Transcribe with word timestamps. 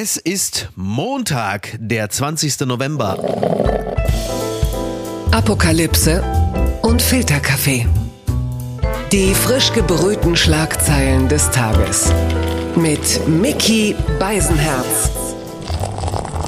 Es 0.00 0.16
ist 0.16 0.68
Montag, 0.76 1.76
der 1.80 2.08
20. 2.08 2.60
November. 2.60 3.18
Apokalypse 5.32 6.22
und 6.82 7.02
Filterkaffee. 7.02 7.84
Die 9.10 9.34
frisch 9.34 9.72
gebrühten 9.72 10.36
Schlagzeilen 10.36 11.28
des 11.28 11.50
Tages. 11.50 12.12
Mit 12.76 13.26
Mickey 13.26 13.96
Beisenherz. 14.20 15.27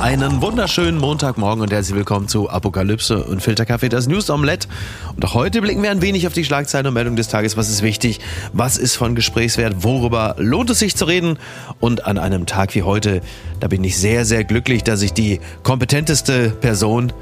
Einen 0.01 0.41
wunderschönen 0.41 0.99
Montagmorgen 0.99 1.61
und 1.61 1.71
herzlich 1.71 1.95
willkommen 1.95 2.27
zu 2.27 2.49
Apokalypse 2.49 3.23
und 3.23 3.43
Filterkaffee, 3.43 3.91
das 3.91 4.07
News 4.07 4.31
Omelette. 4.31 4.67
Und 5.15 5.23
auch 5.27 5.35
heute 5.35 5.61
blicken 5.61 5.83
wir 5.83 5.91
ein 5.91 6.01
wenig 6.01 6.27
auf 6.27 6.33
die 6.33 6.43
Schlagzeilen 6.43 6.87
und 6.87 6.95
Meldungen 6.95 7.19
des 7.19 7.29
Tages. 7.29 7.59
Was 7.59 7.69
ist 7.69 7.83
wichtig? 7.83 8.19
Was 8.55 8.79
ist 8.79 8.97
von 8.97 9.15
Gesprächswert? 9.15 9.85
Worüber 9.85 10.37
lohnt 10.39 10.71
es 10.71 10.79
sich 10.79 10.97
zu 10.97 11.05
reden? 11.05 11.39
Und 11.81 12.07
an 12.07 12.17
einem 12.17 12.47
Tag 12.47 12.75
wie 12.75 12.83
heute, 12.83 13.21
da 13.61 13.69
bin 13.69 13.85
ich 13.85 13.99
sehr, 13.99 14.25
sehr 14.25 14.43
glücklich, 14.45 14.85
dass 14.85 15.03
ich 15.03 15.13
die 15.13 15.39
kompetenteste 15.65 16.49
Person 16.49 17.13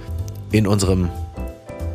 in 0.52 0.68
unserem 0.68 1.08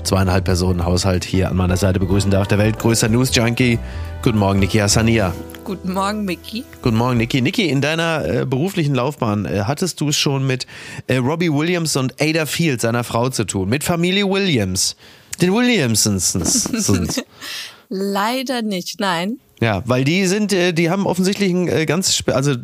zweieinhalb 0.04 0.44
Personen 0.44 0.86
Haushalt 0.86 1.24
hier 1.24 1.50
an 1.50 1.56
meiner 1.56 1.78
Seite 1.78 2.02
begrüßen 2.02 2.30
darf. 2.30 2.50
Der 2.50 2.58
weltgrößte 2.58 3.08
News 3.08 3.34
Junkie. 3.34 3.80
Guten 4.22 4.38
Morgen, 4.38 4.60
Niki 4.60 4.80
Hassania. 4.80 5.34
Guten 5.64 5.94
Morgen, 5.94 6.26
Mickey. 6.26 6.66
Guten 6.82 6.98
Morgen, 6.98 7.18
Niki. 7.18 7.42
Niki, 7.42 7.70
in 7.70 7.80
deiner 7.80 8.26
äh, 8.26 8.46
beruflichen 8.46 8.96
Laufbahn 8.96 9.46
äh, 9.46 9.62
hattest 9.66 10.02
du 10.02 10.10
es 10.10 10.18
schon 10.18 10.46
mit 10.46 10.68
äh, 11.08 11.18
Robbie 11.18 11.52
Williams 11.52 11.96
und 11.96 12.22
Ada 12.22 12.46
Field, 12.46 12.82
seiner 12.82 13.06
Frau, 13.06 13.30
zu 13.30 13.46
tun. 13.46 13.70
Mit 13.70 13.86
Familie 13.86 14.30
Williams. 14.30 14.98
Den 15.42 15.54
Williamsons. 15.54 16.70
Leider 17.90 18.62
nicht, 18.62 19.00
nein. 19.00 19.40
Ja, 19.64 19.82
weil 19.86 20.04
die 20.04 20.26
sind, 20.26 20.52
äh, 20.52 20.74
die 20.74 20.90
haben 20.90 21.06
offensichtlich 21.06 21.50
ein 21.54 21.70
äh, 21.70 21.86
ganz, 21.86 22.22
also, 22.28 22.56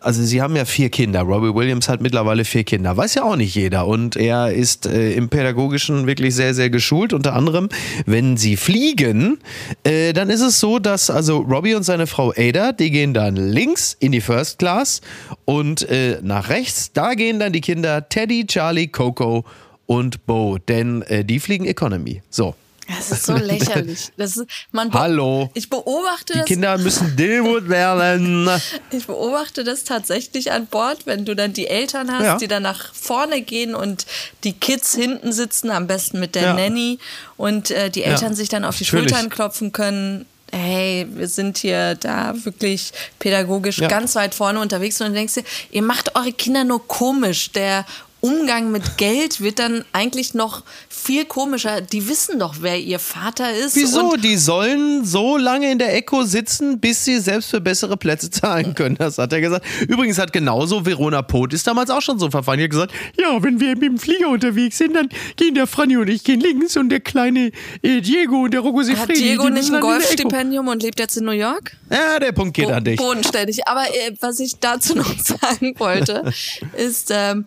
also 0.00 0.22
sie 0.22 0.40
haben 0.40 0.56
ja 0.56 0.64
vier 0.64 0.88
Kinder. 0.88 1.20
Robbie 1.20 1.54
Williams 1.54 1.86
hat 1.86 2.00
mittlerweile 2.00 2.46
vier 2.46 2.64
Kinder. 2.64 2.96
Weiß 2.96 3.14
ja 3.14 3.24
auch 3.24 3.36
nicht 3.36 3.54
jeder. 3.54 3.86
Und 3.86 4.16
er 4.16 4.50
ist 4.50 4.86
äh, 4.86 5.12
im 5.12 5.28
Pädagogischen 5.28 6.06
wirklich 6.06 6.34
sehr, 6.34 6.54
sehr 6.54 6.70
geschult. 6.70 7.12
Unter 7.12 7.34
anderem, 7.34 7.68
wenn 8.06 8.38
sie 8.38 8.56
fliegen, 8.56 9.38
dann 9.84 10.30
ist 10.30 10.40
es 10.40 10.60
so, 10.60 10.78
dass 10.78 11.10
also 11.10 11.38
Robbie 11.38 11.74
und 11.74 11.82
seine 11.82 12.06
Frau 12.06 12.32
Ada, 12.34 12.72
die 12.72 12.90
gehen 12.90 13.12
dann 13.12 13.36
links 13.36 13.94
in 14.00 14.12
die 14.12 14.22
First 14.22 14.58
Class 14.58 15.02
und 15.44 15.86
nach 16.22 16.48
rechts, 16.48 16.92
da 16.92 17.14
gehen 17.14 17.38
dann 17.38 17.52
die 17.52 17.60
Kinder 17.60 18.08
Teddy, 18.08 18.46
Charlie, 18.46 18.88
Coco 18.88 19.44
und 19.86 20.26
Bo, 20.26 20.58
denn 20.58 21.04
die 21.24 21.40
fliegen 21.40 21.66
Economy. 21.66 22.22
So. 22.30 22.54
Das 22.96 23.10
ist 23.10 23.26
so 23.26 23.34
lächerlich. 23.34 24.08
Das 24.16 24.36
ist, 24.36 24.46
man 24.72 24.92
Hallo. 24.92 25.50
Ich 25.54 25.70
beobachte 25.70 26.32
Die 26.32 26.38
das. 26.40 26.46
Kinder 26.48 26.78
müssen 26.78 27.16
Demut 27.16 27.68
werden. 27.68 28.48
Ich 28.92 29.06
beobachte 29.06 29.62
das 29.64 29.84
tatsächlich 29.84 30.50
an 30.52 30.66
Bord, 30.66 31.06
wenn 31.06 31.24
du 31.24 31.34
dann 31.36 31.52
die 31.52 31.66
Eltern 31.68 32.10
hast, 32.12 32.24
Ja. 32.24 32.36
die 32.38 32.48
dann 32.48 32.62
nach 32.64 32.92
vorne 32.94 33.40
gehen 33.42 33.74
und 33.74 34.06
die 34.44 34.52
Kids 34.52 34.94
hinten 34.94 35.32
sitzen, 35.32 35.70
am 35.70 35.86
besten 35.86 36.18
mit 36.20 36.34
der 36.34 36.42
Ja. 36.42 36.54
Nanny 36.54 36.98
und 37.36 37.70
äh, 37.70 37.90
die 37.90 38.02
Eltern 38.02 38.34
sich 38.34 38.48
dann 38.48 38.64
auf 38.64 38.76
die 38.76 38.84
Natürlich. 38.84 39.10
Schultern 39.10 39.30
klopfen 39.30 39.72
können. 39.72 40.26
Hey, 40.52 41.06
wir 41.10 41.28
sind 41.28 41.58
hier 41.58 41.94
da 41.94 42.34
wirklich 42.44 42.92
pädagogisch 43.20 43.78
Ja. 43.78 43.86
ganz 43.88 44.16
weit 44.16 44.34
vorne 44.34 44.58
unterwegs 44.60 45.00
und 45.00 45.06
dann 45.08 45.14
denkst 45.14 45.34
du, 45.34 45.42
ihr 45.70 45.82
macht 45.82 46.16
eure 46.16 46.32
Kinder 46.32 46.64
nur 46.64 46.86
komisch. 46.88 47.52
Der 47.52 47.86
Umgang 48.20 48.70
mit 48.70 48.98
Geld 48.98 49.40
wird 49.40 49.58
dann 49.58 49.84
eigentlich 49.92 50.34
noch 50.34 50.62
viel 50.88 51.24
komischer. 51.24 51.80
Die 51.80 52.08
wissen 52.08 52.38
doch, 52.38 52.56
wer 52.60 52.78
ihr 52.78 52.98
Vater 52.98 53.52
ist. 53.54 53.76
Wieso? 53.76 54.16
Die 54.16 54.36
sollen 54.36 55.04
so 55.04 55.36
lange 55.36 55.70
in 55.70 55.78
der 55.78 55.94
Echo 55.94 56.24
sitzen, 56.24 56.80
bis 56.80 57.04
sie 57.04 57.18
selbst 57.18 57.50
für 57.50 57.60
bessere 57.60 57.96
Plätze 57.96 58.30
zahlen 58.30 58.74
können. 58.74 58.96
Das 58.96 59.18
hat 59.18 59.32
er 59.32 59.40
gesagt. 59.40 59.64
Übrigens 59.88 60.18
hat 60.18 60.32
genauso 60.32 60.84
Verona 60.84 61.22
Poth 61.22 61.54
ist 61.54 61.66
damals 61.66 61.90
auch 61.90 62.02
schon 62.02 62.18
so 62.18 62.30
verfahren. 62.30 62.58
Die 62.58 62.64
hat 62.64 62.70
gesagt, 62.70 62.92
ja, 63.18 63.42
wenn 63.42 63.58
wir 63.60 63.70
mit 63.70 63.82
dem 63.82 63.98
Flieger 63.98 64.28
unterwegs 64.28 64.78
sind, 64.78 64.94
dann 64.94 65.08
gehen 65.36 65.54
der 65.54 65.66
Franny 65.66 65.96
und 65.96 66.08
ich 66.08 66.24
gehen 66.24 66.40
links 66.40 66.76
und 66.76 66.90
der 66.90 67.00
kleine 67.00 67.50
äh, 67.82 68.00
Diego 68.00 68.42
und 68.44 68.52
der 68.52 68.60
Rocco 68.60 68.80
hat 68.80 68.86
Siffredi, 68.86 69.20
Diego 69.20 69.46
die 69.46 69.52
nicht 69.54 69.72
ein. 69.72 69.80
Golfstipendium 69.80 70.68
und 70.68 70.82
lebt 70.82 71.00
jetzt 71.00 71.16
in 71.16 71.24
New 71.24 71.32
York? 71.32 71.76
Ja, 71.90 72.18
der 72.18 72.32
Punkt 72.32 72.54
geht 72.54 72.70
an 72.70 72.84
dich. 72.84 72.96
bodenständig. 72.96 73.66
Aber 73.66 73.82
äh, 73.84 74.14
was 74.20 74.40
ich 74.40 74.58
dazu 74.60 74.94
noch 74.94 75.18
sagen 75.18 75.74
wollte, 75.78 76.30
ist, 76.76 77.10
ähm, 77.12 77.46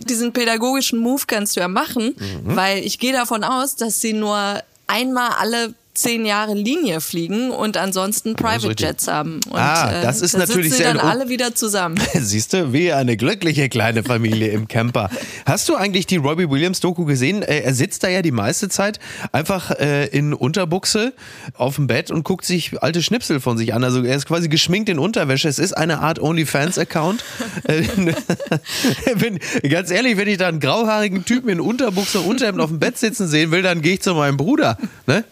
diesen 0.00 0.32
pädagogischen 0.32 0.98
Move 0.98 1.22
kannst 1.26 1.56
du 1.56 1.60
ja 1.60 1.68
machen, 1.68 2.14
Mhm. 2.18 2.56
weil 2.56 2.84
ich 2.84 2.98
gehe 2.98 3.12
davon 3.12 3.44
aus, 3.44 3.76
dass 3.76 4.00
sie 4.00 4.12
nur 4.12 4.60
einmal 4.86 5.30
alle 5.38 5.74
zehn 5.94 6.26
Jahre 6.26 6.54
Linie 6.54 7.00
fliegen 7.00 7.50
und 7.50 7.76
ansonsten 7.76 8.34
Private. 8.34 8.74
Jets 8.76 9.06
haben. 9.08 9.40
Und, 9.48 9.56
Ah, 9.58 10.02
das 10.02 10.20
ist 10.20 10.34
da 10.34 10.38
natürlich 10.38 10.74
sehr 10.74 10.92
dann 10.92 10.98
alle 10.98 11.28
wieder 11.28 11.54
zusammen. 11.54 11.96
Siehst 12.14 12.52
du, 12.52 12.72
wie 12.72 12.92
eine 12.92 13.16
glückliche 13.16 13.68
kleine 13.68 14.02
Familie 14.02 14.48
im 14.48 14.66
Camper. 14.68 15.08
Hast 15.46 15.68
du 15.68 15.76
eigentlich 15.76 16.06
die 16.06 16.16
Robbie 16.16 16.50
Williams 16.50 16.80
Doku 16.80 17.04
gesehen? 17.04 17.42
Äh, 17.42 17.60
Er 17.60 17.74
sitzt 17.74 18.02
da 18.02 18.08
ja 18.08 18.22
die 18.22 18.32
meiste 18.32 18.68
Zeit 18.68 18.98
einfach 19.32 19.70
äh, 19.70 20.06
in 20.08 20.34
Unterbuchse 20.34 21.12
auf 21.56 21.76
dem 21.76 21.86
Bett 21.86 22.10
und 22.10 22.24
guckt 22.24 22.44
sich 22.44 22.82
alte 22.82 23.02
Schnipsel 23.02 23.40
von 23.40 23.56
sich 23.56 23.72
an. 23.72 23.84
Also 23.84 24.02
er 24.02 24.16
ist 24.16 24.26
quasi 24.26 24.48
geschminkt 24.48 24.88
in 24.88 24.98
Unterwäsche. 24.98 25.48
Es 25.48 25.58
ist 25.58 25.72
eine 25.74 26.00
Art 26.00 26.18
OnlyFans-Account. 26.20 27.24
Äh, 27.66 27.82
ganz 29.68 29.90
ehrlich, 29.90 30.16
wenn 30.16 30.28
ich 30.28 30.38
da 30.38 30.48
einen 30.48 30.60
grauhaarigen 30.60 31.24
Typen 31.24 31.48
in 31.48 31.60
Unterbuchse 31.60 32.20
und 32.20 32.34
Unterhemd 32.34 32.60
auf 32.60 32.68
dem 32.70 32.78
Bett 32.78 32.98
sitzen 32.98 33.28
sehen 33.28 33.50
will, 33.52 33.62
dann 33.62 33.80
gehe 33.80 33.94
ich 33.94 34.02
zu 34.02 34.14
meinem 34.14 34.36
Bruder. 34.36 34.76
Ne? 35.06 35.24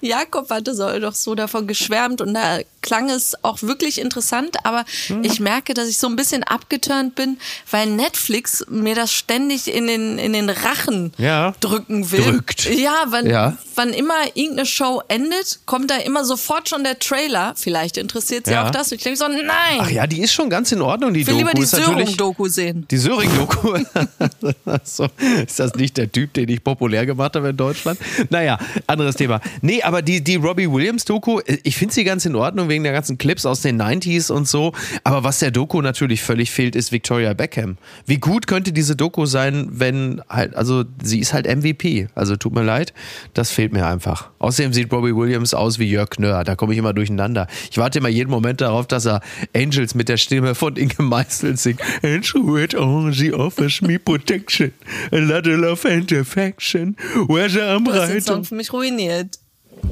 Jakob 0.00 0.50
hatte 0.50 0.74
so, 0.74 0.98
doch 0.98 1.14
so 1.14 1.34
davon 1.34 1.66
geschwärmt 1.66 2.20
und 2.20 2.34
da 2.34 2.60
klang 2.80 3.10
es 3.10 3.34
auch 3.44 3.62
wirklich 3.62 4.00
interessant, 4.00 4.56
aber 4.64 4.84
ich 5.22 5.40
merke, 5.40 5.74
dass 5.74 5.88
ich 5.88 5.98
so 5.98 6.06
ein 6.06 6.16
bisschen 6.16 6.42
abgeturnt 6.44 7.14
bin, 7.14 7.38
weil 7.70 7.86
Netflix 7.86 8.64
mir 8.68 8.94
das 8.94 9.12
ständig 9.12 9.72
in 9.72 9.86
den, 9.86 10.18
in 10.18 10.32
den 10.32 10.48
Rachen 10.50 11.12
Ja. 11.18 11.54
drücken 11.60 12.10
will. 12.10 12.22
Drückt. 12.22 12.64
Ja, 12.74 13.04
wann, 13.08 13.28
Ja. 13.28 13.56
wann 13.74 13.92
immer 13.92 14.14
irgendeine 14.34 14.66
Show 14.66 15.02
endet, 15.08 15.60
kommt 15.66 15.90
da 15.90 15.96
immer 15.96 16.24
sofort 16.24 16.68
schon 16.68 16.84
der 16.84 16.98
Trailer. 16.98 17.54
Vielleicht 17.56 17.96
interessiert 17.96 18.46
sie 18.46 18.52
Ja. 18.52 18.66
auch 18.66 18.70
das. 18.70 18.92
Ich 18.92 19.02
denke 19.02 19.18
so, 19.18 19.26
nein, 19.28 19.46
Ach 19.80 19.90
ja, 19.90 20.06
die 20.06 20.20
ist 20.20 20.32
schon 20.32 20.48
ganz 20.50 20.72
in 20.72 20.80
Ordnung, 20.82 21.12
die 21.14 21.20
ich 21.20 21.26
will 21.26 21.34
Doku. 21.34 21.46
lieber 21.48 21.58
die 21.60 21.64
Sörung-Doku 21.66 22.48
sehen. 22.48 22.86
Die 22.90 22.96
Söring-Doku. 22.98 23.78
so, 24.84 25.08
ist 25.46 25.58
das 25.58 25.74
nicht 25.74 25.96
der 25.96 26.10
Typ, 26.10 26.32
den 26.34 26.48
ich 26.48 26.62
populär 26.62 27.06
gemacht 27.06 27.34
habe 27.36 27.50
in 27.50 27.56
Deutschland? 27.56 27.98
Naja, 28.30 28.58
anderes 28.86 29.16
Thema. 29.16 29.40
Nee, 29.62 29.82
aber 29.82 30.02
die, 30.02 30.22
die 30.22 30.36
Robbie 30.36 30.70
Williams-Doku, 30.70 31.40
ich 31.62 31.76
finde 31.76 31.94
sie 31.94 32.04
ganz 32.04 32.24
in 32.26 32.34
Ordnung 32.36 32.67
wegen 32.68 32.84
der 32.84 32.92
ganzen 32.92 33.18
Clips 33.18 33.46
aus 33.46 33.62
den 33.62 33.80
90s 33.80 34.30
und 34.30 34.48
so. 34.48 34.72
Aber 35.04 35.24
was 35.24 35.38
der 35.38 35.50
Doku 35.50 35.80
natürlich 35.80 36.22
völlig 36.22 36.50
fehlt, 36.50 36.76
ist 36.76 36.92
Victoria 36.92 37.34
Beckham. 37.34 37.78
Wie 38.06 38.18
gut 38.18 38.46
könnte 38.46 38.72
diese 38.72 38.96
Doku 38.96 39.26
sein, 39.26 39.68
wenn 39.70 40.22
halt, 40.28 40.54
also 40.54 40.84
sie 41.02 41.20
ist 41.20 41.32
halt 41.32 41.46
MVP. 41.46 42.08
Also 42.14 42.36
tut 42.36 42.54
mir 42.54 42.64
leid, 42.64 42.92
das 43.34 43.50
fehlt 43.50 43.72
mir 43.72 43.86
einfach. 43.86 44.30
Außerdem 44.38 44.72
sieht 44.72 44.92
Robbie 44.92 45.14
Williams 45.14 45.54
aus 45.54 45.78
wie 45.78 45.90
Jörg 45.90 46.10
Knörr. 46.10 46.44
Da 46.44 46.56
komme 46.56 46.72
ich 46.72 46.78
immer 46.78 46.92
durcheinander. 46.92 47.46
Ich 47.70 47.78
warte 47.78 47.98
immer 47.98 48.08
jeden 48.08 48.30
Moment 48.30 48.60
darauf, 48.60 48.86
dass 48.86 49.06
er 49.06 49.20
Angels 49.54 49.94
mit 49.94 50.08
der 50.08 50.16
Stimme 50.16 50.54
von 50.54 50.76
Inge 50.76 51.02
Meisel 51.02 51.56
singt. 51.56 51.80
And 52.02 52.24
through 52.24 52.58
it 52.58 52.74
all, 52.74 53.12
she 53.12 53.32
offers 53.32 53.80
me 53.80 53.98
protection. 53.98 54.72
A 55.12 55.18
lot 55.18 55.46
of 55.46 55.58
love 55.58 55.88
and 55.88 56.12
affection. 56.12 56.96
Whether 57.28 57.74
I'm 57.74 57.84
Du 57.84 57.92
hast 57.92 58.08
den 58.08 58.14
right 58.14 58.22
Song 58.24 58.38
or 58.38 58.44
für 58.44 58.54
mich 58.54 58.72
ruiniert. 58.72 59.38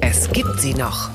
Es 0.01 0.29
gibt 0.31 0.59
sie 0.59 0.73
noch. 0.73 1.09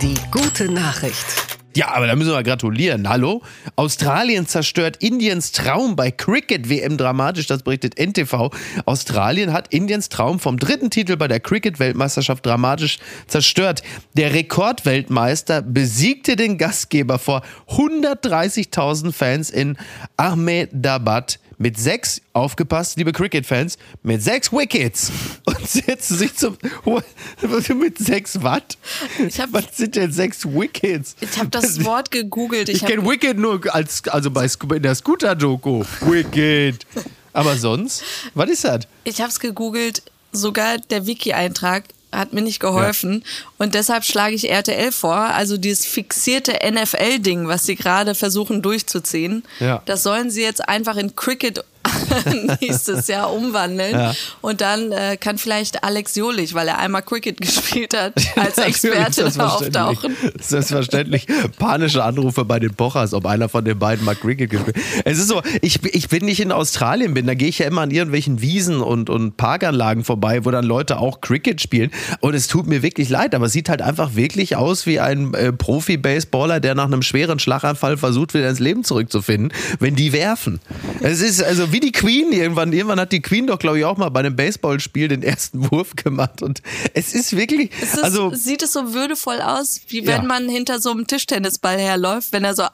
Die 0.00 0.14
gute 0.30 0.70
Nachricht. 0.70 1.26
Ja, 1.74 1.88
aber 1.88 2.06
da 2.06 2.14
müssen 2.14 2.30
wir 2.30 2.42
gratulieren. 2.44 3.08
Hallo? 3.08 3.42
Australien 3.74 4.46
zerstört 4.46 4.98
Indiens 4.98 5.50
Traum 5.50 5.96
bei 5.96 6.12
Cricket-WM 6.12 6.96
dramatisch, 6.96 7.48
das 7.48 7.64
berichtet 7.64 7.98
NTV. 7.98 8.50
Australien 8.84 9.52
hat 9.52 9.74
Indiens 9.74 10.08
Traum 10.08 10.38
vom 10.38 10.56
dritten 10.56 10.90
Titel 10.90 11.16
bei 11.16 11.26
der 11.26 11.40
Cricket-Weltmeisterschaft 11.40 12.46
dramatisch 12.46 12.98
zerstört. 13.26 13.82
Der 14.14 14.34
Rekordweltmeister 14.34 15.62
besiegte 15.62 16.36
den 16.36 16.58
Gastgeber 16.58 17.18
vor 17.18 17.42
130.000 17.68 19.12
Fans 19.12 19.50
in 19.50 19.76
Ahmedabad 20.16 21.40
mit 21.58 21.78
sechs, 21.78 22.20
aufgepasst, 22.32 22.96
liebe 22.96 23.12
Cricket-Fans, 23.12 23.78
mit 24.02 24.22
sechs 24.22 24.52
Wickets 24.52 25.10
und 25.44 25.68
setzen 25.68 26.16
sich 26.16 26.34
zum, 26.36 26.56
mit 27.80 27.98
sechs 27.98 28.42
Watt? 28.42 28.78
Ich 29.26 29.40
hab- 29.40 29.52
Was 29.52 29.76
sind 29.76 29.96
denn 29.96 30.12
sechs 30.12 30.44
Wickets? 30.46 31.16
Ich 31.20 31.36
habe 31.38 31.48
das 31.50 31.84
Wort 31.84 32.10
gegoogelt. 32.10 32.68
Ich, 32.68 32.82
Ich, 32.82 32.88
kenne 32.88 33.04
Wicked 33.04 33.38
nur 33.38 33.60
als, 33.74 34.06
also 34.08 34.30
bei 34.30 34.46
in 34.74 34.82
der 34.82 34.94
Scooter-Doku. 34.94 35.84
Wicked. 36.02 36.86
Aber 37.32 37.56
sonst, 37.56 38.02
was 38.34 38.48
ist 38.50 38.64
das? 38.64 38.80
Ich 39.04 39.20
habe 39.20 39.30
es 39.30 39.38
gegoogelt, 39.40 40.02
sogar 40.32 40.78
der 40.78 41.06
Wiki-Eintrag 41.06 41.84
hat 42.12 42.32
mir 42.32 42.40
nicht 42.42 42.60
geholfen. 42.60 43.22
Und 43.58 43.74
deshalb 43.74 44.04
schlage 44.04 44.34
ich 44.34 44.50
RTL 44.50 44.92
vor, 44.92 45.14
also 45.16 45.56
dieses 45.58 45.84
fixierte 45.84 46.58
NFL-Ding, 46.70 47.48
was 47.48 47.64
sie 47.64 47.76
gerade 47.76 48.14
versuchen 48.14 48.62
durchzuziehen, 48.62 49.44
Ja. 49.60 49.82
das 49.86 50.02
sollen 50.02 50.30
sie 50.30 50.42
jetzt 50.42 50.66
einfach 50.68 50.96
in 50.96 51.14
Cricket 51.16 51.64
nächstes 52.60 53.08
Jahr 53.08 53.32
umwandeln. 53.32 53.92
Ja. 53.92 54.14
Und 54.40 54.60
dann 54.60 54.92
äh, 54.92 55.16
kann 55.16 55.38
vielleicht 55.38 55.84
Alex 55.84 56.14
Jolich, 56.14 56.54
weil 56.54 56.68
er 56.68 56.78
einmal 56.78 57.02
Cricket 57.02 57.40
gespielt 57.40 57.96
hat, 57.96 58.14
als 58.36 58.58
Experte 58.58 59.30
da 59.30 59.48
auftauchen. 59.48 60.16
Selbstverständlich. 60.40 61.26
Panische 61.58 62.02
Anrufe 62.04 62.44
bei 62.44 62.58
den 62.58 62.74
Pochers, 62.74 63.14
ob 63.14 63.26
einer 63.26 63.48
von 63.48 63.64
den 63.64 63.78
beiden 63.78 64.04
mal 64.04 64.16
Cricket 64.16 64.50
gespielt 64.50 64.76
Es 65.04 65.18
ist 65.18 65.28
so, 65.28 65.42
ich, 65.62 65.84
ich 65.84 66.08
bin 66.08 66.24
nicht 66.24 66.40
in 66.40 66.52
Australien 66.52 67.14
bin, 67.14 67.26
da 67.26 67.34
gehe 67.34 67.48
ich 67.48 67.58
ja 67.58 67.66
immer 67.66 67.82
an 67.82 67.90
irgendwelchen 67.90 68.40
Wiesen 68.40 68.80
und, 68.80 69.10
und 69.10 69.36
Parkanlagen 69.36 70.04
vorbei, 70.04 70.44
wo 70.44 70.50
dann 70.50 70.64
Leute 70.64 70.98
auch 70.98 71.20
Cricket 71.20 71.60
spielen. 71.60 71.90
Und 72.20 72.34
es 72.34 72.46
tut 72.46 72.66
mir 72.66 72.82
wirklich 72.82 73.08
leid, 73.08 73.34
aber 73.34 73.46
es 73.46 73.52
sieht 73.52 73.68
halt 73.68 73.82
einfach 73.82 74.14
wirklich 74.14 74.56
aus 74.56 74.86
wie 74.86 75.00
ein 75.00 75.34
äh, 75.34 75.52
Profi-Baseballer, 75.52 76.60
der 76.60 76.74
nach 76.74 76.86
einem 76.86 77.02
schweren 77.02 77.38
Schlaganfall 77.38 77.96
versucht, 77.96 78.34
wieder 78.34 78.48
ins 78.48 78.58
Leben 78.58 78.84
zurückzufinden, 78.84 79.52
wenn 79.78 79.96
die 79.96 80.12
werfen. 80.12 80.60
Es 81.00 81.20
ist 81.20 81.42
also 81.42 81.72
wie 81.72 81.77
die 81.80 81.92
Queen 81.92 82.32
irgendwann. 82.32 82.72
Irgendwann 82.72 83.00
hat 83.00 83.12
die 83.12 83.20
Queen 83.22 83.46
doch, 83.46 83.58
glaube 83.58 83.78
ich, 83.78 83.84
auch 83.84 83.96
mal 83.96 84.08
bei 84.10 84.20
einem 84.20 84.36
Baseballspiel 84.36 85.08
den 85.08 85.22
ersten 85.22 85.70
Wurf 85.70 85.96
gemacht. 85.96 86.42
Und 86.42 86.62
es 86.94 87.14
ist 87.14 87.36
wirklich, 87.36 87.70
Es 87.80 87.94
ist, 87.94 88.04
also 88.04 88.32
sieht 88.34 88.62
es 88.62 88.72
so 88.72 88.92
würdevoll 88.94 89.40
aus, 89.40 89.80
wie 89.88 90.02
Ja. 90.02 90.18
wenn 90.18 90.26
man 90.26 90.48
hinter 90.48 90.80
so 90.80 90.90
einem 90.90 91.06
Tischtennisball 91.06 91.78
herläuft, 91.78 92.32
wenn 92.32 92.44
er 92.44 92.54
so 92.54 92.64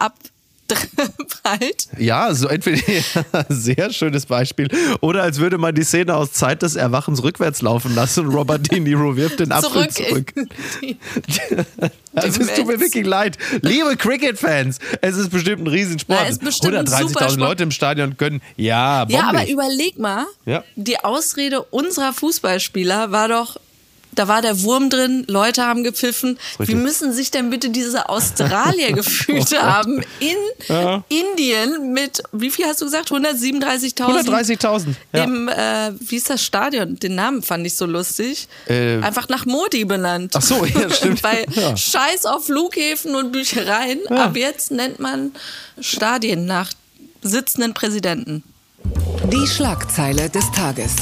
abprallt. 0.97 1.89
Ja, 1.99 2.35
so 2.35 2.49
entweder 2.49 2.81
sehr 3.49 3.91
schönes 3.93 4.27
Beispiel. 4.27 4.69
Oder 5.01 5.23
als 5.23 5.39
würde 5.39 5.59
man 5.59 5.75
die 5.75 5.83
Szene 5.85 6.15
aus 6.15 6.33
Zeit 6.33 6.63
des 6.63 6.75
Erwachens 6.77 7.23
rückwärts 7.23 7.63
laufen 7.63 7.95
lassen 7.95 8.27
und 8.27 8.35
Robert 8.35 8.71
De 8.71 8.81
Niro 8.81 9.17
wirft 9.17 9.41
den 9.41 9.53
Apfel 9.53 9.89
Zurück, 9.91 10.33
Also 12.15 12.43
es 12.43 12.55
tut 12.55 12.67
mir 12.67 12.79
wirklich 12.81 13.05
leid. 13.07 13.37
Liebe 13.63 13.97
Cricket-Fans, 13.97 14.79
es 15.01 15.17
ist 15.17 15.31
bestimmt 15.31 15.63
ein 15.63 15.67
Riesensport. 15.67 16.21
Na, 16.23 16.29
ist 16.29 16.43
bestimmt 16.45 16.77
ein 16.77 16.87
super 16.87 16.99
130.000 17.03 17.11
Sport. 17.13 17.37
Leute 17.37 17.63
im 17.65 17.71
Stadion 17.71 18.17
können. 18.17 18.41
Ja, 18.57 19.05
Ja, 19.09 19.23
aber 19.25 19.39
bombig. 19.39 19.51
überleg 19.53 19.99
mal, 19.99 20.25
Ja. 20.47 20.63
die 20.77 20.99
Ausrede 20.99 21.63
unserer 21.63 22.13
Fußballspieler 22.13 23.11
war 23.11 23.29
doch, 23.29 23.57
da 24.15 24.29
war 24.29 24.43
der 24.43 24.63
Wurm 24.63 24.91
drin, 24.91 25.25
Leute 25.29 25.63
haben 25.65 25.83
gepfiffen. 25.85 26.39
Wie 26.59 26.75
müssen 26.75 27.13
sich 27.13 27.31
denn 27.31 27.51
bitte 27.51 27.71
diese 27.71 28.09
Australier 28.09 28.93
gefühlt 29.01 29.61
haben 29.61 30.03
in 30.21 30.37
Ja. 30.69 31.03
Indien 31.09 31.93
mit, 31.93 32.23
wie 32.33 32.51
viel 32.51 32.67
hast 32.67 32.81
du 32.81 32.85
gesagt? 32.87 33.11
137.000? 33.11 34.27
130.000. 34.27 34.87
Ja. 35.13 35.25
Im, 35.25 35.49
äh, 35.49 35.93
wie 36.01 36.17
ist 36.17 36.31
das 36.31 36.43
Stadion? 36.43 36.97
Den 36.99 37.15
Namen 37.15 37.43
fand 37.43 37.67
ich 37.67 37.75
so 37.75 37.87
lustig. 37.87 38.49
Äh, 38.69 38.99
Einfach 39.03 39.29
nach 39.29 39.47
Modi 39.47 39.85
benannt. 39.85 40.35
Ach 40.37 40.43
so, 40.43 40.65
ja, 40.65 40.91
stimmt. 40.95 41.23
Weil 41.23 41.45
Ja. 41.55 41.77
Scheiß 41.77 42.27
auf 42.27 42.47
Flughäfen 42.47 43.15
und 43.15 43.33
Büchereien. 43.33 44.01
Ja. 44.11 44.25
Ab 44.27 44.37
jetzt 44.37 44.71
nennt 44.71 45.01
man 45.01 45.33
Stadien 45.81 46.47
nach 46.47 46.71
sitzenden 47.23 47.75
Präsidenten. 47.75 48.43
Die 49.33 49.47
Schlagzeile 49.47 50.29
des 50.29 50.51
Tages. 50.53 50.93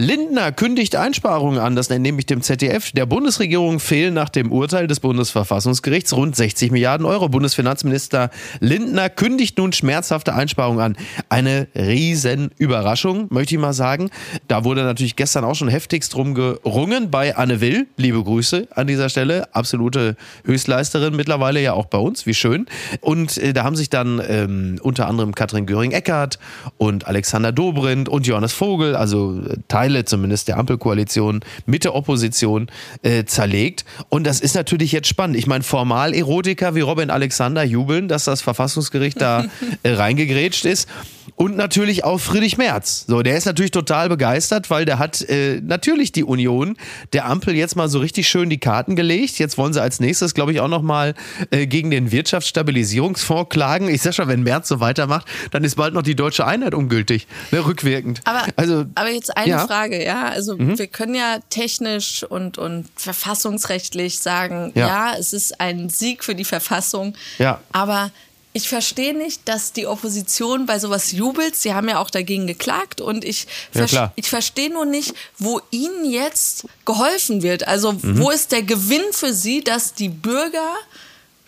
Lindner 0.00 0.50
kündigt 0.50 0.96
Einsparungen 0.96 1.58
an, 1.58 1.76
das 1.76 1.90
entnehme 1.90 2.20
ich 2.20 2.24
dem 2.24 2.40
ZDF. 2.40 2.90
Der 2.92 3.04
Bundesregierung 3.04 3.80
fehlen 3.80 4.14
nach 4.14 4.30
dem 4.30 4.50
Urteil 4.50 4.86
des 4.86 4.98
Bundesverfassungsgerichts 4.98 6.14
rund 6.14 6.34
60 6.34 6.70
Milliarden 6.70 7.04
Euro. 7.04 7.28
Bundesfinanzminister 7.28 8.30
Lindner 8.60 9.10
kündigt 9.10 9.58
nun 9.58 9.74
schmerzhafte 9.74 10.32
Einsparungen 10.32 10.80
an. 10.80 10.96
Eine 11.28 11.68
riesen 11.74 12.50
Überraschung, 12.56 13.26
möchte 13.28 13.56
ich 13.56 13.60
mal 13.60 13.74
sagen. 13.74 14.08
Da 14.48 14.64
wurde 14.64 14.84
natürlich 14.84 15.16
gestern 15.16 15.44
auch 15.44 15.54
schon 15.54 15.68
heftigst 15.68 16.14
drum 16.14 16.34
gerungen 16.34 17.10
bei 17.10 17.36
Anne 17.36 17.60
Will. 17.60 17.86
Liebe 17.98 18.24
Grüße 18.24 18.68
an 18.74 18.86
dieser 18.86 19.10
Stelle. 19.10 19.54
Absolute 19.54 20.16
Höchstleisterin 20.46 21.14
mittlerweile 21.14 21.60
ja 21.60 21.74
auch 21.74 21.84
bei 21.84 21.98
uns. 21.98 22.24
Wie 22.24 22.32
schön. 22.32 22.64
Und 23.02 23.36
äh, 23.36 23.52
da 23.52 23.64
haben 23.64 23.76
sich 23.76 23.90
dann 23.90 24.22
ähm, 24.26 24.78
unter 24.82 25.08
anderem 25.08 25.34
Katrin 25.34 25.66
Göring-Eckardt 25.66 26.38
und 26.78 27.06
Alexander 27.06 27.52
Dobrindt 27.52 28.08
und 28.08 28.26
Johannes 28.26 28.54
Vogel, 28.54 28.96
also 28.96 29.38
äh, 29.46 29.58
Teile 29.90 30.04
zumindest 30.04 30.48
der 30.48 30.58
Ampelkoalition 30.58 31.40
mit 31.66 31.84
der 31.84 31.94
Opposition 31.94 32.68
äh, 33.02 33.24
zerlegt. 33.24 33.84
Und 34.08 34.24
das 34.24 34.40
ist 34.40 34.54
natürlich 34.54 34.92
jetzt 34.92 35.08
spannend. 35.08 35.36
Ich 35.36 35.46
meine, 35.46 35.64
formal 35.64 36.14
Erotiker 36.14 36.74
wie 36.74 36.80
Robin 36.80 37.10
Alexander 37.10 37.64
jubeln, 37.64 38.08
dass 38.08 38.24
das 38.24 38.40
Verfassungsgericht 38.40 39.20
da 39.20 39.46
äh, 39.82 39.92
reingegrätscht 39.92 40.64
ist. 40.64 40.88
Und 41.36 41.56
natürlich 41.56 42.04
auch 42.04 42.18
Friedrich 42.18 42.58
Merz. 42.58 43.04
So, 43.06 43.22
der 43.22 43.36
ist 43.36 43.46
natürlich 43.46 43.70
total 43.70 44.08
begeistert, 44.08 44.68
weil 44.68 44.84
der 44.84 44.98
hat 44.98 45.22
äh, 45.22 45.60
natürlich 45.62 46.12
die 46.12 46.24
Union 46.24 46.76
der 47.12 47.26
Ampel 47.26 47.54
jetzt 47.54 47.76
mal 47.76 47.88
so 47.88 47.98
richtig 47.98 48.28
schön 48.28 48.50
die 48.50 48.58
Karten 48.58 48.94
gelegt. 48.94 49.38
Jetzt 49.38 49.56
wollen 49.56 49.72
sie 49.72 49.80
als 49.80 50.00
nächstes, 50.00 50.34
glaube 50.34 50.52
ich, 50.52 50.60
auch 50.60 50.68
noch 50.68 50.82
mal 50.82 51.14
äh, 51.50 51.66
gegen 51.66 51.90
den 51.90 52.12
Wirtschaftsstabilisierungsfonds 52.12 53.48
klagen. 53.48 53.88
Ich 53.88 54.02
sag 54.02 54.14
schon, 54.14 54.28
wenn 54.28 54.42
Merz 54.42 54.68
so 54.68 54.80
weitermacht, 54.80 55.26
dann 55.50 55.64
ist 55.64 55.76
bald 55.76 55.94
noch 55.94 56.02
die 56.02 56.14
deutsche 56.14 56.46
Einheit 56.46 56.74
ungültig, 56.74 57.26
ne, 57.52 57.64
rückwirkend. 57.64 58.20
Aber, 58.24 58.44
also, 58.56 58.84
aber 58.94 59.10
jetzt 59.10 59.34
eine 59.34 59.48
ja. 59.48 59.56
Mhm. 59.56 59.68
Frage, 59.80 60.04
ja. 60.04 60.24
Also 60.28 60.58
wir 60.58 60.86
können 60.86 61.14
ja 61.14 61.38
technisch 61.50 62.22
und, 62.22 62.58
und 62.58 62.88
verfassungsrechtlich 62.96 64.18
sagen, 64.18 64.72
Ja. 64.74 64.86
ja. 65.12 65.18
es 65.18 65.32
ist 65.32 65.60
ein 65.60 65.88
Sieg 65.90 66.24
für 66.24 66.34
die 66.34 66.44
Verfassung. 66.44 67.14
Ja. 67.38 67.60
Aber 67.72 68.10
ich 68.52 68.68
verstehe 68.68 69.16
nicht, 69.16 69.48
dass 69.48 69.72
die 69.72 69.86
Opposition 69.86 70.66
bei 70.66 70.78
sowas 70.80 71.12
jubelt. 71.12 71.54
Sie 71.54 71.72
haben 71.72 71.88
ja 71.88 71.98
auch 72.00 72.10
dagegen 72.10 72.46
geklagt 72.48 73.00
und 73.00 73.24
ich, 73.24 73.46
Ja, 73.72 74.12
ich 74.16 74.28
verstehe 74.28 74.70
nur 74.72 74.84
nicht, 74.86 75.14
wo 75.38 75.60
ihnen 75.70 76.04
jetzt 76.10 76.64
geholfen 76.84 77.42
wird. 77.42 77.66
Also 77.68 77.92
Mhm. 77.92 78.18
wo 78.18 78.30
ist 78.30 78.50
der 78.52 78.62
Gewinn 78.62 79.04
für 79.12 79.32
sie, 79.32 79.62
dass 79.62 79.94
die 79.94 80.08
Bürger 80.08 80.74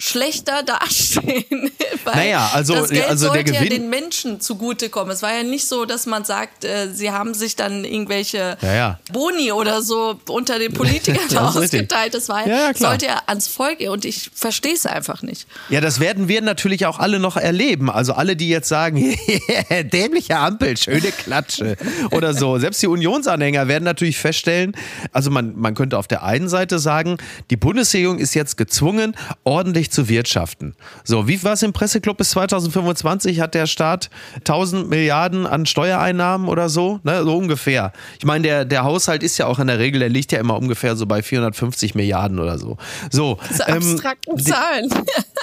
schlechter 0.04 0.64
dastehen. 0.64 1.70
Weil 2.04 2.14
Naja, 2.16 2.50
also- 2.52 2.75
das 2.75 2.90
Geld 2.90 3.08
also 3.08 3.26
der 3.32 3.44
sollte 3.44 3.52
ja 3.54 3.64
den 3.64 3.88
Menschen 3.88 4.40
zugutekommen. 4.40 5.12
Es 5.12 5.22
war 5.22 5.32
ja 5.32 5.44
nicht 5.44 5.69
so, 5.69 5.84
dass 5.84 6.06
man 6.06 6.25
sagt, 6.25 6.64
äh, 6.64 6.88
sie 6.93 7.12
haben 7.12 7.34
sich 7.34 7.54
dann 7.54 7.84
irgendwelche 7.84 8.56
Ja, 8.62 8.75
ja. 8.75 8.99
Boni 9.12 9.52
oder 9.52 9.81
so 9.81 10.19
unter 10.28 10.58
den 10.58 10.72
Politikern 10.72 11.19
Das 11.31 11.56
ausgeteilt. 11.56 12.14
Das 12.14 12.28
war, 12.28 12.44
Ja, 12.49 12.75
sollte 12.75 13.06
ja 13.06 13.22
ans 13.26 13.46
Volk 13.46 13.78
gehen 13.78 13.90
und 13.90 14.04
ich 14.04 14.28
verstehe 14.34 14.75
es 14.75 14.87
einfach 14.87 15.22
nicht. 15.22 15.46
Ja, 15.69 15.81
das 15.81 16.00
werden 16.00 16.26
wir 16.26 16.43
natürlich 16.43 16.87
auch 16.87 16.99
alle 16.99 17.20
noch 17.20 17.37
erleben. 17.37 17.88
Also 17.88 18.14
alle, 18.14 18.34
die 18.34 18.49
jetzt 18.49 18.69
sagen, 18.69 19.16
dämliche 19.93 20.37
Ampel, 20.37 20.76
schöne 20.76 21.12
Klatsche 21.12 21.76
oder 22.10 22.34
so. 22.34 22.58
Selbst 22.58 22.82
die 22.82 22.88
Unionsanhänger 22.88 23.69
werden 23.69 23.84
natürlich 23.84 24.19
feststellen, 24.19 24.72
also 25.12 25.31
man, 25.31 25.54
man 25.56 25.75
könnte 25.76 25.96
auf 25.96 26.08
der 26.08 26.25
einen 26.25 26.49
Seite 26.49 26.81
sagen, 26.81 27.19
die 27.50 27.56
Bundesregierung 27.56 28.19
ist 28.19 28.34
jetzt 28.34 28.56
gezwungen, 28.56 29.14
ordentlich 29.44 29.91
zu 29.92 30.08
wirtschaften. 30.08 30.74
So, 31.04 31.28
wie 31.28 31.42
war 31.44 31.52
es 31.52 31.62
im 31.62 31.72
Presseclub 31.72 32.16
bis 32.16 32.30
2025? 32.30 33.40
Hat 33.40 33.54
der 33.54 33.66
Staat 33.66 34.10
1000 34.38 34.88
Milliarden 34.88 35.46
an 35.46 35.66
Steuereinnahmen 35.66 36.48
oder 36.48 36.68
so? 36.68 37.00
Ne, 37.04 37.22
so 37.22 37.36
ungefähr. 37.36 37.92
Ich 38.18 38.24
meine, 38.24 38.42
der, 38.42 38.64
der 38.64 38.84
Haushalt 38.84 39.22
ist 39.22 39.38
ja 39.38 39.46
auch 39.46 39.58
in 39.58 39.66
der 39.66 39.78
Regel, 39.78 40.00
der 40.00 40.08
liegt 40.08 40.32
ja 40.32 40.40
immer 40.40 40.56
ungefähr 40.56 40.96
so 40.96 41.06
bei 41.06 41.22
450 41.22 41.94
Milliarden 41.94 42.38
oder 42.38 42.58
so. 42.58 42.76
So, 43.10 43.38
Diese 43.50 43.64
ähm, 43.68 43.76
abstrakten 43.76 44.38
Zahlen. 44.38 44.88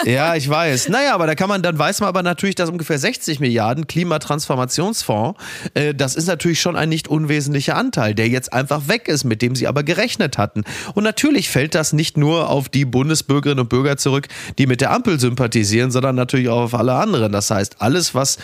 ja, 0.05 0.35
ich 0.35 0.49
weiß. 0.49 0.89
Naja, 0.89 1.13
aber 1.13 1.27
da 1.27 1.35
kann 1.35 1.49
man, 1.49 1.61
dann 1.61 1.77
weiß 1.77 1.99
man 2.01 2.09
aber 2.09 2.23
natürlich, 2.23 2.55
dass 2.55 2.69
ungefähr 2.69 2.99
60 2.99 3.39
Milliarden 3.39 3.87
Klimatransformationsfonds, 3.87 5.39
äh, 5.73 5.93
das 5.93 6.15
ist 6.15 6.27
natürlich 6.27 6.61
schon 6.61 6.75
ein 6.75 6.89
nicht 6.89 7.07
unwesentlicher 7.07 7.75
Anteil, 7.75 8.15
der 8.15 8.27
jetzt 8.27 8.51
einfach 8.53 8.87
weg 8.87 9.07
ist, 9.07 9.23
mit 9.23 9.41
dem 9.41 9.55
sie 9.55 9.67
aber 9.67 9.83
gerechnet 9.83 10.37
hatten. 10.37 10.63
Und 10.95 11.03
natürlich 11.03 11.49
fällt 11.49 11.75
das 11.75 11.93
nicht 11.93 12.17
nur 12.17 12.49
auf 12.49 12.69
die 12.69 12.85
Bundesbürgerinnen 12.85 13.61
und 13.61 13.69
Bürger 13.69 13.97
zurück, 13.97 14.27
die 14.57 14.67
mit 14.67 14.81
der 14.81 14.91
Ampel 14.91 15.19
sympathisieren, 15.19 15.91
sondern 15.91 16.15
natürlich 16.15 16.49
auch 16.49 16.63
auf 16.63 16.75
alle 16.75 16.93
anderen. 16.93 17.31
Das 17.31 17.51
heißt, 17.51 17.81
alles, 17.81 18.15
was 18.15 18.37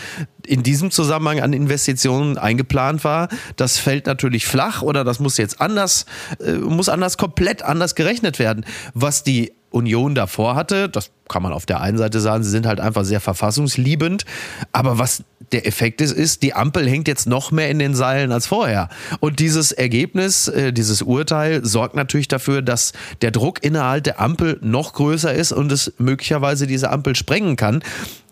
in 0.46 0.62
diesem 0.62 0.90
Zusammenhang 0.90 1.40
an 1.40 1.52
Investitionen 1.52 2.38
eingeplant 2.38 3.04
war, 3.04 3.28
das 3.56 3.78
fällt 3.78 4.06
natürlich 4.06 4.46
flach 4.46 4.82
oder 4.82 5.04
das 5.04 5.20
muss 5.20 5.36
jetzt 5.36 5.60
anders, 5.60 6.06
äh, 6.40 6.52
muss 6.52 6.88
anders, 6.88 7.16
komplett 7.16 7.62
anders 7.62 7.94
gerechnet 7.94 8.38
werden. 8.38 8.64
Was 8.94 9.22
die 9.22 9.52
Union 9.70 10.14
davor 10.14 10.54
hatte, 10.54 10.88
das 10.88 11.10
kann 11.28 11.42
man 11.42 11.52
auf 11.52 11.66
der 11.66 11.80
einen 11.80 11.98
Seite 11.98 12.20
sagen, 12.20 12.42
sie 12.42 12.50
sind 12.50 12.66
halt 12.66 12.80
einfach 12.80 13.04
sehr 13.04 13.20
verfassungsliebend, 13.20 14.24
aber 14.72 14.98
was 14.98 15.24
der 15.52 15.66
Effekt 15.66 16.00
ist, 16.00 16.12
ist, 16.12 16.42
die 16.42 16.54
Ampel 16.54 16.88
hängt 16.88 17.08
jetzt 17.08 17.26
noch 17.26 17.50
mehr 17.50 17.70
in 17.70 17.78
den 17.78 17.94
Seilen 17.94 18.32
als 18.32 18.46
vorher. 18.46 18.88
Und 19.20 19.38
dieses 19.38 19.72
Ergebnis, 19.72 20.48
äh, 20.48 20.72
dieses 20.72 21.02
Urteil 21.02 21.64
sorgt 21.64 21.94
natürlich 21.94 22.28
dafür, 22.28 22.62
dass 22.62 22.92
der 23.22 23.30
Druck 23.30 23.62
innerhalb 23.62 24.04
der 24.04 24.20
Ampel 24.20 24.58
noch 24.62 24.92
größer 24.94 25.32
ist 25.32 25.52
und 25.52 25.70
es 25.70 25.92
möglicherweise 25.98 26.66
diese 26.66 26.90
Ampel 26.90 27.14
sprengen 27.16 27.56
kann. 27.56 27.82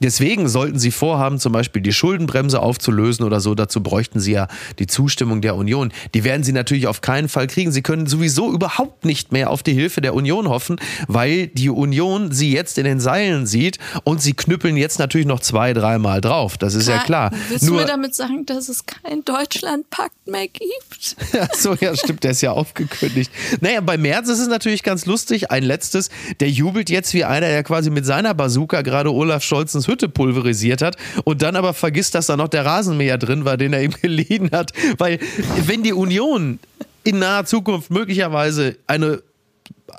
Deswegen 0.00 0.48
sollten 0.48 0.78
Sie 0.78 0.90
vorhaben, 0.90 1.38
zum 1.38 1.52
Beispiel 1.52 1.80
die 1.80 1.92
Schuldenbremse 1.92 2.60
aufzulösen 2.60 3.24
oder 3.24 3.40
so, 3.40 3.54
dazu 3.54 3.82
bräuchten 3.82 4.20
Sie 4.20 4.32
ja 4.32 4.48
die 4.78 4.86
Zustimmung 4.86 5.40
der 5.40 5.54
Union. 5.54 5.92
Die 6.14 6.24
werden 6.24 6.42
Sie 6.42 6.52
natürlich 6.52 6.88
auf 6.88 7.00
keinen 7.00 7.28
Fall 7.28 7.46
kriegen. 7.46 7.72
Sie 7.72 7.80
können 7.80 8.06
sowieso 8.06 8.52
überhaupt 8.52 9.04
nicht 9.04 9.32
mehr 9.32 9.50
auf 9.50 9.62
die 9.62 9.72
Hilfe 9.72 10.00
der 10.00 10.14
Union 10.14 10.48
hoffen, 10.48 10.76
weil 11.06 11.46
die 11.46 11.70
Union 11.70 12.32
Sie 12.32 12.52
jetzt 12.52 12.76
in 12.76 12.84
den 12.84 13.00
Seilen 13.00 13.46
sieht 13.46 13.78
und 14.02 14.20
Sie 14.20 14.34
knüppeln 14.34 14.76
jetzt 14.76 14.98
natürlich 14.98 15.26
noch 15.26 15.40
zwei, 15.40 15.72
dreimal 15.72 16.20
drauf. 16.20 16.58
Das 16.58 16.74
ist 16.74 16.88
ja 16.88 17.03
klar. 17.04 17.30
Willst 17.48 17.64
Nur, 17.64 17.76
du 17.76 17.82
mir 17.82 17.86
damit 17.86 18.14
sagen, 18.14 18.46
dass 18.46 18.68
es 18.68 18.84
kein 18.86 19.24
Deutschlandpakt 19.24 20.26
mehr 20.26 20.48
gibt? 20.48 21.16
so, 21.56 21.74
ja, 21.74 21.96
stimmt, 21.96 22.24
der 22.24 22.32
ist 22.32 22.40
ja 22.40 22.52
aufgekündigt. 22.52 23.30
Naja, 23.60 23.80
bei 23.80 23.96
Merz 23.96 24.28
ist 24.28 24.40
es 24.40 24.48
natürlich 24.48 24.82
ganz 24.82 25.06
lustig. 25.06 25.50
Ein 25.50 25.62
letztes, 25.62 26.10
der 26.40 26.50
jubelt 26.50 26.90
jetzt 26.90 27.14
wie 27.14 27.24
einer, 27.24 27.48
der 27.48 27.62
quasi 27.62 27.90
mit 27.90 28.04
seiner 28.06 28.34
Bazooka 28.34 28.82
gerade 28.82 29.12
Olaf 29.12 29.42
Scholzens 29.42 29.86
Hütte 29.86 30.08
pulverisiert 30.08 30.82
hat 30.82 30.96
und 31.24 31.42
dann 31.42 31.56
aber 31.56 31.74
vergisst, 31.74 32.14
dass 32.14 32.26
da 32.26 32.36
noch 32.36 32.48
der 32.48 32.64
Rasenmäher 32.64 33.18
drin 33.18 33.44
war, 33.44 33.56
den 33.56 33.72
er 33.72 33.82
ihm 33.82 33.92
geliehen 34.02 34.50
hat. 34.52 34.72
Weil, 34.98 35.20
wenn 35.66 35.82
die 35.82 35.92
Union 35.92 36.58
in 37.04 37.18
naher 37.18 37.44
Zukunft 37.44 37.90
möglicherweise 37.90 38.76
eine 38.86 39.22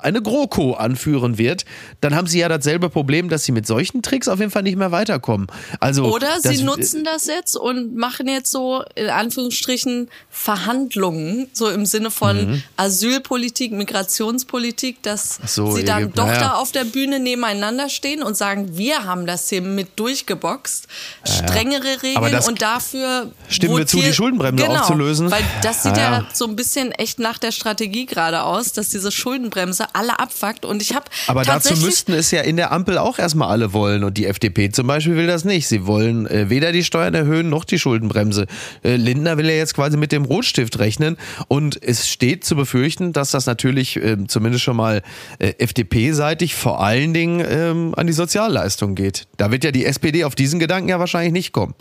eine 0.02 0.22
GroKo 0.22 0.74
anführen 0.74 1.38
wird, 1.38 1.64
dann 2.00 2.14
haben 2.14 2.26
sie 2.26 2.38
ja 2.38 2.48
dasselbe 2.48 2.90
Problem, 2.90 3.28
dass 3.28 3.44
sie 3.44 3.52
mit 3.52 3.66
solchen 3.66 4.02
Tricks 4.02 4.28
auf 4.28 4.38
jeden 4.38 4.50
Fall 4.50 4.62
nicht 4.62 4.76
mehr 4.76 4.92
weiterkommen. 4.92 5.46
Also, 5.80 6.04
Oder 6.04 6.40
sie 6.40 6.62
nutzen 6.62 7.04
das 7.04 7.26
jetzt 7.26 7.56
und 7.56 7.96
machen 7.96 8.28
jetzt 8.28 8.50
so 8.50 8.82
in 8.94 9.08
Anführungsstrichen 9.08 10.08
Verhandlungen, 10.30 11.48
so 11.52 11.68
im 11.68 11.86
Sinne 11.86 12.10
von 12.10 12.50
mhm. 12.50 12.62
Asylpolitik, 12.76 13.72
Migrationspolitik, 13.72 15.02
dass 15.02 15.38
so, 15.46 15.72
sie 15.72 15.84
dann 15.84 16.12
doch 16.12 16.26
ja. 16.26 16.38
da 16.38 16.52
auf 16.54 16.72
der 16.72 16.84
Bühne 16.84 17.20
nebeneinander 17.20 17.88
stehen 17.88 18.22
und 18.22 18.36
sagen, 18.36 18.76
wir 18.76 19.04
haben 19.04 19.26
das 19.26 19.48
hier 19.48 19.62
mit 19.62 19.98
durchgeboxt, 19.98 20.86
ja, 21.26 21.32
strengere 21.32 22.02
Regeln 22.02 22.38
und 22.46 22.62
dafür 22.62 23.30
stimmen 23.48 23.78
wir 23.78 23.86
zu, 23.86 23.98
die 23.98 24.12
Schuldenbremse 24.12 24.64
genau, 24.64 24.80
aufzulösen. 24.80 25.30
Weil 25.30 25.44
das 25.62 25.82
sieht 25.82 25.96
ja. 25.96 26.20
ja 26.20 26.26
so 26.32 26.46
ein 26.46 26.56
bisschen 26.56 26.92
echt 26.92 27.18
nach 27.18 27.38
der 27.38 27.52
Strategie 27.52 28.06
gerade 28.06 28.42
aus, 28.42 28.72
dass 28.72 28.88
diese 28.88 29.10
Schuldenbremse 29.10 29.85
alle 29.92 30.18
abfuckt. 30.18 30.64
Und 30.64 30.82
ich 30.82 30.94
habe 30.94 31.06
Aber 31.26 31.42
dazu 31.42 31.74
müssten 31.76 32.12
es 32.12 32.30
ja 32.30 32.42
in 32.42 32.56
der 32.56 32.72
Ampel 32.72 32.98
auch 32.98 33.18
erstmal 33.18 33.48
alle 33.48 33.72
wollen. 33.72 34.04
Und 34.04 34.18
die 34.18 34.26
FDP 34.26 34.70
zum 34.70 34.86
Beispiel 34.86 35.16
will 35.16 35.26
das 35.26 35.44
nicht. 35.44 35.68
Sie 35.68 35.86
wollen 35.86 36.26
äh, 36.26 36.50
weder 36.50 36.72
die 36.72 36.84
Steuern 36.84 37.14
erhöhen 37.14 37.48
noch 37.48 37.64
die 37.64 37.78
Schuldenbremse. 37.78 38.46
Äh, 38.82 38.96
Lindner 38.96 39.36
will 39.36 39.46
ja 39.46 39.56
jetzt 39.56 39.74
quasi 39.74 39.96
mit 39.96 40.12
dem 40.12 40.24
Rotstift 40.24 40.78
rechnen. 40.78 41.16
Und 41.48 41.82
es 41.82 42.08
steht 42.08 42.44
zu 42.44 42.56
befürchten, 42.56 43.12
dass 43.12 43.30
das 43.30 43.46
natürlich 43.46 43.96
äh, 43.96 44.16
zumindest 44.26 44.64
schon 44.64 44.76
mal 44.76 45.02
äh, 45.38 45.54
FDP-seitig 45.58 46.54
vor 46.54 46.82
allen 46.82 47.14
Dingen 47.14 47.44
ähm, 47.48 47.94
an 47.96 48.06
die 48.06 48.12
Sozialleistung 48.12 48.94
geht. 48.94 49.26
Da 49.36 49.50
wird 49.50 49.64
ja 49.64 49.70
die 49.70 49.84
SPD 49.84 50.24
auf 50.24 50.34
diesen 50.34 50.60
Gedanken 50.60 50.88
ja 50.88 50.98
wahrscheinlich 50.98 51.32
nicht 51.32 51.52
kommen. 51.52 51.74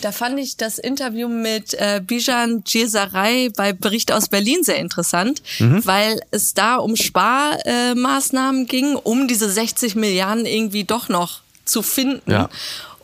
Da 0.00 0.12
fand 0.12 0.38
ich 0.38 0.56
das 0.56 0.78
Interview 0.78 1.28
mit 1.28 1.74
äh, 1.74 2.00
Bijan 2.04 2.64
Djesaray 2.64 3.50
bei 3.50 3.72
Bericht 3.72 4.12
aus 4.12 4.28
Berlin 4.28 4.62
sehr 4.62 4.78
interessant, 4.78 5.42
mhm. 5.58 5.84
weil 5.84 6.20
es 6.30 6.54
da 6.54 6.76
um 6.76 6.96
Sparmaßnahmen 6.96 8.62
äh, 8.62 8.66
ging, 8.66 8.96
um 8.96 9.28
diese 9.28 9.50
60 9.50 9.94
Milliarden 9.96 10.46
irgendwie 10.46 10.84
doch 10.84 11.08
noch 11.08 11.40
zu 11.64 11.82
finden. 11.82 12.30
Ja. 12.30 12.48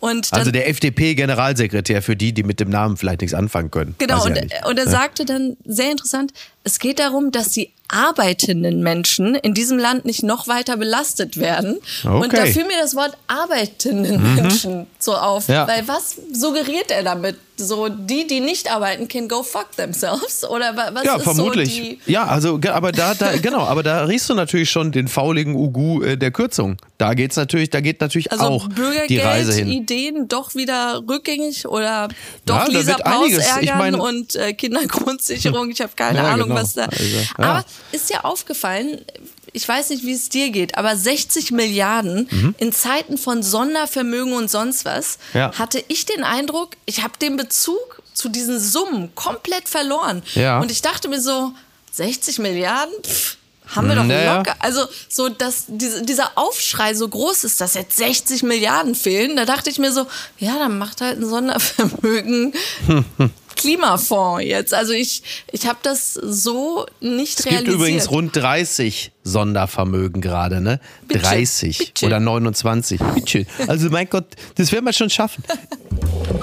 Und 0.01 0.33
also 0.33 0.51
der 0.51 0.69
FDP-Generalsekretär 0.69 2.03
für 2.03 2.17
die, 2.17 2.33
die 2.33 2.43
mit 2.43 2.61
dem 2.61 2.69
Namen 2.69 2.97
vielleicht 2.97 3.23
nichts 3.23 3.35
anfangen 3.35 3.71
können. 3.71 3.95
Genau, 3.99 4.25
und, 4.25 4.39
und, 4.39 4.79
er 4.79 4.85
ja. 4.85 4.91
sagte 4.91 5.25
dann 5.25 5.57
sehr 5.65 5.91
interessant, 5.91 6.33
es 6.65 6.79
geht 6.79 6.99
darum, 6.99 7.33
dass 7.33 7.49
die 7.49 7.73
arbeitenden 7.89 8.83
Menschen 8.83 9.35
in 9.35 9.55
diesem 9.55 9.79
Land 9.79 10.05
nicht 10.05 10.23
noch 10.23 10.49
weiter 10.49 10.77
belastet 10.77 11.37
werden. 11.37 11.79
Okay. 12.05 12.25
Und 12.25 12.33
da 12.33 12.47
fiel 12.47 12.65
mir 12.65 12.79
das 12.81 12.95
Wort 12.95 13.17
arbeitenden 13.27 14.23
mhm. 14.23 14.35
Menschen 14.35 14.87
so 14.99 15.15
auf. 15.15 15.49
Ja. 15.49 15.67
Weil 15.69 15.87
was 15.87 16.17
suggeriert 16.33 16.91
er 16.91 17.03
damit? 17.03 17.37
So, 17.59 17.89
die, 17.89 18.27
die 18.27 18.41
nicht 18.41 18.71
arbeiten, 18.71 19.09
can 19.09 19.29
go 19.29 19.43
fuck 19.43 19.73
themselves? 19.77 20.45
Oder 20.45 20.77
was 20.77 21.05
ja, 21.05 21.17
ist 21.17 21.23
vermutlich. 21.23 21.75
so 21.75 21.83
die... 21.83 22.01
Ja, 22.05 22.27
also, 22.27 22.61
aber 22.71 22.93
da, 22.93 23.15
da, 23.15 23.35
genau, 23.39 23.61
aber 23.61 23.83
da 23.83 24.05
riechst 24.05 24.29
du 24.29 24.35
natürlich 24.35 24.71
schon 24.71 24.93
den 24.93 25.09
fauligen 25.09 25.55
Ugu 25.55 26.03
äh, 26.03 26.19
der 26.19 26.33
Kürzung. 26.33 26.77
Da 26.99 27.15
geht's 27.15 27.37
natürlich, 27.37 27.71
da 27.71 27.81
geht 27.81 28.03
natürlich 28.03 28.31
also 28.31 28.45
auch 28.45 28.69
die 29.09 29.19
Reise 29.19 29.55
hin. 29.55 29.69
Ideen 29.69 30.29
doch 30.29 30.55
wieder 30.55 31.03
rückgängig 31.09 31.67
oder 31.67 32.09
doch 32.45 32.69
ja, 32.69 32.79
Lisa 32.79 32.99
Paus 32.99 33.33
ärgern 33.33 33.63
ich 33.63 33.75
mein, 33.75 33.95
und 33.95 34.35
äh, 34.37 34.53
Kindergrundsicherung. 34.53 35.71
Ich 35.71 35.81
habe 35.81 35.93
keine 35.97 36.19
ja, 36.19 36.25
Ahnung, 36.25 36.49
genau. 36.49 36.61
was 36.61 36.75
da. 36.75 36.85
Also, 36.85 37.05
ja. 37.05 37.23
Aber 37.37 37.65
ist 37.93 38.11
dir 38.11 38.25
aufgefallen, 38.25 39.05
ich 39.53 39.67
weiß 39.67 39.91
nicht, 39.91 40.05
wie 40.05 40.13
es 40.13 40.29
dir 40.29 40.51
geht, 40.51 40.77
aber 40.77 40.97
60 40.97 41.53
Milliarden 41.53 42.29
mhm. 42.31 42.55
in 42.59 42.73
Zeiten 42.73 43.17
von 43.17 43.43
Sondervermögen 43.43 44.35
und 44.35 44.51
sonst 44.51 44.85
was, 44.85 45.19
ja. 45.33 45.53
hatte 45.59 45.83
ich 45.89 46.05
den 46.05 46.25
Eindruck, 46.25 46.77
ich 46.85 47.03
habe 47.03 47.15
den 47.21 47.37
Bezug 47.37 48.03
zu 48.13 48.29
diesen 48.29 48.59
Summen 48.59 49.15
komplett 49.15 49.69
verloren. 49.69 50.23
Ja. 50.35 50.61
Und 50.61 50.71
ich 50.71 50.83
dachte 50.83 51.09
mir 51.09 51.21
so, 51.21 51.53
60 51.93 52.39
Milliarden? 52.39 52.95
Pff, 53.03 53.37
haben 53.75 53.89
wir 53.89 53.97
doch 53.97 54.05
naja. 54.05 54.37
locker. 54.37 54.55
Also, 54.59 54.87
so, 55.09 55.29
dass 55.29 55.65
diese, 55.69 56.03
dieser 56.03 56.33
Aufschrei 56.37 56.95
so 56.95 57.09
groß 57.09 57.45
ist, 57.45 57.61
dass 57.61 57.75
jetzt 57.75 57.97
60 57.97 58.43
Milliarden 58.43 58.95
fehlen, 58.95 59.37
da 59.37 59.45
dachte 59.45 59.71
ich 59.71 59.79
mir 59.79 59.93
so, 59.93 60.07
ja, 60.39 60.59
dann 60.59 60.79
macht 60.79 61.01
halt 61.01 61.19
ein 61.19 61.29
Sondervermögen 61.29 62.53
Klimafonds 63.57 64.45
jetzt. 64.45 64.73
Also 64.73 64.93
ich, 64.93 65.23
ich 65.51 65.67
habe 65.67 65.79
das 65.83 66.15
so 66.15 66.87
nicht 67.01 67.41
es 67.41 67.47
realisiert. 67.47 67.69
Es 67.69 67.73
gibt 67.73 67.75
übrigens 67.75 68.11
rund 68.11 68.37
30 68.37 69.13
Sondervermögen 69.25 70.21
gerade, 70.21 70.61
ne? 70.61 70.81
Bitte, 71.09 71.21
30 71.21 71.79
bitte. 71.79 72.07
oder 72.07 72.21
29. 72.21 73.01
Bitte. 73.15 73.47
Also 73.67 73.91
mein 73.91 74.09
Gott, 74.09 74.27
das 74.55 74.71
werden 74.73 74.85
wir 74.85 74.93
schon 74.93 75.11
schaffen. 75.11 75.43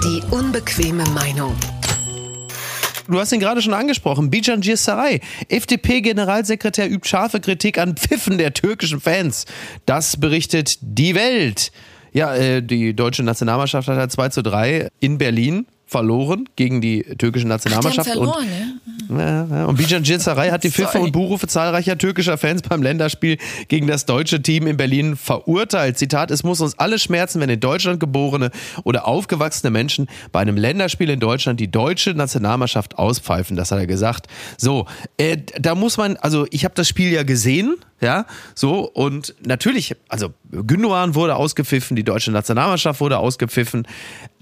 Die 0.04 0.22
unbequeme 0.30 1.04
Meinung. 1.10 1.56
Du 3.08 3.20
hast 3.20 3.32
ihn 3.32 3.40
gerade 3.40 3.60
schon 3.60 3.74
angesprochen. 3.74 4.30
Bijan 4.30 4.62
Saray, 4.62 5.20
FDP-Generalsekretär, 5.48 6.90
übt 6.90 7.06
scharfe 7.08 7.40
Kritik 7.40 7.78
an 7.78 7.96
Pfiffen 7.96 8.38
der 8.38 8.54
türkischen 8.54 9.00
Fans. 9.00 9.44
Das 9.84 10.16
berichtet 10.16 10.78
die 10.80 11.14
Welt. 11.14 11.70
Ja, 12.12 12.34
äh, 12.34 12.62
die 12.62 12.94
deutsche 12.94 13.22
Nationalmannschaft 13.22 13.88
hat 13.88 14.12
2 14.12 14.28
zu 14.30 14.42
3 14.42 14.88
in 15.00 15.18
Berlin 15.18 15.66
verloren 15.94 16.48
gegen 16.56 16.80
die 16.80 17.04
türkische 17.18 17.46
Nationalmannschaft. 17.46 18.08
Ach, 18.10 18.14
verloren, 18.14 18.44
und, 19.08 19.18
ja? 19.18 19.46
Ja, 19.48 19.66
und 19.66 19.76
Bijan 19.76 20.04
Cisaray 20.04 20.50
hat 20.50 20.64
die 20.64 20.70
Pfiffe 20.72 20.98
und 20.98 21.12
Buhrufe 21.12 21.46
zahlreicher 21.46 21.96
türkischer 21.96 22.36
Fans 22.36 22.62
beim 22.62 22.82
Länderspiel 22.82 23.38
gegen 23.68 23.86
das 23.86 24.04
deutsche 24.04 24.42
Team 24.42 24.66
in 24.66 24.76
Berlin 24.76 25.14
verurteilt. 25.14 25.96
Zitat, 25.96 26.32
es 26.32 26.42
muss 26.42 26.60
uns 26.60 26.76
alle 26.80 26.98
schmerzen, 26.98 27.40
wenn 27.40 27.48
in 27.48 27.60
Deutschland 27.60 28.00
geborene 28.00 28.50
oder 28.82 29.06
aufgewachsene 29.06 29.70
Menschen 29.70 30.08
bei 30.32 30.40
einem 30.40 30.56
Länderspiel 30.56 31.10
in 31.10 31.20
Deutschland 31.20 31.60
die 31.60 31.70
deutsche 31.70 32.10
Nationalmannschaft 32.10 32.98
auspfeifen. 32.98 33.56
Das 33.56 33.70
hat 33.70 33.78
er 33.78 33.86
gesagt. 33.86 34.26
So, 34.56 34.86
äh, 35.16 35.36
da 35.60 35.76
muss 35.76 35.96
man, 35.96 36.16
also 36.16 36.48
ich 36.50 36.64
habe 36.64 36.74
das 36.74 36.88
Spiel 36.88 37.12
ja 37.12 37.22
gesehen, 37.22 37.76
ja, 38.00 38.26
so 38.56 38.90
und 38.90 39.34
natürlich, 39.46 39.94
also 40.08 40.34
Gündogan 40.62 41.14
wurde 41.14 41.36
ausgepfiffen, 41.36 41.96
die 41.96 42.04
deutsche 42.04 42.30
Nationalmannschaft 42.30 43.00
wurde 43.00 43.18
ausgepfiffen. 43.18 43.86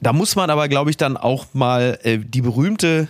Da 0.00 0.12
muss 0.12 0.36
man 0.36 0.50
aber, 0.50 0.68
glaube 0.68 0.90
ich, 0.90 0.96
dann 0.96 1.16
auch 1.16 1.46
mal 1.52 1.98
äh, 2.02 2.18
die 2.18 2.42
berühmte 2.42 3.08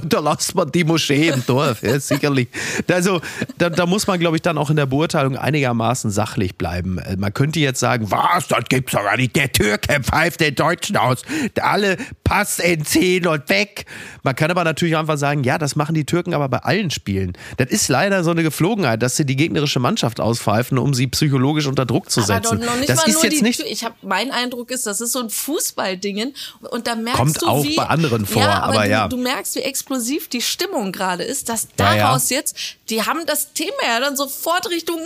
da 0.04 0.20
lasst 0.20 0.54
man 0.54 0.70
die 0.70 0.84
Moschee 0.84 1.28
im 1.28 1.44
Dorf, 1.46 1.82
ja, 1.82 1.98
sicherlich. 1.98 2.48
Also, 2.90 3.20
da, 3.58 3.70
da 3.70 3.86
muss 3.86 4.06
man, 4.06 4.18
glaube 4.20 4.36
ich, 4.36 4.42
dann 4.42 4.58
auch 4.58 4.70
in 4.70 4.76
der 4.76 4.86
Beurteilung 4.86 5.36
einigermaßen 5.36 6.10
sachlich 6.10 6.56
bleiben. 6.56 6.98
Äh, 6.98 7.16
man 7.16 7.32
könnte 7.32 7.60
jetzt 7.60 7.80
sagen, 7.80 8.10
was, 8.10 8.48
das 8.48 8.64
gibt's 8.68 8.92
doch 8.92 9.02
gar 9.02 9.16
nicht. 9.16 9.36
Der 9.36 9.52
Türke 9.52 10.00
pfeift 10.02 10.40
den 10.40 10.54
Deutschen 10.54 10.96
aus. 10.96 11.22
Alle 11.60 11.96
Pass 12.24 12.58
entziehen 12.58 13.26
und 13.26 13.48
weg. 13.48 13.86
Man 14.22 14.34
kann 14.34 14.50
aber 14.50 14.64
natürlich 14.64 14.96
einfach 14.96 15.18
sagen, 15.18 15.44
ja, 15.44 15.58
das 15.58 15.76
machen 15.76 15.94
die 15.94 16.04
Türken 16.04 16.34
aber 16.34 16.48
bei 16.48 16.58
allen 16.58 16.90
Spielen. 16.90 17.36
Das 17.56 17.68
ist 17.70 17.88
leider 17.88 18.24
so 18.24 18.30
eine 18.30 18.42
Geflogenheit, 18.42 19.02
dass 19.02 19.16
sie 19.16 19.26
die 19.26 19.36
gegnerische 19.36 19.80
Mannschaft 19.80 20.20
auspfeifen, 20.20 20.78
um 20.78 20.94
sie 20.94 21.06
psychologisch 21.06 21.66
unter 21.66 21.84
Druck 21.84 22.10
zu 22.10 22.22
setzen. 22.22 22.58
Aber 22.58 22.64
noch 22.64 22.76
nicht 22.76 22.88
das 22.88 22.98
mal 22.98 23.08
ist 23.08 23.14
nur 23.14 23.24
jetzt 23.24 23.38
die, 23.38 23.42
nicht. 23.42 23.60
Ich 23.60 23.84
habe 23.84 23.94
mein 24.02 24.30
Eindruck 24.30 24.70
ist, 24.70 24.86
das 24.86 25.00
ist 25.00 25.12
so 25.12 25.20
ein 25.20 25.30
Fußballdingen 25.30 26.34
und 26.70 26.86
da 26.86 26.94
merkst 26.94 27.18
Kommt 27.18 27.42
du 27.42 27.46
auch 27.46 27.64
wie, 27.64 27.76
bei 27.76 27.86
anderen 27.86 28.26
vor, 28.26 28.42
ja, 28.42 28.62
aber, 28.62 28.74
aber 28.74 28.84
du, 28.84 28.90
ja. 28.90 29.08
du 29.08 29.16
merkst, 29.16 29.56
wie 29.56 29.60
explosiv 29.84 30.28
die 30.28 30.40
Stimmung 30.40 30.92
gerade 30.92 31.24
ist, 31.24 31.50
dass 31.50 31.68
daraus 31.76 32.30
ja, 32.30 32.36
ja. 32.36 32.40
jetzt, 32.40 32.56
die 32.88 33.02
haben 33.04 33.26
das 33.26 33.52
Thema 33.52 33.82
ja 33.86 34.00
dann 34.00 34.16
sofort 34.16 34.70
Richtung 34.70 34.98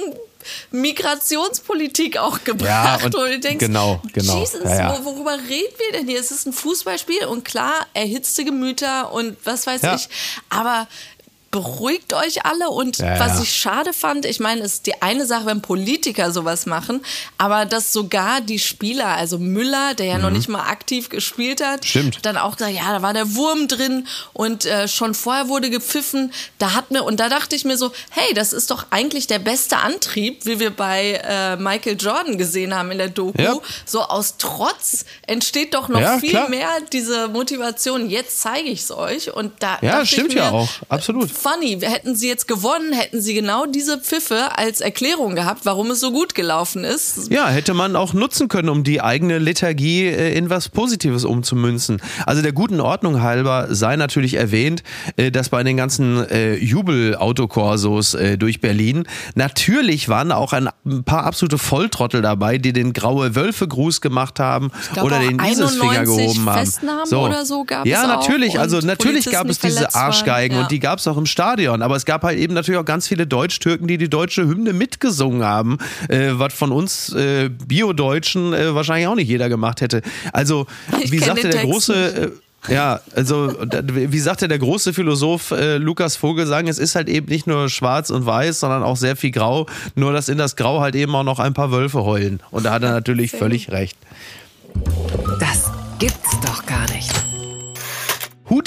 Migrationspolitik 0.70 2.16
auch 2.16 2.44
gebracht. 2.44 3.00
Ja, 3.00 3.06
und, 3.06 3.14
und 3.14 3.28
du 3.28 3.40
denkst, 3.40 3.58
genau, 3.58 4.00
genau. 4.12 4.38
Jesus, 4.38 4.62
ja, 4.62 5.04
worüber 5.04 5.32
reden 5.32 5.74
wir 5.78 5.98
denn 5.98 6.06
hier? 6.06 6.20
Es 6.20 6.30
ist 6.30 6.46
ein 6.46 6.52
Fußballspiel 6.52 7.26
und 7.26 7.44
klar, 7.44 7.86
erhitzte 7.92 8.44
Gemüter 8.44 9.12
und 9.12 9.36
was 9.44 9.66
weiß 9.66 9.82
ich. 9.96 10.08
Aber 10.48 10.86
beruhigt 11.50 12.12
euch 12.12 12.44
alle 12.44 12.68
und 12.68 12.98
ja, 12.98 13.18
was 13.18 13.40
ich 13.40 13.54
schade 13.54 13.94
fand, 13.94 14.26
ich 14.26 14.38
meine, 14.38 14.60
es 14.62 14.74
ist 14.74 14.86
die 14.86 15.00
eine 15.00 15.24
Sache, 15.24 15.46
wenn 15.46 15.62
Politiker 15.62 16.30
sowas 16.30 16.66
machen, 16.66 17.00
aber 17.38 17.64
dass 17.64 17.92
sogar 17.92 18.42
die 18.42 18.58
Spieler, 18.58 19.08
also 19.08 19.38
Müller, 19.38 19.94
der 19.94 20.06
ja 20.06 20.16
mhm. 20.16 20.22
noch 20.22 20.30
nicht 20.30 20.48
mal 20.48 20.68
aktiv 20.68 21.08
gespielt 21.08 21.64
hat, 21.64 21.86
Stimmt. 21.86 22.18
dann 22.22 22.36
auch 22.36 22.56
gesagt, 22.56 22.74
ja, 22.74 22.92
da 22.92 23.00
war 23.00 23.14
der 23.14 23.34
Wurm 23.34 23.66
drin 23.66 24.06
und 24.34 24.66
äh, 24.66 24.88
schon 24.88 25.14
vorher 25.14 25.48
wurde 25.48 25.70
gepfiffen, 25.70 26.32
da 26.58 26.74
hat 26.74 26.90
mir 26.90 27.02
und 27.02 27.18
da 27.18 27.30
dachte 27.30 27.56
ich 27.56 27.64
mir 27.64 27.78
so, 27.78 27.92
hey, 28.10 28.34
das 28.34 28.52
ist 28.52 28.70
doch 28.70 28.86
eigentlich 28.90 29.26
der 29.26 29.38
beste 29.38 29.78
Antrieb, 29.78 30.44
wie 30.44 30.60
wir 30.60 30.70
bei 30.70 31.22
äh, 31.24 31.56
Michael 31.56 31.96
Jordan 31.98 32.36
gesehen 32.36 32.74
haben 32.74 32.90
in 32.90 32.98
der 32.98 33.08
Doku, 33.08 33.40
ja. 33.40 33.56
so 33.86 34.02
aus 34.02 34.34
Trotz 34.36 35.06
entsteht 35.26 35.72
doch 35.72 35.88
noch 35.88 36.20
viel 36.20 36.30
klar. 36.30 36.50
mehr 36.50 36.68
diese 36.92 37.28
Motivation, 37.28 38.10
jetzt 38.10 38.42
zeige 38.42 38.68
ich 38.68 38.80
es 38.80 38.90
euch 38.90 39.34
und 39.34 39.52
da 39.60 39.78
Ja, 39.80 40.04
stimmt 40.04 40.34
mir, 40.34 40.40
ja 40.40 40.50
auch, 40.50 40.68
absolut 40.90 41.37
funny. 41.38 41.78
Hätten 41.80 42.16
sie 42.16 42.28
jetzt 42.28 42.48
gewonnen, 42.48 42.92
hätten 42.92 43.20
sie 43.20 43.34
genau 43.34 43.66
diese 43.66 43.98
Pfiffe 43.98 44.56
als 44.56 44.80
Erklärung 44.80 45.34
gehabt, 45.34 45.60
warum 45.64 45.90
es 45.90 46.00
so 46.00 46.10
gut 46.10 46.34
gelaufen 46.34 46.84
ist. 46.84 47.30
Ja, 47.30 47.48
hätte 47.48 47.74
man 47.74 47.96
auch 47.96 48.12
nutzen 48.12 48.48
können, 48.48 48.68
um 48.68 48.84
die 48.84 49.00
eigene 49.00 49.38
Lethargie 49.38 50.06
äh, 50.06 50.36
in 50.36 50.50
was 50.50 50.68
Positives 50.68 51.24
umzumünzen. 51.24 52.00
Also 52.26 52.42
der 52.42 52.52
guten 52.52 52.80
Ordnung 52.80 53.22
halber 53.22 53.68
sei 53.70 53.96
natürlich 53.96 54.34
erwähnt, 54.34 54.82
äh, 55.16 55.30
dass 55.30 55.48
bei 55.48 55.62
den 55.62 55.76
ganzen 55.76 56.28
äh, 56.28 56.56
Jubel-Autokorsos 56.56 58.16
durch 58.38 58.60
Berlin 58.60 59.04
natürlich 59.34 60.08
waren 60.08 60.32
auch 60.32 60.52
ein 60.52 60.68
paar 61.04 61.24
absolute 61.24 61.58
Volltrottel 61.58 62.22
dabei, 62.22 62.58
die 62.58 62.72
den 62.72 62.92
graue 62.92 63.34
Wölfe-Gruß 63.34 64.00
gemacht 64.00 64.40
haben 64.40 64.70
oder 65.00 65.20
den 65.20 65.38
Isesfinger 65.38 66.04
gehoben 66.04 66.48
haben. 66.48 66.58
Festnahmen 66.58 67.06
so. 67.06 67.20
oder 67.20 67.44
so 67.44 67.64
gab 67.64 67.86
ja, 67.86 68.02
es 68.02 68.08
natürlich. 68.08 68.58
Also 68.58 68.78
natürlich 68.80 69.30
gab 69.30 69.48
es 69.48 69.58
diese 69.58 69.94
Arschgeigen 69.94 70.56
ja. 70.56 70.62
und 70.62 70.70
die 70.70 70.80
gab 70.80 70.98
es 70.98 71.06
auch 71.06 71.16
im 71.16 71.26
Stadion. 71.28 71.82
Aber 71.82 71.96
es 71.96 72.04
gab 72.04 72.22
halt 72.22 72.38
eben 72.38 72.54
natürlich 72.54 72.80
auch 72.80 72.84
ganz 72.84 73.06
viele 73.06 73.26
Deutsch-Türken, 73.26 73.86
die 73.86 73.98
die 73.98 74.10
deutsche 74.10 74.42
Hymne 74.46 74.72
mitgesungen 74.72 75.44
haben, 75.44 75.78
äh, 76.08 76.30
was 76.32 76.54
von 76.54 76.72
uns 76.72 77.12
äh, 77.12 77.48
Bio-Deutschen 77.48 78.52
äh, 78.52 78.74
wahrscheinlich 78.74 79.06
auch 79.06 79.14
nicht 79.14 79.28
jeder 79.28 79.48
gemacht 79.48 79.80
hätte. 79.80 80.02
Also 80.32 80.66
Ich 81.00 81.12
wie 81.12 81.18
sagte 81.18 81.48
der 81.48 81.62
große 81.62 81.94
äh, 81.94 82.30
ja, 82.68 83.00
also 83.14 83.54
wie 83.70 84.18
sagte 84.18 84.48
der 84.48 84.58
große 84.58 84.92
Philosoph 84.92 85.52
äh, 85.52 85.76
Lukas 85.76 86.16
Vogelsang, 86.16 86.66
es 86.66 86.78
ist 86.78 86.96
halt 86.96 87.08
eben 87.08 87.28
nicht 87.28 87.46
nur 87.46 87.68
schwarz 87.68 88.10
und 88.10 88.26
weiß, 88.26 88.60
sondern 88.60 88.82
auch 88.82 88.96
sehr 88.96 89.16
viel 89.16 89.30
grau, 89.30 89.66
nur 89.94 90.12
dass 90.12 90.28
in 90.28 90.38
das 90.38 90.56
Grau 90.56 90.80
halt 90.80 90.94
eben 90.94 91.14
auch 91.14 91.22
noch 91.22 91.38
ein 91.38 91.54
paar 91.54 91.70
Wölfe 91.70 92.04
heulen. 92.04 92.40
Und 92.50 92.66
da 92.66 92.72
hat 92.72 92.82
er 92.82 92.90
natürlich 92.90 93.30
völlig 93.30 93.70
recht. 93.70 93.96
Das 95.40 95.67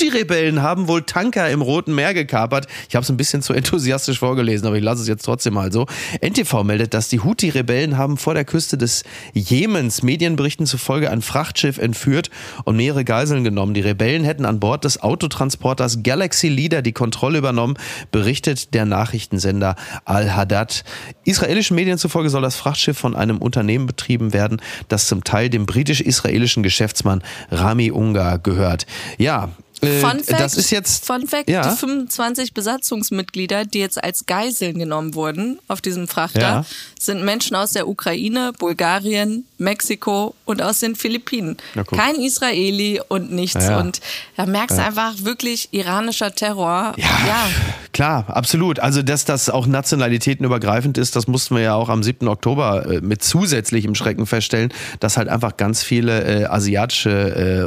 Houthi-Rebellen 0.02 0.64
haben 0.64 0.88
wohl 0.88 1.04
Tanker 1.04 1.52
im 1.52 1.62
Roten 1.62 1.94
Meer 1.94 2.16
gekapert. 2.16 2.66
Ich 2.90 2.96
habe 2.96 3.04
es 3.04 3.10
ein 3.12 3.18
bisschen 3.18 3.44
zu 3.44 3.54
enthusiastisch 3.54 4.18
vorgelesen, 4.18 4.66
aber 4.66 4.76
ich 4.76 4.84
lasse 4.84 5.04
es 5.04 5.08
jetzt 5.08 5.24
trotzdem 5.24 5.54
mal 5.54 5.72
so. 5.72 5.86
NTV 6.22 6.64
meldet, 6.64 6.96
dass 6.96 7.08
die 7.08 7.20
Houthi-Rebellen 7.20 8.00
haben 8.00 8.18
vor 8.18 8.34
der 8.34 8.44
Küste 8.44 8.80
des 8.80 9.04
Jemens 9.34 10.02
Medienberichten 10.02 10.66
zufolge 10.66 11.12
ein 11.12 11.22
Frachtschiff 11.22 11.78
entführt 11.78 12.32
und 12.64 12.78
mehrere 12.78 13.06
Geiseln 13.06 13.44
genommen. 13.44 13.76
Die 13.76 13.82
Rebellen 13.82 14.24
hätten 14.24 14.46
an 14.46 14.60
Bord 14.60 14.86
des 14.86 15.04
Autotransporters 15.04 16.02
Galaxy 16.02 16.48
Leader 16.48 16.82
die 16.82 16.94
Kontrolle 16.94 17.38
übernommen, 17.38 17.76
berichtet 18.12 18.74
der 18.74 18.86
Nachrichtensender 18.86 19.76
Al-Haddad. 20.06 20.84
Israelischen 21.26 21.76
Medien 21.76 22.00
zufolge 22.00 22.32
soll 22.32 22.42
das 22.42 22.56
Frachtschiff 22.56 22.98
von 22.98 23.16
einem 23.16 23.38
Unternehmen 23.38 23.86
betrieben 23.86 24.34
werden, 24.34 24.64
das 24.88 25.06
zum 25.06 25.24
Teil 25.24 25.52
dem 25.52 25.68
britisch-israelischen 25.68 26.64
Geschäftsmann 26.64 27.22
Rami 27.52 27.92
Ungar 27.92 28.40
gehört. 28.40 28.88
Ja, 29.20 29.50
Fun 29.82 30.24
Fact, 30.24 30.40
das 30.40 30.56
ist 30.56 30.70
jetzt 30.70 31.06
Fun 31.06 31.28
Fact, 31.28 31.50
ja. 31.50 31.68
die 31.68 31.76
25 31.76 32.54
Besatzungsmitglieder, 32.54 33.66
die 33.66 33.80
jetzt 33.80 34.04
als 34.04 34.26
Geiseln 34.28 34.78
genommen 34.78 35.16
wurden 35.16 35.60
auf 35.68 35.82
diesem 35.82 36.08
Frachter, 36.08 36.40
Ja. 36.40 36.66
sind 37.00 37.24
Menschen 37.24 37.56
aus 37.56 37.72
der 37.72 37.88
Ukraine, 37.88 38.54
Bulgarien, 38.58 39.46
Mexiko 39.58 40.36
und 40.46 40.62
aus 40.62 40.80
den 40.80 40.96
Philippinen. 40.96 41.58
Kein 41.96 42.16
Israeli 42.16 43.02
und 43.08 43.32
nichts. 43.32 43.66
Ja. 43.68 43.80
Und 43.80 44.02
da 44.38 44.46
merkst 44.46 44.78
du 44.78 44.84
einfach 44.84 45.14
wirklich 45.20 45.70
iranischer 45.72 46.34
Terror. 46.36 46.94
Ja, 46.98 47.50
klar, 47.94 48.26
absolut. 48.28 48.80
Also, 48.80 49.02
dass 49.02 49.26
das 49.26 49.50
auch 49.50 49.68
nationalitätenübergreifend 49.68 50.98
ist, 50.98 51.16
das 51.16 51.28
mussten 51.28 51.56
wir 51.56 51.62
ja 51.62 51.76
auch 51.76 51.90
am 51.90 52.04
7. 52.04 52.28
Oktober 52.28 52.86
äh, 52.86 53.02
mit 53.02 53.24
zusätzlichem 53.24 53.96
Schrecken 53.96 54.26
feststellen, 54.26 54.74
dass 55.00 55.18
halt 55.18 55.30
einfach 55.30 55.58
ganz 55.58 55.84
viele 55.84 56.24
äh, 56.24 56.46
asiatische 56.46 57.10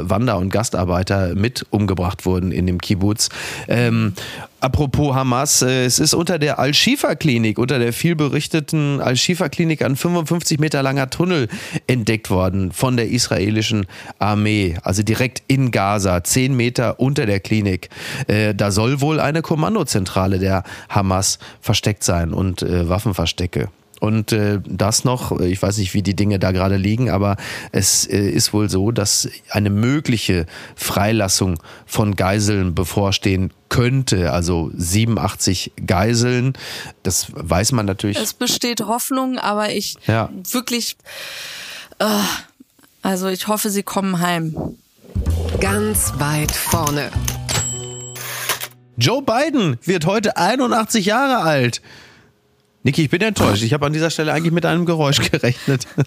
äh, 0.03 0.09
Wander- 0.09 0.37
und 0.37 0.49
Gastarbeiter 0.49 1.35
mit 1.35 1.65
umgebracht 1.69 2.25
wurden 2.25 2.51
in 2.51 2.67
dem 2.67 2.79
Kibbutz. 2.79 3.29
Ähm, 3.67 4.13
Apropos 4.61 5.13
Hamas, 5.13 5.61
äh, 5.61 5.85
es 5.85 5.99
ist 5.99 6.13
unter 6.13 6.39
der 6.39 6.59
Al-Shifa-Klinik, 6.59 7.59
unter 7.59 7.77
der 7.77 7.93
vielberichteten 7.93 9.01
Al-Shifa-Klinik 9.01 9.83
ein 9.83 9.95
55 9.95 10.59
Meter 10.59 10.81
langer 10.81 11.09
Tunnel 11.09 11.49
entdeckt 11.87 12.29
worden 12.29 12.71
von 12.71 12.97
der 12.97 13.09
israelischen 13.09 13.85
Armee, 14.17 14.77
also 14.81 15.03
direkt 15.03 15.43
in 15.47 15.71
Gaza, 15.71 16.23
10 16.23 16.55
Meter 16.55 16.99
unter 16.99 17.25
der 17.25 17.39
Klinik. 17.39 17.89
Äh, 18.27 18.55
Da 18.55 18.71
soll 18.71 19.01
wohl 19.01 19.19
eine 19.19 19.41
Kommandozentrale 19.41 20.39
der 20.39 20.63
Hamas 20.89 21.37
versteckt 21.61 22.03
sein 22.03 22.33
und 22.33 22.61
äh, 22.61 22.89
Waffenverstecke. 22.89 23.69
Und 24.01 24.33
äh, 24.33 24.59
das 24.67 25.03
noch, 25.05 25.39
ich 25.39 25.61
weiß 25.61 25.77
nicht, 25.77 25.93
wie 25.93 26.03
die 26.03 26.15
Dinge 26.15 26.37
da 26.37 26.51
gerade 26.51 26.75
liegen, 26.77 27.09
aber 27.09 27.37
es 27.71 28.05
äh, 28.05 28.17
ist 28.29 28.51
wohl 28.53 28.69
so, 28.69 28.91
dass 28.91 29.29
eine 29.49 29.69
mögliche 29.69 30.45
Freilassung 30.75 31.59
von 31.85 32.15
Geiseln 32.15 32.75
bevorstehen 32.75 33.51
könnte. 33.69 34.33
Also 34.33 34.69
87 34.75 35.71
Geiseln, 35.87 36.53
das 37.03 37.27
weiß 37.33 37.71
man 37.71 37.85
natürlich. 37.85 38.17
Es 38.17 38.33
besteht 38.33 38.81
Hoffnung, 38.81 39.39
aber 39.39 39.71
ich 39.71 39.95
Ja. 40.07 40.29
wirklich, 40.51 40.97
äh, 41.99 42.05
also 43.01 43.27
ich 43.29 43.47
hoffe, 43.47 43.69
sie 43.69 43.83
kommen 43.83 44.19
heim. 44.19 44.55
Ganz 45.61 46.13
weit 46.17 46.51
vorne. 46.51 47.09
Joe 48.97 49.21
Biden 49.21 49.77
wird 49.83 50.05
heute 50.05 50.37
81 50.37 51.05
Jahre 51.05 51.43
alt. 51.43 51.81
Niki, 52.85 53.01
ich 53.01 53.09
bin 53.09 53.19
enttäuscht. 53.21 53.63
Ich 53.63 53.73
habe 53.73 53.87
an 53.87 53.93
dieser 53.93 54.11
Stelle 54.11 54.31
eigentlich 54.31 54.53
mit 54.53 54.63
einem 54.63 54.85
Geräusch 54.85 55.19
gerechnet. 55.31 55.87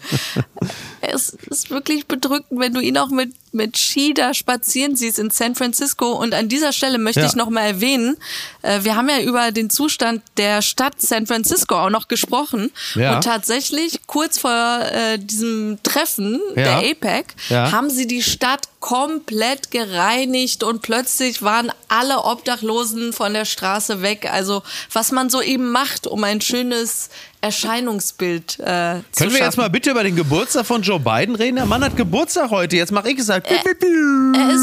Es 1.01 1.31
ist 1.31 1.71
wirklich 1.71 2.07
bedrückend, 2.07 2.61
wenn 2.61 2.75
du 2.75 2.81
ihn 2.81 2.99
auch 2.99 3.09
mit, 3.09 3.33
mit 3.59 3.77
Ski 3.77 4.15
da 4.15 4.33
spazieren 4.33 4.97
siehst 4.97 5.19
in 5.19 5.29
San 5.31 5.55
Francisco. 5.55 6.13
Und 6.13 6.33
an 6.33 6.49
dieser 6.49 6.73
Stelle 6.73 6.97
möchte 6.97 7.21
Ja. 7.21 7.27
ich 7.27 7.35
noch 7.37 7.51
mal 7.51 7.61
erwähnen, 7.67 8.17
äh, 8.63 8.85
wir 8.85 8.97
haben 8.97 9.11
ja 9.11 9.21
über 9.21 9.53
den 9.53 9.69
Zustand 9.69 10.23
der 10.39 10.63
Stadt 10.63 10.95
San 11.03 11.27
Francisco 11.27 11.75
auch 11.75 11.91
noch 11.91 12.09
gesprochen. 12.09 12.71
Ja. 12.95 13.17
Und 13.17 13.25
tatsächlich 13.25 14.01
kurz 14.07 14.39
vor 14.39 14.81
äh, 14.91 15.19
diesem 15.19 15.79
Treffen 15.83 16.41
Ja. 16.57 16.81
der 16.81 16.91
APEC 16.91 17.35
haben 17.51 17.91
sie 17.91 18.07
die 18.07 18.23
Stadt 18.23 18.69
komplett 18.81 19.71
gereinigt 19.73 20.63
und 20.63 20.83
plötzlich 20.83 21.43
waren 21.43 21.71
alle 21.89 22.23
Obdachlosen 22.25 23.13
von 23.13 23.35
der 23.35 23.45
Straße 23.45 24.03
weg. 24.03 24.29
Also 24.33 24.63
was 24.93 25.11
man 25.13 25.29
so 25.31 25.43
eben 25.43 25.73
macht, 25.73 26.07
um 26.07 26.23
ein 26.25 26.41
schönes 26.41 27.11
Erscheinungsbild 27.41 28.59
äh, 28.59 28.63
Können 28.65 29.03
wir 29.17 29.27
jetzt 29.31 29.39
schaffen. 29.39 29.61
mal 29.61 29.69
bitte 29.71 29.91
über 29.91 30.03
den 30.03 30.17
Geburtstag 30.17 30.67
von 30.67 30.83
Joe 30.83 30.99
Biden 30.99 31.35
reden? 31.35 31.57
Der 31.57 31.67
Mann 31.67 31.85
hat 31.85 31.97
Geburtstag 31.97 32.51
heute. 32.51 32.77
Jetzt 32.77 32.93
mache 32.93 33.11
ich 33.11 33.19
es 33.19 33.29
halt. 33.29 33.45
Er 33.47 33.57
ist 33.65 33.81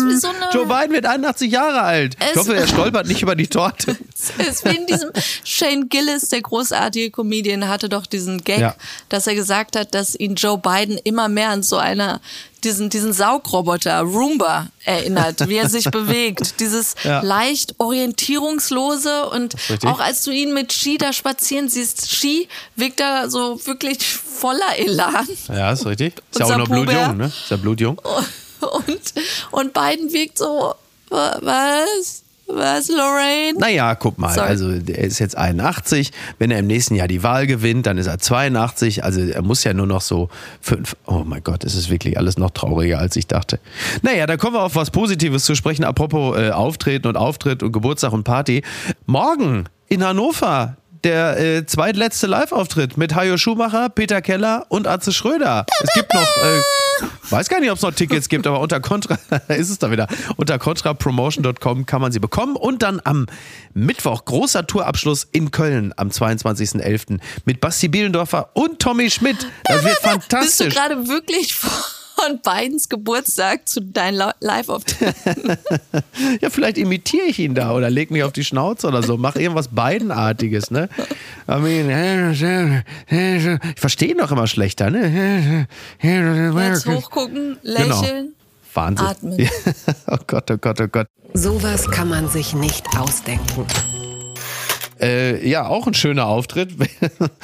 wie 0.08 0.16
so 0.18 0.28
eine 0.28 0.50
Joe 0.54 0.66
Biden 0.66 0.92
wird 0.92 1.06
81 1.06 1.52
Jahre 1.52 1.82
alt. 1.82 2.18
Ich 2.32 2.38
hoffe, 2.40 2.56
er 2.56 2.68
stolpert 2.68 3.08
nicht 3.08 3.22
über 3.22 3.36
die 3.36 3.48
Torte. 3.48 3.96
Es 4.38 4.48
ist 4.48 4.66
wie 4.66 4.76
in 4.76 4.86
diesem 4.88 5.12
Shane 5.44 5.88
Gillis, 5.90 6.30
der 6.30 6.42
großartige 6.42 7.12
Comedian, 7.12 7.68
hatte 7.68 7.90
doch 7.90 8.06
diesen 8.06 8.44
Gag, 8.44 8.60
Ja. 8.60 8.76
dass 9.10 9.28
er 9.28 9.36
gesagt 9.36 9.76
hat, 9.76 9.94
dass 9.94 10.16
ihn 10.16 10.36
Joe 10.36 10.58
Biden 10.58 10.98
immer 11.04 11.28
mehr 11.30 11.50
an 11.50 11.64
so 11.64 11.78
einer 11.78 12.22
diesen, 12.66 12.90
diesen 12.90 13.14
Saugroboter, 13.14 14.02
Roomba, 14.02 14.68
erinnert, 14.84 15.48
wie 15.48 15.56
er 15.58 15.70
sich 15.70 15.86
bewegt. 15.92 16.60
Dieses 16.60 16.96
Ja. 17.04 17.22
leicht 17.22 17.76
orientierungslose 17.80 19.28
und 19.30 19.56
auch 19.86 20.00
als 20.00 20.24
du 20.24 20.32
ihn 20.32 20.54
mit 20.54 20.74
Ski 20.74 20.98
da 20.98 21.14
spazieren 21.14 21.70
siehst, 21.70 22.10
Ski 22.14 22.48
wirkt 22.76 23.00
da 23.00 23.30
so 23.30 23.66
wirklich 23.66 24.06
voller 24.06 24.78
Elan. 24.78 25.28
Ja, 25.48 25.72
ist 25.72 25.86
richtig. 25.86 26.16
Ist 26.32 26.40
ja 26.40 26.46
auch 26.48 26.58
noch 26.58 26.68
blutjung, 26.68 27.18
ne? 27.18 27.26
Ist 27.28 27.50
ja 27.52 27.58
blutjung. 27.58 28.02
Und, 28.62 29.14
und 29.52 29.74
Biden 29.74 30.12
wirkt 30.12 30.40
so, 30.40 30.74
wa- 31.10 31.38
was? 31.42 32.24
Was, 32.48 32.90
Lorraine? 32.90 33.58
Naja, 33.58 33.96
guck 33.96 34.20
mal, 34.20 34.34
Sorry. 34.34 34.48
also 34.48 34.70
er 34.70 35.00
ist 35.00 35.20
jetzt 35.20 35.36
81. 35.36 36.12
Wenn 36.38 36.52
er 36.52 36.60
im 36.60 36.68
nächsten 36.68 36.94
Jahr 36.96 37.08
die 37.08 37.24
Wahl 37.24 37.48
gewinnt, 37.48 37.88
dann 37.88 37.98
ist 37.98 38.06
er 38.08 38.20
82. 38.20 39.04
Also 39.04 39.22
er 39.22 39.42
muss 39.42 39.64
ja 39.64 39.74
nur 39.74 39.88
noch 39.88 40.02
so 40.02 40.30
fünf. 40.62 40.96
Oh 41.08 41.24
mein 41.26 41.44
Gott, 41.44 41.64
es 41.64 41.74
ist 41.74 41.90
wirklich 41.90 42.18
alles 42.18 42.38
noch 42.38 42.52
trauriger, 42.52 43.00
als 43.00 43.16
ich 43.16 43.26
dachte. 43.26 43.60
Naja, 44.04 44.28
da 44.28 44.38
kommen 44.38 44.56
wir 44.56 44.62
auf 44.62 44.76
was 44.76 44.92
Positives 44.92 45.44
zu 45.46 45.56
sprechen. 45.56 45.84
Apropos 45.84 46.38
äh, 46.38 46.52
Auftreten 46.52 47.08
und 47.08 47.18
Auftritt 47.18 47.64
und 47.64 47.72
Geburtstag 47.72 48.14
und 48.14 48.24
Party. 48.24 48.62
Morgen 49.06 49.66
in 49.88 50.04
Hannover. 50.04 50.78
Der 51.04 51.40
äh, 51.40 51.66
zweitletzte 51.68 52.26
Live-Auftritt 52.26 52.98
mit 52.98 53.14
Hajo 53.14 53.38
Schumacher, 53.38 53.90
Peter 53.90 54.24
Keller 54.24 54.66
und 54.70 54.88
Atze 54.88 55.12
Schröder. 55.14 55.68
Es 55.84 55.94
gibt 55.94 56.12
noch, 56.12 56.22
äh, 56.22 56.62
weiß 57.30 57.50
gar 57.50 57.60
nicht, 57.60 57.72
ob 57.72 57.78
es 57.78 57.82
noch 57.84 57.94
Tickets 57.94 58.30
gibt, 58.30 58.46
aber 58.48 58.60
unter 58.60 58.80
Contra, 58.80 59.18
da 59.30 59.38
ist 59.56 59.70
es 59.70 59.80
da 59.80 59.92
wieder, 59.92 60.08
unter 60.38 60.58
contrapromotion.com 60.60 61.86
kann 61.86 62.02
man 62.02 62.12
sie 62.12 62.20
bekommen. 62.20 62.56
Und 62.56 62.82
dann 62.84 63.02
am 63.04 63.26
Mittwoch 63.74 64.26
großer 64.26 64.66
Tourabschluss 64.68 65.28
in 65.32 65.52
Köln 65.52 65.94
am 65.98 66.10
22.11. 66.10 67.20
mit 67.46 67.62
Basti 67.62 67.88
Bielendorfer 67.88 68.50
und 68.54 68.80
Tommy 68.80 69.10
Schmidt. 69.10 69.48
Das 69.64 69.84
wird 69.84 69.94
Bist 70.02 70.04
du 70.06 70.10
fantastisch. 70.10 70.74
gerade 70.74 71.08
wirklich 71.08 71.56
von 72.16 72.40
Bidens 72.42 72.90
Geburtstag 72.90 73.68
zu 73.68 73.82
deinem 73.82 74.18
Li- 74.20 74.34
Live-Auftritt? 74.40 75.16
Ja, 76.42 76.50
vielleicht 76.50 76.78
imitiere 76.78 77.26
ich 77.28 77.40
ihn 77.40 77.56
da 77.56 77.74
oder 77.74 77.90
leg 77.90 78.12
mich 78.12 78.24
auf 78.24 78.32
die 78.34 78.44
Schnauze 78.44 78.88
oder 78.88 79.04
so. 79.04 79.18
Mach 79.18 79.36
irgendwas 79.36 79.68
Beidenartiges, 79.70 80.72
ne? 80.72 80.90
I 81.50 81.58
mean, 81.60 82.84
Ich 83.10 83.80
verstehe 83.80 84.10
ihn 84.12 84.18
doch 84.18 84.32
immer 84.32 84.48
schlechter, 84.48 84.90
ne? 84.90 85.68
Jetzt 86.02 86.86
hochgucken, 86.88 87.58
Genau. 87.64 88.02
lächeln. 88.02 88.34
Wahnsinn. 88.74 89.06
Atmen. 89.08 89.50
Oh 90.08 90.18
Gott, 90.28 90.52
oh 90.52 90.58
Gott, 90.58 90.82
oh 90.82 90.88
Gott. 90.88 91.08
Sowas 91.34 91.90
kann 91.90 92.10
man 92.10 92.28
sich 92.30 92.54
nicht 92.54 92.86
ausdenken. 92.98 93.66
Äh, 95.00 95.48
ja, 95.48 95.68
auch 95.68 95.88
ein 95.88 95.94
schöner 95.94 96.28
Auftritt, 96.28 96.74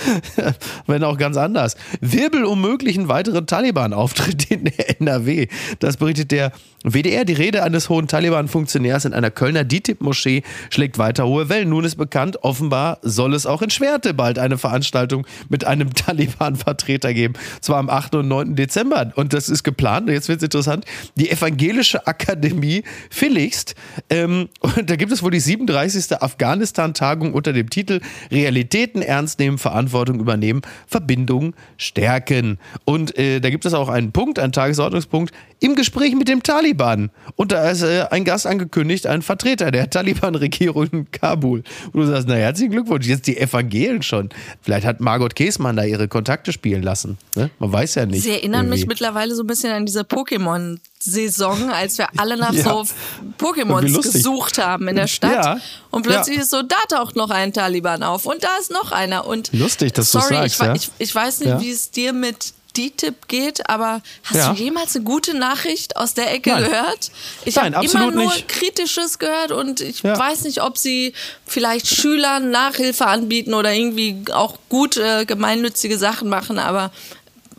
wenn 0.87 1.03
auch 1.03 1.17
ganz 1.17 1.37
anders. 1.37 1.75
Wirbel 1.99 2.45
um 2.45 2.61
möglichen 2.61 3.07
weiteren 3.07 3.47
Taliban-Auftritt 3.47 4.49
in 4.51 4.65
der 4.65 5.01
NRW. 5.01 5.47
Das 5.79 5.97
berichtet 5.97 6.31
der 6.31 6.51
WDR. 6.83 7.25
Die 7.25 7.33
Rede 7.33 7.63
eines 7.63 7.89
hohen 7.89 8.07
Taliban-Funktionärs 8.07 9.05
in 9.05 9.13
einer 9.13 9.31
Kölner 9.31 9.63
DITIB-Moschee 9.63 10.43
schlägt 10.69 10.97
weiter 10.97 11.27
hohe 11.27 11.49
Wellen. 11.49 11.69
Nun 11.69 11.83
ist 11.83 11.95
bekannt, 11.95 12.43
offenbar 12.43 12.99
soll 13.01 13.33
es 13.33 13.45
auch 13.45 13.61
in 13.61 13.69
Schwerte 13.69 14.13
bald 14.13 14.39
eine 14.39 14.57
Veranstaltung 14.57 15.27
mit 15.49 15.65
einem 15.65 15.93
Taliban-Vertreter 15.93 17.13
geben. 17.13 17.33
Zwar 17.61 17.77
am 17.77 17.89
8. 17.89 18.15
und 18.15 18.27
9. 18.27 18.55
Dezember. 18.55 19.11
Und 19.15 19.33
das 19.33 19.49
ist 19.49 19.63
geplant. 19.63 20.09
Jetzt 20.09 20.27
wird 20.27 20.39
es 20.39 20.43
interessant. 20.43 20.85
Die 21.17 21.29
Evangelische 21.29 22.07
Akademie 22.07 22.83
Philixt. 23.09 23.75
Ähm, 24.09 24.49
und 24.59 24.89
da 24.89 24.95
gibt 24.95 25.11
es 25.11 25.21
wohl 25.21 25.31
die 25.31 25.39
37. 25.39 26.19
Afghanistan-Tagung 26.19 27.33
unter 27.41 27.53
dem 27.53 27.71
Titel 27.71 28.01
Realitäten 28.31 29.01
ernst 29.01 29.39
nehmen, 29.39 29.57
Verantwortung 29.57 30.19
übernehmen, 30.19 30.61
Verbindung 30.85 31.55
stärken. 31.77 32.59
Und 32.85 33.17
äh, 33.17 33.39
da 33.39 33.49
gibt 33.49 33.65
es 33.65 33.73
auch 33.73 33.89
einen 33.89 34.11
Punkt, 34.11 34.37
einen 34.37 34.53
Tagesordnungspunkt 34.53 35.33
im 35.61 35.75
Gespräch 35.75 36.15
mit 36.15 36.27
dem 36.27 36.41
Taliban. 36.43 37.11
Und 37.35 37.51
da 37.51 37.69
ist 37.69 37.83
äh, 37.83 38.05
ein 38.09 38.25
Gast 38.25 38.47
angekündigt, 38.47 39.05
ein 39.07 39.21
Vertreter 39.21 39.69
der 39.71 39.89
Taliban-Regierung 39.89 40.87
in 40.91 41.11
Kabul. 41.11 41.63
Und 41.93 42.01
du 42.01 42.07
sagst, 42.07 42.27
na 42.27 42.33
herzlichen 42.33 42.71
Glückwunsch, 42.71 43.05
jetzt 43.05 43.27
die 43.27 43.37
Evangelien 43.37 44.01
schon. 44.01 44.29
Vielleicht 44.61 44.85
hat 44.87 44.99
Margot 44.99 45.35
Käßmann 45.35 45.75
da 45.77 45.83
ihre 45.83 46.07
Kontakte 46.07 46.51
spielen 46.51 46.81
lassen. 46.81 47.19
Ne? 47.35 47.51
Man 47.59 47.71
weiß 47.71 47.95
ja 47.95 48.05
nicht. 48.07 48.23
Sie 48.23 48.31
erinnern 48.31 48.65
irgendwie. 48.65 48.79
mich 48.79 48.87
mittlerweile 48.87 49.35
so 49.35 49.43
ein 49.43 49.47
bisschen 49.47 49.71
an 49.71 49.85
diese 49.85 50.01
Pokémon-Saison, 50.01 51.69
als 51.71 51.97
wir 51.99 52.07
alle 52.17 52.37
nach 52.37 52.53
Ja. 52.61 52.63
so 52.63 52.85
Pokémons 53.39 54.01
gesucht 54.01 54.57
haben 54.57 54.87
in 54.87 54.95
der 54.95 55.07
Stadt. 55.07 55.45
Ja. 55.45 55.57
Und 55.91 56.01
plötzlich 56.03 56.37
Ja. 56.37 56.41
ist 56.43 56.49
so, 56.49 56.63
da 56.63 56.75
taucht 56.89 57.15
noch 57.15 57.29
ein 57.29 57.53
Taliban 57.53 58.03
auf 58.03 58.25
und 58.25 58.43
da 58.43 58.49
ist 58.59 58.71
noch 58.71 58.91
einer. 58.91 59.27
Und 59.27 59.51
Lustig, 59.53 59.93
dass 59.93 60.11
sorry, 60.11 60.33
sagst, 60.49 60.55
ich, 60.59 60.65
ja. 60.67 60.73
ich, 60.75 60.89
ich 60.97 61.13
weiß 61.15 61.39
nicht, 61.41 61.59
wie 61.61 61.69
es 61.71 61.91
dir 61.91 62.13
mit 62.13 62.53
DTIP 62.73 63.27
geht, 63.27 63.69
aber 63.69 64.01
hast 64.23 64.35
Ja. 64.37 64.53
du 64.53 64.61
jemals 64.61 64.95
eine 64.95 65.03
gute 65.05 65.35
Nachricht 65.37 65.95
aus 65.97 66.13
der 66.13 66.33
Ecke 66.33 66.51
Nein. 66.51 66.63
gehört? 66.65 67.11
Ich 67.45 67.57
habe 67.57 67.67
immer 67.85 68.11
nur 68.11 68.25
nicht. 68.33 68.47
Kritisches 68.47 69.19
gehört 69.19 69.51
und 69.51 69.81
ich 69.81 70.03
Ja. 70.03 70.17
weiß 70.17 70.43
nicht, 70.43 70.61
ob 70.61 70.77
sie 70.77 71.13
vielleicht 71.45 71.87
Schülern 71.87 72.51
Nachhilfe 72.51 73.05
anbieten 73.07 73.53
oder 73.53 73.73
irgendwie 73.73 74.17
auch 74.33 74.57
gut 74.69 74.97
äh, 74.97 75.25
gemeinnützige 75.25 75.97
Sachen 75.97 76.29
machen, 76.29 76.59
aber 76.59 76.91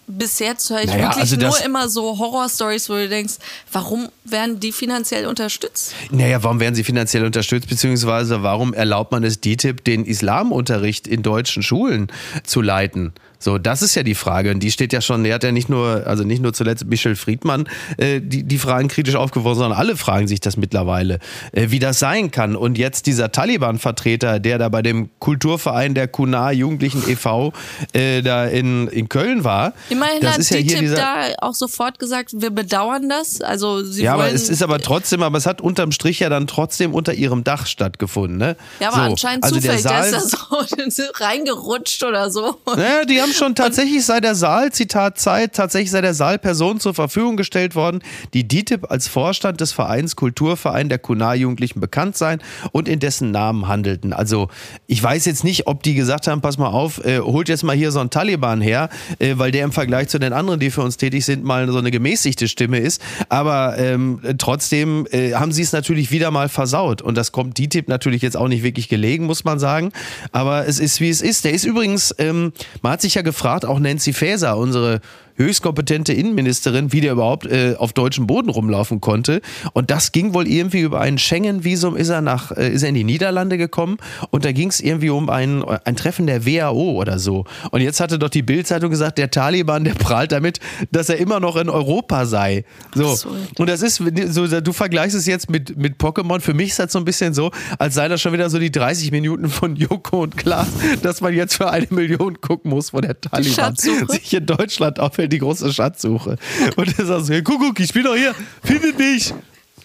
bis 0.08 0.40
jetzt 0.40 0.68
höre 0.68 0.80
ich 0.80 0.86
Naja, 0.88 1.04
wirklich 1.04 1.20
also 1.20 1.36
nur 1.36 1.60
immer 1.64 1.88
so 1.88 2.18
Horror-Stories, 2.18 2.90
wo 2.90 2.94
du 2.94 3.08
denkst, 3.08 3.34
warum 3.70 4.10
werden 4.24 4.60
die 4.60 4.72
finanziell 4.72 5.26
unterstützt? 5.26 5.94
Naja, 6.10 6.42
warum 6.42 6.60
werden 6.60 6.74
sie 6.74 6.84
finanziell 6.84 7.24
unterstützt, 7.24 7.68
beziehungsweise 7.68 8.42
warum 8.42 8.74
erlaubt 8.74 9.12
man 9.12 9.24
es 9.24 9.40
DTIP, 9.40 9.84
den 9.84 10.04
Islamunterricht 10.04 11.06
in 11.06 11.22
deutschen 11.22 11.62
Schulen 11.62 12.08
zu 12.44 12.60
leiten? 12.60 13.14
So, 13.42 13.58
das 13.58 13.82
ist 13.82 13.94
ja 13.96 14.04
die 14.04 14.14
Frage. 14.14 14.52
Und 14.52 14.60
die 14.60 14.70
steht 14.70 14.92
ja 14.92 15.00
schon, 15.00 15.24
der 15.24 15.34
hat 15.34 15.42
ja 15.42 15.50
nicht 15.50 15.68
nur, 15.68 16.06
also 16.06 16.22
nicht 16.22 16.40
nur 16.40 16.52
zuletzt 16.52 16.86
Michel 16.86 17.16
Friedmann 17.16 17.68
äh, 17.96 18.20
die, 18.20 18.44
die 18.44 18.58
Fragen 18.58 18.88
kritisch 18.88 19.16
aufgeworfen, 19.16 19.58
sondern 19.58 19.78
alle 19.78 19.96
fragen 19.96 20.28
sich 20.28 20.40
das 20.40 20.56
mittlerweile, 20.56 21.18
äh, 21.50 21.70
wie 21.70 21.80
das 21.80 21.98
sein 21.98 22.30
kann. 22.30 22.54
Und 22.54 22.78
jetzt 22.78 23.06
dieser 23.06 23.32
Taliban-Vertreter, 23.32 24.38
der 24.38 24.58
da 24.58 24.68
bei 24.68 24.82
dem 24.82 25.10
Kulturverein 25.18 25.94
der 25.94 26.06
Kunar 26.06 26.52
Jugendlichen 26.52 27.02
e.V. 27.08 27.52
Äh, 27.92 28.22
da 28.22 28.46
in, 28.46 28.86
in 28.88 29.08
Köln 29.08 29.42
war. 29.42 29.72
Immerhin 29.90 30.20
das 30.20 30.34
hat 30.34 30.38
ist 30.38 30.50
ja 30.50 30.58
hier 30.58 30.78
dieser, 30.78 30.96
da 30.96 31.24
auch 31.38 31.54
sofort 31.54 31.98
gesagt, 31.98 32.30
wir 32.34 32.50
bedauern 32.50 33.08
das. 33.08 33.40
Also 33.40 33.82
sie 33.82 34.04
ja, 34.04 34.12
wollen, 34.12 34.26
aber 34.26 34.34
es 34.34 34.48
ist 34.48 34.62
aber 34.62 34.78
trotzdem, 34.78 35.22
aber 35.22 35.38
es 35.38 35.46
hat 35.46 35.60
unterm 35.60 35.90
Strich 35.90 36.20
ja 36.20 36.28
dann 36.28 36.46
trotzdem 36.46 36.94
unter 36.94 37.14
ihrem 37.14 37.42
Dach 37.42 37.66
stattgefunden, 37.66 38.38
ne? 38.38 38.56
ja, 38.78 38.88
aber 38.88 38.96
So, 38.96 39.10
anscheinend 39.10 39.44
also 39.44 39.56
der 39.56 39.62
zufällig, 39.62 39.82
der 39.82 40.12
Saal, 40.12 40.22
ist 40.22 40.32
da 40.32 40.90
so 40.90 41.02
reingerutscht 41.24 42.04
oder 42.04 42.30
so. 42.30 42.60
Naja, 42.66 43.04
die 43.04 43.20
haben 43.20 43.31
schon 43.36 43.54
tatsächlich 43.54 44.04
sei 44.04 44.20
der 44.20 44.34
Saal, 44.34 44.72
Zitat 44.72 45.18
Zeit, 45.18 45.54
tatsächlich 45.54 45.90
sei 45.90 46.00
der 46.00 46.14
Saal 46.14 46.38
Personen 46.38 46.80
zur 46.80 46.94
Verfügung 46.94 47.36
gestellt 47.36 47.74
worden, 47.74 48.00
die 48.34 48.46
DITIB 48.46 48.90
als 48.90 49.08
Vorstand 49.08 49.60
des 49.60 49.72
Vereins 49.72 50.16
Kulturverein 50.16 50.88
der 50.88 50.98
Kunar-Jugendlichen 50.98 51.80
bekannt 51.80 52.16
seien 52.16 52.42
und 52.72 52.88
in 52.88 52.98
dessen 52.98 53.30
Namen 53.30 53.68
handelten. 53.68 54.12
Also 54.12 54.48
ich 54.86 55.02
weiß 55.02 55.24
jetzt 55.26 55.44
nicht, 55.44 55.66
ob 55.66 55.82
die 55.82 55.94
gesagt 55.94 56.26
haben, 56.26 56.40
pass 56.40 56.58
mal 56.58 56.68
auf, 56.68 57.04
äh, 57.04 57.20
holt 57.20 57.48
jetzt 57.48 57.64
mal 57.64 57.76
hier 57.76 57.92
so 57.92 58.00
einen 58.00 58.10
Taliban 58.10 58.60
her, 58.60 58.88
äh, 59.18 59.34
weil 59.36 59.50
der 59.50 59.64
im 59.64 59.72
Vergleich 59.72 60.08
zu 60.08 60.18
den 60.18 60.32
anderen, 60.32 60.60
die 60.60 60.70
für 60.70 60.82
uns 60.82 60.96
tätig 60.96 61.24
sind, 61.24 61.44
mal 61.44 61.70
so 61.70 61.78
eine 61.78 61.90
gemäßigte 61.90 62.48
Stimme 62.48 62.78
ist. 62.78 63.02
Aber 63.28 63.78
ähm, 63.78 64.20
trotzdem 64.38 65.06
äh, 65.10 65.34
haben 65.34 65.52
sie 65.52 65.62
es 65.62 65.72
natürlich 65.72 66.10
wieder 66.10 66.30
mal 66.30 66.48
versaut. 66.48 67.02
Und 67.02 67.16
das 67.16 67.32
kommt 67.32 67.58
DITIB 67.58 67.88
natürlich 67.88 68.22
jetzt 68.22 68.36
auch 68.36 68.48
nicht 68.48 68.62
wirklich 68.62 68.88
gelegen, 68.88 69.26
muss 69.26 69.44
man 69.44 69.58
sagen. 69.58 69.92
Aber 70.32 70.66
es 70.66 70.78
ist, 70.78 71.00
wie 71.00 71.08
es 71.08 71.22
ist. 71.22 71.44
Der 71.44 71.52
ist 71.52 71.64
übrigens, 71.64 72.14
ähm, 72.18 72.52
man 72.82 72.92
hat 72.92 73.00
sich 73.00 73.14
ja 73.14 73.21
gefragt, 73.22 73.64
auch 73.64 73.78
Nancy 73.78 74.12
Faeser, 74.12 74.56
unsere 74.56 75.00
höchstkompetente 75.36 76.12
Innenministerin, 76.12 76.92
wie 76.92 77.00
der 77.00 77.12
überhaupt 77.12 77.46
äh, 77.46 77.74
auf 77.78 77.92
deutschem 77.92 78.26
Boden 78.26 78.48
rumlaufen 78.48 79.00
konnte. 79.00 79.40
Und 79.72 79.90
das 79.90 80.12
ging 80.12 80.34
wohl 80.34 80.46
irgendwie 80.46 80.80
über 80.80 81.00
ein 81.00 81.18
Schengen-Visum, 81.18 81.96
ist 81.96 82.08
er 82.08 82.20
nach, 82.20 82.52
äh, 82.52 82.72
ist 82.72 82.82
er 82.82 82.90
in 82.90 82.94
die 82.94 83.04
Niederlande 83.04 83.58
gekommen 83.58 83.98
und 84.30 84.44
da 84.44 84.52
ging 84.52 84.68
es 84.68 84.80
irgendwie 84.80 85.10
um 85.10 85.28
ein, 85.30 85.64
ein 85.64 85.96
Treffen 85.96 86.26
der 86.26 86.46
WHO 86.46 86.92
oder 86.92 87.18
so. 87.18 87.44
Und 87.70 87.80
jetzt 87.80 88.00
hatte 88.00 88.18
doch 88.18 88.30
die 88.30 88.42
Bild-Zeitung 88.42 88.90
gesagt, 88.90 89.18
der 89.18 89.30
Taliban, 89.30 89.84
der 89.84 89.94
prahlt 89.94 90.32
damit, 90.32 90.60
dass 90.90 91.08
er 91.08 91.16
immer 91.16 91.40
noch 91.40 91.56
in 91.56 91.68
Europa 91.68 92.26
sei. 92.26 92.64
So. 92.94 93.10
Absurd. 93.10 93.58
Und 93.58 93.68
das 93.68 93.82
ist, 93.82 94.02
so, 94.28 94.60
du 94.60 94.72
vergleichst 94.72 95.16
es 95.16 95.26
jetzt 95.26 95.50
mit, 95.50 95.76
mit 95.76 95.96
Pokémon. 95.98 96.40
Für 96.40 96.54
mich 96.54 96.70
ist 96.70 96.78
das 96.78 96.92
so 96.92 96.98
ein 96.98 97.04
bisschen 97.04 97.34
so, 97.34 97.50
als 97.78 97.94
sei 97.94 98.08
das 98.08 98.20
schon 98.20 98.32
wieder 98.32 98.50
so 98.50 98.58
die 98.58 98.70
30 98.70 99.10
Minuten 99.10 99.48
von 99.48 99.76
Joko 99.76 100.22
und 100.22 100.36
Klaas, 100.36 100.68
dass 101.02 101.20
man 101.20 101.34
jetzt 101.34 101.54
für 101.54 101.70
eine 101.70 101.86
Million 101.90 102.40
gucken 102.40 102.70
muss, 102.70 102.92
wo 102.92 103.00
der 103.00 103.20
Taliban 103.20 103.76
sich 103.76 104.34
in 104.34 104.46
Deutschland 104.46 104.98
aufhält, 105.22 105.32
die 105.32 105.38
große 105.38 105.72
Schatzsuche. 105.72 106.36
Und 106.76 106.98
er 106.98 107.06
sagt 107.06 107.26
so, 107.26 107.32
hey, 107.32 107.42
guck, 107.42 107.60
guck, 107.60 107.80
ich 107.80 107.92
bin 107.92 108.04
doch 108.04 108.16
hier, 108.16 108.34
findet 108.62 108.98
mich, 108.98 109.32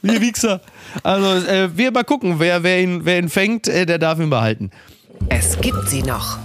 ihr 0.02 0.22
Wichser. 0.22 0.62
Also, 1.04 1.48
äh, 1.48 1.70
wir 1.76 1.92
mal 1.92 2.04
gucken, 2.04 2.40
wer, 2.40 2.64
wer, 2.64 2.82
ihn, 2.82 3.06
wer 3.06 3.20
ihn 3.20 3.30
fängt, 3.30 3.68
äh, 3.68 3.86
der 3.86 4.00
darf 4.00 4.20
ihn 4.20 4.30
behalten. 4.30 4.72
Es 5.30 5.60
gibt 5.60 5.90
sie 5.90 6.04
noch. 6.04 6.38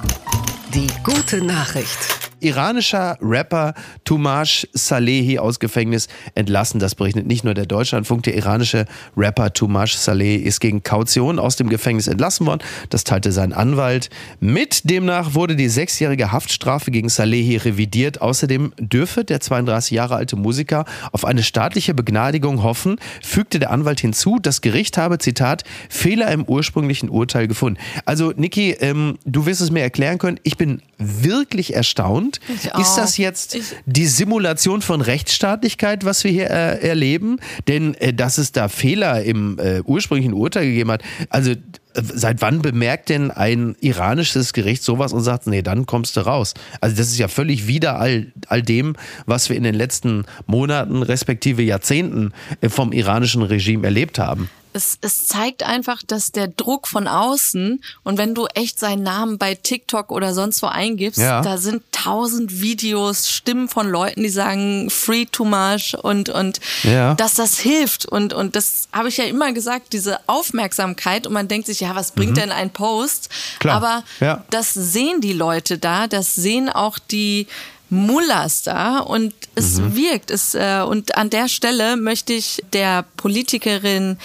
Die 0.75 0.89
gute 1.05 1.45
Nachricht. 1.45 2.32
Iranischer 2.43 3.17
Rapper 3.21 3.75
Tumash 4.05 4.67
Salehi 4.73 5.39
aus 5.39 5.59
Gefängnis 5.61 6.09
entlassen. 6.35 6.81
Das 6.81 6.95
berichtet 6.95 7.27
nicht 7.27 7.45
nur 7.45 7.55
der 7.55 7.67
Deutschlandfunk. 7.67 8.23
Der 8.25 8.35
iranische 8.35 8.87
Rapper 9.17 9.53
Tumash 9.53 9.97
Salehi 9.97 10.37
ist 10.37 10.61
gegen 10.61 10.83
Kaution 10.83 11.39
aus 11.39 11.57
dem 11.57 11.69
Gefängnis 11.69 12.09
entlassen 12.09 12.47
worden. 12.47 12.63
Das 12.91 13.05
teilte 13.05 13.33
sein 13.33 13.53
Anwalt 13.53 14.11
mit. 14.41 14.89
Demnach 14.91 15.35
wurde 15.35 15.57
die 15.57 15.69
sechsjährige 15.69 16.33
Haftstrafe 16.33 16.91
gegen 16.91 17.09
Salehi 17.09 17.57
revidiert. 17.57 18.21
Außerdem 18.21 18.73
dürfe 18.79 19.25
der 19.25 19.41
32 19.41 19.93
Jahre 19.93 20.17
alte 20.17 20.37
Musiker 20.37 20.85
auf 21.13 21.25
eine 21.25 21.43
staatliche 21.43 21.95
Begnadigung 21.95 22.63
hoffen, 22.63 22.97
fügte 23.23 23.59
der 23.59 23.71
Anwalt 23.71 24.01
hinzu. 24.01 24.39
Das 24.41 24.61
Gericht 24.61 24.99
habe, 24.99 25.19
Zitat, 25.19 25.65
Fehler 25.89 26.31
im 26.31 26.45
ursprünglichen 26.45 27.09
Urteil 27.09 27.49
gefunden. 27.49 27.79
Also, 28.05 28.33
Niki, 28.37 28.73
ähm, 28.81 29.19
du 29.25 29.47
wirst 29.47 29.61
es 29.61 29.71
mir 29.71 29.81
erklären 29.81 30.19
können. 30.19 30.41
Ich 30.43 30.57
bin 30.57 30.83
wirklich 30.99 31.75
erstaunt. 31.75 32.32
Ich 32.49 32.65
Ist 32.81 32.95
das 32.97 33.17
jetzt 33.17 33.55
Ich- 33.55 33.75
die 33.87 34.07
Simulation 34.07 34.83
von 34.83 35.01
Rechtsstaatlichkeit, 35.01 36.05
was 36.05 36.25
wir 36.25 36.31
hier 36.31 36.51
äh, 36.51 36.87
erleben? 36.89 37.39
Denn 37.69 37.95
äh, 37.95 38.13
dass 38.13 38.39
es 38.39 38.53
da 38.53 38.69
Fehler 38.69 39.23
im 39.23 39.59
äh, 39.59 39.81
ursprünglichen 39.85 40.33
Urteil 40.35 40.67
gegeben 40.67 40.91
hat, 40.91 41.03
also 41.29 41.51
äh, 41.53 41.57
seit 41.95 42.41
wann 42.41 42.63
bemerkt 42.63 43.09
denn 43.09 43.31
ein 43.31 43.77
iranisches 43.81 44.53
Gericht 44.53 44.83
sowas 44.83 45.13
und 45.13 45.23
sagt, 45.23 45.47
nee, 45.47 45.63
dann 45.63 45.87
kommst 45.87 46.17
du 46.17 46.21
raus? 46.21 46.55
Also 46.81 46.97
das 46.97 47.09
ist 47.09 47.19
ja 47.19 47.29
völlig 47.29 47.67
wider 47.67 47.99
all, 47.99 48.33
all 48.49 48.63
dem, 48.63 48.95
was 49.27 49.49
wir 49.49 49.57
in 49.57 49.63
den 49.63 49.75
letzten 49.75 50.25
Monaten 50.47 51.03
respektive 51.03 51.63
Jahrzehnten 51.63 52.33
äh, 52.61 52.69
vom 52.69 52.93
iranischen 52.93 53.43
Regime 53.43 53.85
erlebt 53.85 54.19
haben. 54.19 54.49
Es, 54.75 54.99
es 55.01 55.27
zeigt 55.27 55.63
einfach, 55.63 56.03
dass 56.07 56.33
der 56.33 56.49
Druck 56.49 56.89
von 56.89 57.07
außen 57.09 57.83
und 58.05 58.19
wenn 58.19 58.35
du 58.35 58.47
echt 58.55 58.79
seinen 58.81 59.03
Namen 59.03 59.39
bei 59.39 59.55
TikTok 59.55 60.11
oder 60.11 60.35
sonst 60.35 60.63
wo 60.63 60.67
eingibst, 60.67 61.19
Ja. 61.21 61.41
da 61.43 61.59
sind 61.59 61.83
tausend 61.93 62.61
Videos, 62.61 63.29
Stimmen 63.29 63.69
von 63.69 63.89
Leuten, 63.89 64.23
die 64.23 64.29
sagen 64.29 64.89
Free 64.91 65.27
too 65.27 65.45
much 65.45 65.95
und 66.03 66.29
und 66.29 66.61
Ja. 66.83 67.15
dass 67.15 67.35
das 67.35 67.59
hilft 67.59 68.07
und 68.07 68.33
und 68.33 68.57
das 68.57 68.89
habe 68.93 69.09
ich 69.09 69.17
ja 69.17 69.25
immer 69.25 69.53
gesagt, 69.53 69.93
diese 69.93 70.19
Aufmerksamkeit 70.29 71.27
und 71.27 71.33
man 71.33 71.49
denkt 71.49 71.67
sich, 71.67 71.81
ja, 71.81 71.95
was 71.95 72.13
bringt 72.13 72.37
denn 72.37 72.51
ein 72.53 72.71
Post? 72.71 73.29
Mhm. 73.31 73.59
Klar. 73.61 73.77
Aber 73.77 74.05
Ja. 74.21 74.45
das 74.51 74.73
sehen 74.75 75.21
die 75.21 75.33
Leute 75.33 75.79
da, 75.79 76.07
das 76.07 76.35
sehen 76.35 76.69
auch 76.69 76.99
die 76.99 77.47
Mullers 77.91 78.63
da 78.63 79.01
und 79.01 79.35
es 79.55 79.79
Mhm. 79.79 79.95
wirkt. 79.97 80.31
Es, 80.31 80.55
äh, 80.55 80.81
und 80.87 81.15
an 81.19 81.29
der 81.29 81.47
Stelle 81.49 81.99
möchte 81.99 82.33
ich 82.33 82.63
der 82.73 83.05
Politikerin 83.19 84.17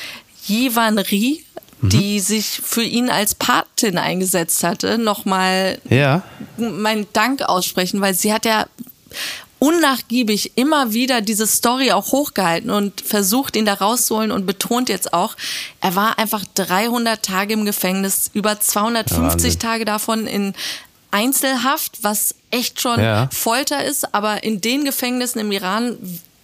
Jivan 0.47 0.97
Ri, 0.97 1.43
Mhm. 1.79 1.89
die 1.89 2.19
sich 2.19 2.59
für 2.63 2.81
ihn 2.83 3.09
als 3.11 3.35
Patin 3.35 3.99
eingesetzt 3.99 4.63
hatte, 4.63 4.97
nochmal 4.97 5.79
Ja. 5.89 6.23
meinen 6.57 7.05
Dank 7.13 7.43
aussprechen, 7.43 8.01
weil 8.01 8.15
sie 8.15 8.33
hat 8.33 8.45
ja 8.45 8.65
unnachgiebig 9.59 10.51
immer 10.55 10.93
wieder 10.93 11.21
diese 11.21 11.47
Story 11.47 11.91
auch 11.91 12.11
hochgehalten 12.11 12.69
und 12.69 13.01
versucht, 13.01 13.55
ihn 13.55 13.65
da 13.65 13.73
rauszuholen 13.73 14.31
und 14.31 14.45
betont 14.45 14.87
jetzt 14.89 15.13
auch, 15.13 15.35
er 15.81 15.95
war 15.95 16.19
einfach 16.19 16.43
300 16.55 17.23
Tage 17.23 17.53
im 17.53 17.65
Gefängnis, 17.65 18.29
über 18.33 18.59
250 18.59 19.53
ja, 19.55 19.59
Tage 19.59 19.85
davon 19.85 20.27
in 20.27 20.53
Einzelhaft, 21.09 21.99
was 22.03 22.35
echt 22.51 22.81
schon 22.81 22.99
ja. 22.99 23.29
Folter 23.31 23.83
ist, 23.83 24.13
aber 24.13 24.43
in 24.43 24.61
den 24.61 24.83
Gefängnissen 24.83 25.39
im 25.39 25.51
Iran 25.51 25.97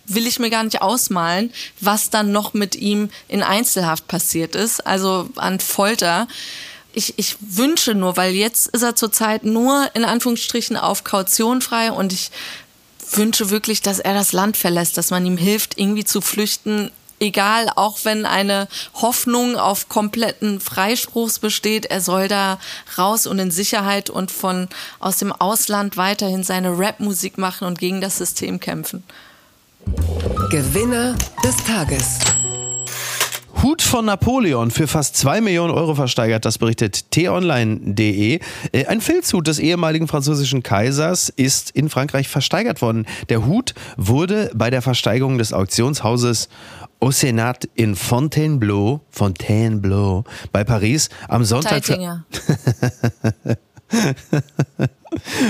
will 0.06 0.28
ich 0.28 0.40
mir 0.40 0.50
gar 0.50 0.64
nicht 0.64 0.82
ausmalen, 0.82 1.52
was 1.80 2.10
dann 2.10 2.32
noch 2.32 2.54
mit 2.54 2.76
ihm 2.76 3.10
in 3.28 3.44
Einzelhaft 3.44 4.08
passiert 4.08 4.56
ist, 4.56 4.86
also 4.86 5.30
an 5.36 5.60
Folter. 5.60 6.28
Ich, 6.94 7.18
ich 7.18 7.38
wünsche 7.40 7.96
nur, 7.96 8.18
weil 8.18 8.34
jetzt 8.34 8.68
ist 8.68 8.84
er 8.84 8.96
zurzeit 8.96 9.44
nur 9.44 9.90
in 9.94 10.06
Anführungsstrichen 10.06 10.78
auf 10.78 11.04
Kaution 11.04 11.62
frei 11.62 11.92
und 11.92 12.14
ich 12.14 12.32
wünsche 13.12 13.50
wirklich, 13.50 13.82
dass 13.82 14.00
er 14.00 14.14
das 14.14 14.34
Land 14.34 14.58
verlässt, 14.58 14.98
dass 14.98 15.12
man 15.12 15.26
ihm 15.26 15.38
hilft, 15.38 15.78
irgendwie 15.78 16.06
zu 16.06 16.22
flüchten. 16.22 16.92
Egal, 17.20 17.70
auch 17.76 18.00
wenn 18.04 18.26
eine 18.26 18.68
Hoffnung 18.96 19.56
auf 19.56 19.88
kompletten 19.88 20.60
Freispruchs 20.60 21.40
besteht, 21.40 21.86
er 21.86 22.02
soll 22.02 22.28
da 22.28 22.60
raus 22.98 23.28
und 23.28 23.40
in 23.40 23.50
Sicherheit 23.50 24.10
und 24.10 24.30
von 24.30 24.68
aus 25.00 25.18
dem 25.18 25.32
Ausland 25.32 25.96
weiterhin 25.96 26.44
seine 26.44 26.78
Rapmusik 26.78 27.38
machen 27.38 27.66
und 27.66 27.80
gegen 27.80 28.02
das 28.02 28.18
System 28.18 28.60
kämpfen. 28.60 29.04
Gewinner 30.50 31.16
des 31.44 31.56
Tages. 31.66 32.20
Hut 33.64 33.82
von 33.82 34.06
Napoleon 34.06 34.72
für 34.72 34.88
fast 34.88 35.16
2 35.16 35.40
Millionen 35.40 35.72
Euro 35.72 35.96
versteigert, 35.96 36.44
das 36.44 36.58
berichtet 36.58 37.12
t-online.de. 37.12 38.40
Äh, 38.74 38.86
ein 38.88 39.00
Filzhut 39.00 39.48
des 39.48 39.60
ehemaligen 39.60 40.10
französischen 40.10 40.64
Kaisers 40.64 41.30
ist 41.30 41.72
in 41.72 41.90
Frankreich 41.90 42.28
versteigert 42.28 42.82
worden. 42.82 43.06
Der 43.30 43.46
Hut 43.46 43.74
wurde 43.96 44.52
bei 44.54 44.70
der 44.70 44.82
Versteigerung 44.82 45.38
des 45.38 45.54
Auktionshauses 45.54 46.50
au 47.00 47.10
Sénat 47.10 47.70
in 47.76 47.96
Fontainebleau, 47.96 49.02
Fontainebleau 49.10 50.26
bei 50.52 50.64
Paris 50.64 51.10
am 51.28 51.46
Sonntag 51.46 51.84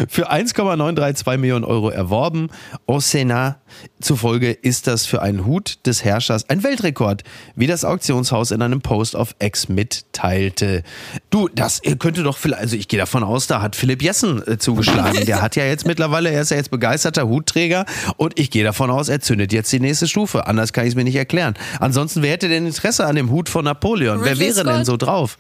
für, 0.08 0.24
für 0.24 0.30
1,932 0.30 1.40
Millionen 1.40 1.66
Euro 1.66 1.90
erworben. 1.90 2.50
Au 2.88 2.98
Sénat 2.98 3.56
zufolge 4.02 4.52
ist 4.52 4.88
das 4.88 5.06
für 5.06 5.22
einen 5.22 5.46
Hut 5.46 5.80
des 5.86 6.04
Herrschers 6.04 6.50
ein 6.50 6.64
Weltrekord, 6.64 7.24
wie 7.56 7.68
das 7.68 7.86
Auktionshaus 7.86 8.52
in 8.52 8.62
einem 8.62 8.82
Post 8.82 9.16
auf 9.16 9.36
X 9.40 9.70
mitteilte. 9.70 10.84
Du, 11.30 11.48
das 11.48 11.82
könnte 12.00 12.24
doch 12.24 12.38
vielleicht, 12.38 12.62
also 12.62 12.76
ich 12.76 12.88
gehe 12.88 13.00
davon 13.00 13.24
aus, 13.24 13.48
da 13.48 13.62
hat 13.62 13.76
Philipp 13.76 14.02
Jessen 14.02 14.46
äh, 14.48 14.58
zugeschlagen. 14.58 15.26
Der 15.26 15.42
hat 15.42 15.56
ja 15.56 15.66
jetzt 15.66 15.86
mittlerweile, 15.86 16.30
er 16.30 16.42
ist 16.42 16.52
ja 16.52 16.58
jetzt 16.58 16.72
begeisterter 16.72 17.28
Hutträger 17.28 17.86
und 18.18 18.40
ich 18.40 18.52
gehe 18.52 18.64
davon 18.64 18.90
aus, 18.90 19.10
er 19.10 19.22
zündet 19.22 19.54
jetzt 19.54 19.72
die 19.72 19.80
nächste 19.80 20.08
Stufe. 20.08 20.48
Anders 20.48 20.74
kann 20.74 20.86
ich 20.86 20.92
es 20.92 20.96
mir 20.96 21.04
nicht 21.04 21.16
erklären. 21.16 21.56
Ansonsten, 21.80 22.22
wer 22.22 22.32
hätte 22.32 22.50
denn 22.50 22.66
Interesse 22.66 23.06
an 23.06 23.16
dem 23.16 23.32
Hut 23.32 23.50
von 23.50 23.66
Napoleon? 23.66 24.20
Ridley 24.20 24.40
wer 24.40 24.40
wäre 24.40 24.54
Scott? 24.54 24.68
denn 24.68 24.86
so 24.86 24.98
drauf? 24.98 25.38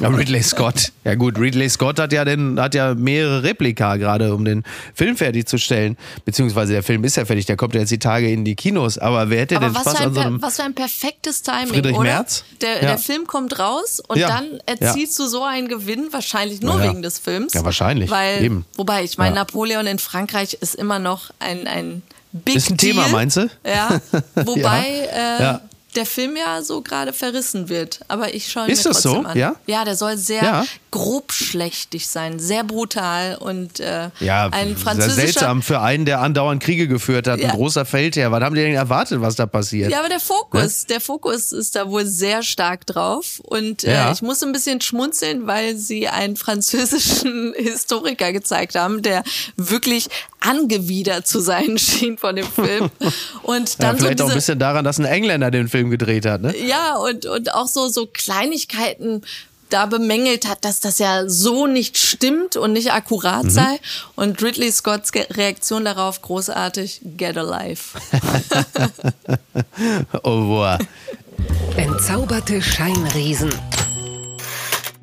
Ja, 0.00 0.08
Ridley 0.08 0.42
Scott. 0.42 0.92
Ja 1.04 1.14
gut, 1.14 1.38
Ridley 1.38 1.68
Scott 1.68 1.98
hat 1.98 2.12
ja, 2.12 2.24
den, 2.24 2.60
hat 2.60 2.74
ja 2.74 2.94
mehrere 2.94 3.42
Replika 3.48 3.96
gerade, 3.96 4.34
um 4.34 4.44
den 4.44 4.62
Film 4.94 5.16
fertigzustellen. 5.16 5.96
Beziehungsweise 6.24 6.72
der 6.72 6.82
Film 6.82 7.04
ist 7.04 7.16
ja 7.16 7.24
fertig, 7.24 7.46
der 7.46 7.56
kommt 7.56 7.74
ja 7.74 7.80
jetzt 7.80 7.90
die 7.90 7.98
Tage 7.98 8.30
in 8.30 8.44
die 8.44 8.54
Kinos. 8.54 8.98
Aber 8.98 9.30
wer 9.30 9.40
hätte 9.40 9.56
aber 9.56 9.66
denn 9.66 9.74
Spaß 9.74 9.96
an 9.96 10.14
so 10.14 10.20
einem... 10.20 10.42
Was 10.42 10.56
für 10.56 10.64
ein 10.64 10.74
perfektes 10.74 11.42
Timing, 11.42 11.68
Friedrich 11.68 11.96
oder? 11.96 12.04
Merz? 12.04 12.44
Der, 12.60 12.74
ja. 12.74 12.80
der 12.80 12.98
Film 12.98 13.26
kommt 13.26 13.58
raus 13.58 14.00
und 14.06 14.18
ja. 14.18 14.28
dann 14.28 14.60
erzielst 14.66 15.18
ja. 15.18 15.24
du 15.24 15.30
so 15.30 15.44
einen 15.44 15.68
Gewinn, 15.68 16.08
wahrscheinlich 16.12 16.60
nur 16.60 16.80
wegen 16.82 17.02
des 17.02 17.18
Films. 17.18 17.54
Ja, 17.54 17.64
wahrscheinlich. 17.64 18.10
Weil, 18.10 18.44
Eben. 18.44 18.64
Wobei, 18.76 19.04
ich 19.04 19.18
meine, 19.18 19.34
Napoleon 19.34 19.86
in 19.86 19.98
Frankreich 19.98 20.54
ist 20.60 20.74
immer 20.74 20.98
noch 20.98 21.30
ein, 21.38 21.66
ein 21.66 22.02
Big 22.32 22.56
Ist 22.56 22.70
ein 22.70 22.76
Deal. 22.76 22.94
Thema, 22.94 23.08
meinst 23.08 23.38
du? 23.38 23.48
Ja. 23.66 24.00
Wobei... 24.34 25.08
Äh, 25.12 25.67
der 25.96 26.06
Film 26.06 26.36
ja 26.36 26.62
so 26.62 26.82
gerade 26.82 27.12
verrissen 27.12 27.68
wird. 27.68 28.00
Aber 28.08 28.34
ich 28.34 28.50
schaue 28.50 28.66
ihn 28.66 28.72
Ist 28.72 28.84
mir 28.84 28.92
das 28.92 29.02
trotzdem 29.02 29.22
so? 29.22 29.28
an. 29.28 29.38
Ja? 29.38 29.54
ja, 29.66 29.84
der 29.84 29.96
soll 29.96 30.16
sehr 30.16 30.42
ja. 30.42 30.64
grobschlächtig 30.90 32.06
sein, 32.06 32.38
sehr 32.38 32.64
brutal 32.64 33.36
und 33.36 33.80
äh, 33.80 34.10
ja, 34.20 34.48
ein 34.48 34.76
französischer... 34.76 35.14
Sehr 35.14 35.26
seltsam 35.26 35.62
für 35.62 35.80
einen, 35.80 36.04
der 36.04 36.20
andauernd 36.20 36.62
Kriege 36.62 36.88
geführt 36.88 37.26
hat, 37.26 37.40
ja. 37.40 37.48
ein 37.48 37.54
großer 37.54 37.84
Feldherr. 37.84 38.30
Was 38.32 38.42
haben 38.42 38.54
die 38.54 38.62
denn 38.62 38.74
erwartet, 38.74 39.20
was 39.20 39.36
da 39.36 39.46
passiert? 39.46 39.90
Ja, 39.90 40.00
aber 40.00 40.08
der 40.08 40.20
Fokus, 40.20 40.82
ne? 40.82 40.86
der 40.90 41.00
Fokus 41.00 41.52
ist 41.52 41.74
da 41.74 41.88
wohl 41.90 42.04
sehr 42.04 42.42
stark 42.42 42.86
drauf 42.86 43.40
und 43.44 43.84
äh, 43.84 43.92
ja. 43.94 44.12
ich 44.12 44.22
muss 44.22 44.42
ein 44.42 44.52
bisschen 44.52 44.80
schmunzeln, 44.80 45.46
weil 45.46 45.76
sie 45.76 46.08
einen 46.08 46.36
französischen 46.36 47.54
Historiker 47.56 48.32
gezeigt 48.32 48.74
haben, 48.74 49.02
der 49.02 49.22
wirklich 49.56 50.08
angewidert 50.40 51.26
zu 51.26 51.40
sein 51.40 51.78
schien 51.78 52.18
von 52.18 52.36
dem 52.36 52.46
Film. 52.46 52.90
Und 53.42 53.82
dann 53.82 53.96
ja, 53.96 54.00
vielleicht 54.00 54.18
so 54.18 54.24
diese, 54.24 54.24
auch 54.24 54.28
ein 54.30 54.34
bisschen 54.34 54.58
daran, 54.58 54.84
dass 54.84 54.98
ein 54.98 55.04
Engländer 55.04 55.50
den 55.50 55.68
Film 55.68 55.77
gedreht 55.84 56.26
hat, 56.26 56.42
ne? 56.42 56.54
Ja, 56.56 56.96
und, 56.96 57.26
und 57.26 57.54
auch 57.54 57.68
so, 57.68 57.88
so 57.88 58.06
Kleinigkeiten 58.06 59.22
da 59.70 59.86
bemängelt 59.86 60.48
hat, 60.48 60.64
dass 60.64 60.80
das 60.80 60.98
ja 60.98 61.28
so 61.28 61.66
nicht 61.66 61.98
stimmt 61.98 62.56
und 62.56 62.72
nicht 62.72 62.92
akkurat 62.92 63.44
mhm. 63.44 63.50
sei. 63.50 63.80
Und 64.16 64.42
Ridley 64.42 64.72
Scotts 64.72 65.12
Reaktion 65.14 65.84
darauf 65.84 66.22
großartig, 66.22 67.02
get 67.16 67.36
alive. 67.36 67.98
Au 70.22 70.40
revoir. 70.40 70.78
Entzauberte 71.76 72.62
Scheinriesen. 72.62 73.52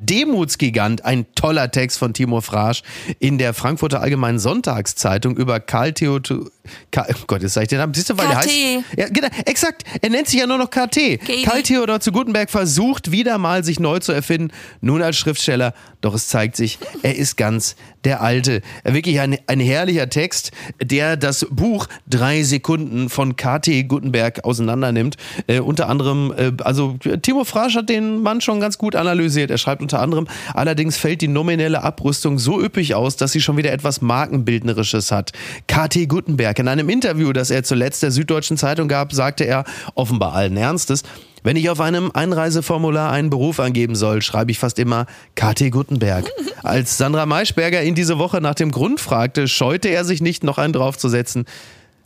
Demutsgigant, 0.06 1.04
ein 1.04 1.26
toller 1.34 1.70
Text 1.70 1.98
von 1.98 2.14
Timo 2.14 2.40
Frasch 2.40 2.82
in 3.18 3.38
der 3.38 3.54
Frankfurter 3.54 4.00
Allgemeinen 4.00 4.38
Sonntagszeitung 4.38 5.36
über 5.36 5.60
Karl 5.60 5.92
Theodor. 5.92 6.46
Karl, 6.90 7.06
oh 7.12 7.24
Gott, 7.26 7.42
jetzt 7.42 7.54
sag 7.54 7.62
ich 7.62 7.68
den 7.68 7.78
Namen. 7.78 7.94
Siehst 7.94 8.10
du, 8.10 8.18
weil 8.18 8.26
KT. 8.26 8.32
er 8.32 8.36
heißt. 8.36 8.50
Ja, 8.96 9.08
genau, 9.08 9.28
exakt. 9.44 9.84
Er 10.00 10.10
nennt 10.10 10.28
sich 10.28 10.40
ja 10.40 10.46
nur 10.46 10.58
noch 10.58 10.70
KT. 10.70 11.20
Karl 11.44 11.62
Theodor 11.62 12.00
zu 12.00 12.12
Gutenberg 12.12 12.50
versucht 12.50 13.10
wieder 13.10 13.38
mal 13.38 13.64
sich 13.64 13.80
neu 13.80 13.98
zu 13.98 14.12
erfinden, 14.12 14.52
nun 14.80 15.02
als 15.02 15.16
Schriftsteller. 15.16 15.74
Doch 16.06 16.14
es 16.14 16.28
zeigt 16.28 16.54
sich, 16.54 16.78
er 17.02 17.16
ist 17.16 17.36
ganz 17.36 17.74
der 18.04 18.20
Alte. 18.20 18.62
Wirklich 18.84 19.18
ein, 19.18 19.38
ein 19.48 19.58
herrlicher 19.58 20.08
Text, 20.08 20.52
der 20.80 21.16
das 21.16 21.44
Buch 21.50 21.88
Drei 22.06 22.44
Sekunden 22.44 23.08
von 23.08 23.34
KT 23.34 23.88
Gutenberg 23.88 24.44
auseinandernimmt. 24.44 25.16
Äh, 25.48 25.58
unter 25.58 25.88
anderem, 25.88 26.32
äh, 26.36 26.52
also 26.62 26.96
Timo 27.22 27.42
Frasch 27.42 27.74
hat 27.74 27.88
den 27.88 28.20
Mann 28.22 28.40
schon 28.40 28.60
ganz 28.60 28.78
gut 28.78 28.94
analysiert. 28.94 29.50
Er 29.50 29.58
schreibt 29.58 29.82
unter 29.82 29.98
anderem, 29.98 30.28
allerdings 30.54 30.96
fällt 30.96 31.22
die 31.22 31.26
nominelle 31.26 31.82
Abrüstung 31.82 32.38
so 32.38 32.62
üppig 32.62 32.94
aus, 32.94 33.16
dass 33.16 33.32
sie 33.32 33.40
schon 33.40 33.56
wieder 33.56 33.72
etwas 33.72 34.00
Markenbildnerisches 34.00 35.10
hat. 35.10 35.32
KT 35.66 36.08
Gutenberg 36.08 36.56
in 36.60 36.68
einem 36.68 36.88
Interview, 36.88 37.32
das 37.32 37.50
er 37.50 37.64
zuletzt 37.64 38.04
der 38.04 38.12
Süddeutschen 38.12 38.56
Zeitung 38.56 38.86
gab, 38.86 39.12
sagte 39.12 39.42
er, 39.42 39.64
offenbar 39.96 40.34
allen 40.34 40.56
Ernstes, 40.56 41.02
wenn 41.46 41.54
ich 41.54 41.70
auf 41.70 41.80
einem 41.80 42.10
Einreiseformular 42.12 43.12
einen 43.12 43.30
Beruf 43.30 43.60
angeben 43.60 43.94
soll, 43.94 44.20
schreibe 44.20 44.50
ich 44.50 44.58
fast 44.58 44.80
immer 44.80 45.06
KT 45.36 45.70
Gutenberg. 45.70 46.28
Als 46.64 46.98
Sandra 46.98 47.24
Maischberger 47.24 47.84
ihn 47.84 47.94
diese 47.94 48.18
Woche 48.18 48.40
nach 48.40 48.56
dem 48.56 48.72
Grund 48.72 49.00
fragte, 49.00 49.46
scheute 49.46 49.88
er 49.88 50.04
sich 50.04 50.20
nicht, 50.20 50.42
noch 50.42 50.58
einen 50.58 50.72
draufzusetzen. 50.72 51.44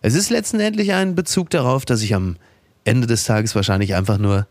Es 0.02 0.14
ist 0.14 0.28
letztendlich 0.28 0.92
ein 0.92 1.14
Bezug 1.14 1.48
darauf, 1.48 1.86
dass 1.86 2.02
ich 2.02 2.14
am 2.14 2.36
Ende 2.84 3.06
des 3.06 3.24
Tages 3.24 3.54
wahrscheinlich 3.54 3.94
einfach 3.94 4.18
nur 4.18 4.46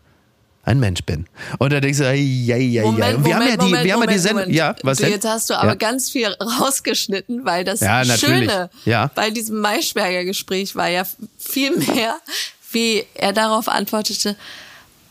ein 0.64 0.80
Mensch 0.80 1.04
bin. 1.04 1.26
Und 1.58 1.72
da 1.72 1.78
denkst 1.78 1.98
du, 1.98 2.04
ja, 2.12 2.12
ja, 2.12 2.56
ja. 2.56 2.82
Moment, 2.82 3.24
wir 3.24 3.36
haben 3.36 3.46
ja 3.46 3.56
die, 3.56 3.64
Moment, 3.66 3.84
wir 3.84 3.92
haben 3.92 4.00
ja 4.00 4.06
die 4.08 4.18
Sendung. 4.18 4.50
Ja, 4.50 4.74
was 4.82 4.98
du, 4.98 5.04
denn? 5.04 5.12
Jetzt 5.12 5.24
hast 5.24 5.50
du 5.50 5.54
aber 5.54 5.68
ja. 5.68 5.74
ganz 5.76 6.10
viel 6.10 6.26
rausgeschnitten, 6.60 7.44
weil 7.44 7.62
das 7.62 7.78
ja, 7.78 8.04
Schöne 8.04 8.70
ja. 8.84 9.08
bei 9.14 9.30
diesem 9.30 9.60
Maischberger 9.60 10.24
Gespräch 10.24 10.74
war 10.74 10.88
ja 10.88 11.04
viel 11.38 11.76
mehr, 11.76 12.16
wie 12.72 13.04
er 13.14 13.32
darauf 13.32 13.68
antwortete, 13.68 14.34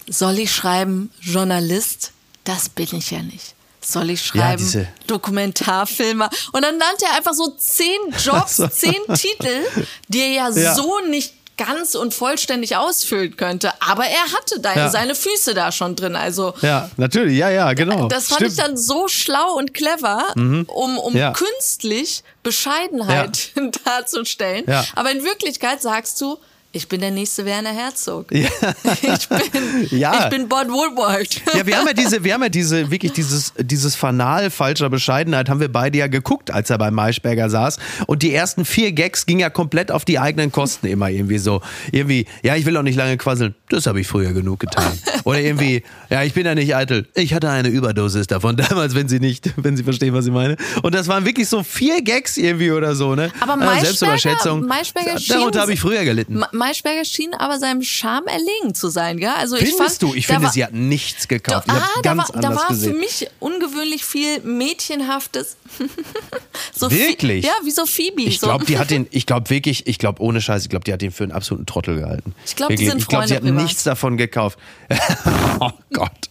soll 0.09 0.39
ich 0.39 0.51
schreiben 0.51 1.11
Journalist? 1.21 2.11
Das 2.43 2.69
bin 2.69 2.87
ich 2.91 3.11
ja 3.11 3.21
nicht. 3.21 3.55
Soll 3.81 4.09
ich 4.09 4.21
schreiben 4.21 4.67
ja, 4.73 4.85
Dokumentarfilmer? 5.07 6.29
Und 6.51 6.63
dann 6.63 6.77
nannte 6.77 7.05
er 7.05 7.17
einfach 7.17 7.33
so 7.33 7.55
zehn 7.57 7.99
Jobs, 8.23 8.57
so. 8.57 8.67
zehn 8.67 9.01
Titel, 9.13 9.63
die 10.09 10.19
er 10.19 10.31
ja, 10.31 10.49
ja, 10.55 10.75
so 10.75 10.99
nicht 11.09 11.33
ganz 11.57 11.95
und 11.95 12.13
vollständig 12.13 12.77
ausfüllen 12.77 13.35
könnte. 13.35 13.71
Aber 13.81 14.05
er 14.05 14.31
hatte 14.33 14.59
da 14.59 14.75
ja. 14.75 14.89
seine 14.89 15.13
Füße 15.13 15.53
da 15.53 15.71
schon 15.71 15.95
drin. 15.95 16.15
Also 16.15 16.53
ja, 16.61 16.89
natürlich, 16.97 17.37
ja, 17.37 17.49
ja, 17.49 17.73
genau. 17.73 18.07
Das 18.07 18.27
fand 18.27 18.41
Stimmt. 18.41 18.51
ich 18.51 18.57
dann 18.57 18.77
so 18.77 19.07
schlau 19.07 19.53
und 19.57 19.73
clever, 19.73 20.23
mhm. 20.35 20.65
um, 20.67 20.97
um 20.97 21.13
künstlich 21.33 22.23
Bescheidenheit 22.43 23.51
darzustellen. 23.85 24.65
Aber 24.95 25.11
in 25.11 25.23
Wirklichkeit 25.23 25.81
sagst 25.81 26.19
du, 26.21 26.37
Ich 26.71 26.87
bin 26.87 27.01
der 27.01 27.09
nächste 27.09 27.45
Werner 27.45 27.71
Herzog. 27.71 28.31
Ja. 28.31 28.47
Ich 29.01 29.27
bin, 29.27 29.99
Ja. 29.99 30.23
ich 30.23 30.29
bin 30.29 30.47
Bob 30.47 30.67
Woodward. 30.69 31.41
Ja, 31.55 31.65
wir 31.65 31.77
haben 31.77 31.87
ja 31.87 31.93
diese, 31.93 32.23
wir 32.23 32.33
haben 32.35 32.43
ja 32.43 32.49
diese, 32.49 32.91
wirklich 32.91 33.11
dieses, 33.13 33.53
dieses 33.57 33.95
Fanal 33.95 34.51
falscher 34.51 34.89
Bescheidenheit 34.89 35.49
haben 35.49 35.59
wir 35.59 35.71
beide 35.71 35.97
ja 35.97 36.05
geguckt, 36.07 36.51
als 36.51 36.69
er 36.69 36.77
bei 36.77 36.91
Maischberger 36.91 37.49
saß. 37.49 37.77
Und 38.05 38.21
die 38.21 38.33
ersten 38.33 38.65
vier 38.65 38.91
Gags 38.91 39.25
gingen 39.25 39.39
ja 39.39 39.49
komplett 39.49 39.91
auf 39.91 40.05
die 40.05 40.19
eigenen 40.19 40.51
Kosten 40.51 40.85
immer 40.85 41.09
irgendwie 41.09 41.39
so. 41.39 41.61
Irgendwie, 41.91 42.27
ja, 42.43 42.55
ich 42.55 42.65
will 42.67 42.77
auch 42.77 42.83
nicht 42.83 42.95
lange 42.97 43.17
quasseln. 43.17 43.55
Das 43.69 43.87
habe 43.87 43.99
ich 44.01 44.07
früher 44.07 44.31
genug 44.33 44.59
getan. 44.59 44.91
Oder 45.23 45.39
irgendwie, 45.39 45.83
ja, 46.11 46.21
ich 46.23 46.33
bin 46.33 46.45
ja 46.45 46.53
nicht 46.53 46.75
eitel. 46.75 47.07
Ich 47.15 47.33
hatte 47.33 47.49
eine 47.49 47.69
Überdosis 47.69 48.27
davon 48.27 48.57
damals, 48.69 48.93
wenn 48.93 49.09
Sie 49.09 49.19
nicht, 49.19 49.51
wenn 49.57 49.75
Sie 49.75 49.83
verstehen, 49.83 50.13
was 50.13 50.27
ich 50.27 50.31
meine. 50.33 50.55
Und 50.83 50.93
das 50.93 51.07
waren 51.07 51.25
wirklich 51.25 51.49
so 51.49 51.63
vier 51.63 52.03
Gags 52.03 52.37
irgendwie 52.37 52.71
oder 52.71 52.93
so, 52.95 53.15
ne? 53.15 53.31
Aber 53.39 53.53
Ja, 53.53 53.71
Maischberger- 53.71 53.81
Selbstüberschätzung. 53.85 54.65
Maischberger 54.67 55.15
Darunter 55.29 55.61
habe 55.61 55.73
ich 55.73 55.79
früher 55.81 56.03
gelitten. 56.03 56.35
Ma- 56.37 56.49
Maischberger 56.59 57.03
schien 57.05 57.33
aber 57.33 57.57
seinem 57.57 57.81
Charme 57.81 58.27
erlegen 58.27 58.75
zu 58.75 58.89
sein, 58.89 59.17
gell? 59.17 59.29
Also 59.35 59.55
ich 59.55 59.69
Findest 59.69 59.99
fand, 59.99 60.01
du? 60.03 60.13
Ich 60.13 60.27
finde, 60.27 60.43
war- 60.43 60.51
sie 60.51 60.63
hat 60.63 60.73
nichts 60.73 61.27
gekauft. 61.27 61.67
Da, 61.67 61.77
Ich 61.77 61.81
ah, 61.81 62.01
da 62.03 62.17
war, 62.17 62.27
da 62.33 62.55
war 62.55 62.75
für 62.75 62.93
mich 62.93 63.27
ungewöhnlich 63.39 64.05
viel 64.05 64.41
Mädchenhaftes. 64.41 65.57
so 66.75 66.91
Wirklich? 66.91 67.45
Ja, 67.45 67.53
wie 67.63 67.71
so 67.71 67.85
Phoebe. 67.85 68.21
Ich 68.21 68.39
so. 68.39 68.47
glaube, 68.47 68.65
die 68.65 68.77
hat 68.77 68.91
den, 68.91 69.07
ich 69.11 69.25
glaube 69.25 69.49
wirklich, 69.49 69.87
ich 69.87 69.97
glaube 69.97 70.21
ohne 70.21 70.41
Scheiß, 70.41 70.63
ich 70.63 70.69
glaube, 70.69 70.85
die 70.85 70.93
hat 70.93 71.01
den 71.01 71.11
für 71.11 71.23
einen 71.23 71.31
absoluten 71.31 71.65
Trottel 71.65 71.99
gehalten. 71.99 72.35
Ich 72.45 72.55
glaub, 72.55 72.69
die 72.69 72.85
sind 72.85 72.99
Ich 72.99 73.07
glaube, 73.07 73.27
sie 73.27 73.35
hat 73.35 73.41
Freunde 73.43 73.61
nichts 73.61 73.83
davon 73.83 74.17
gekauft. 74.17 74.59
oh 75.59 75.71
Gott. 75.93 76.29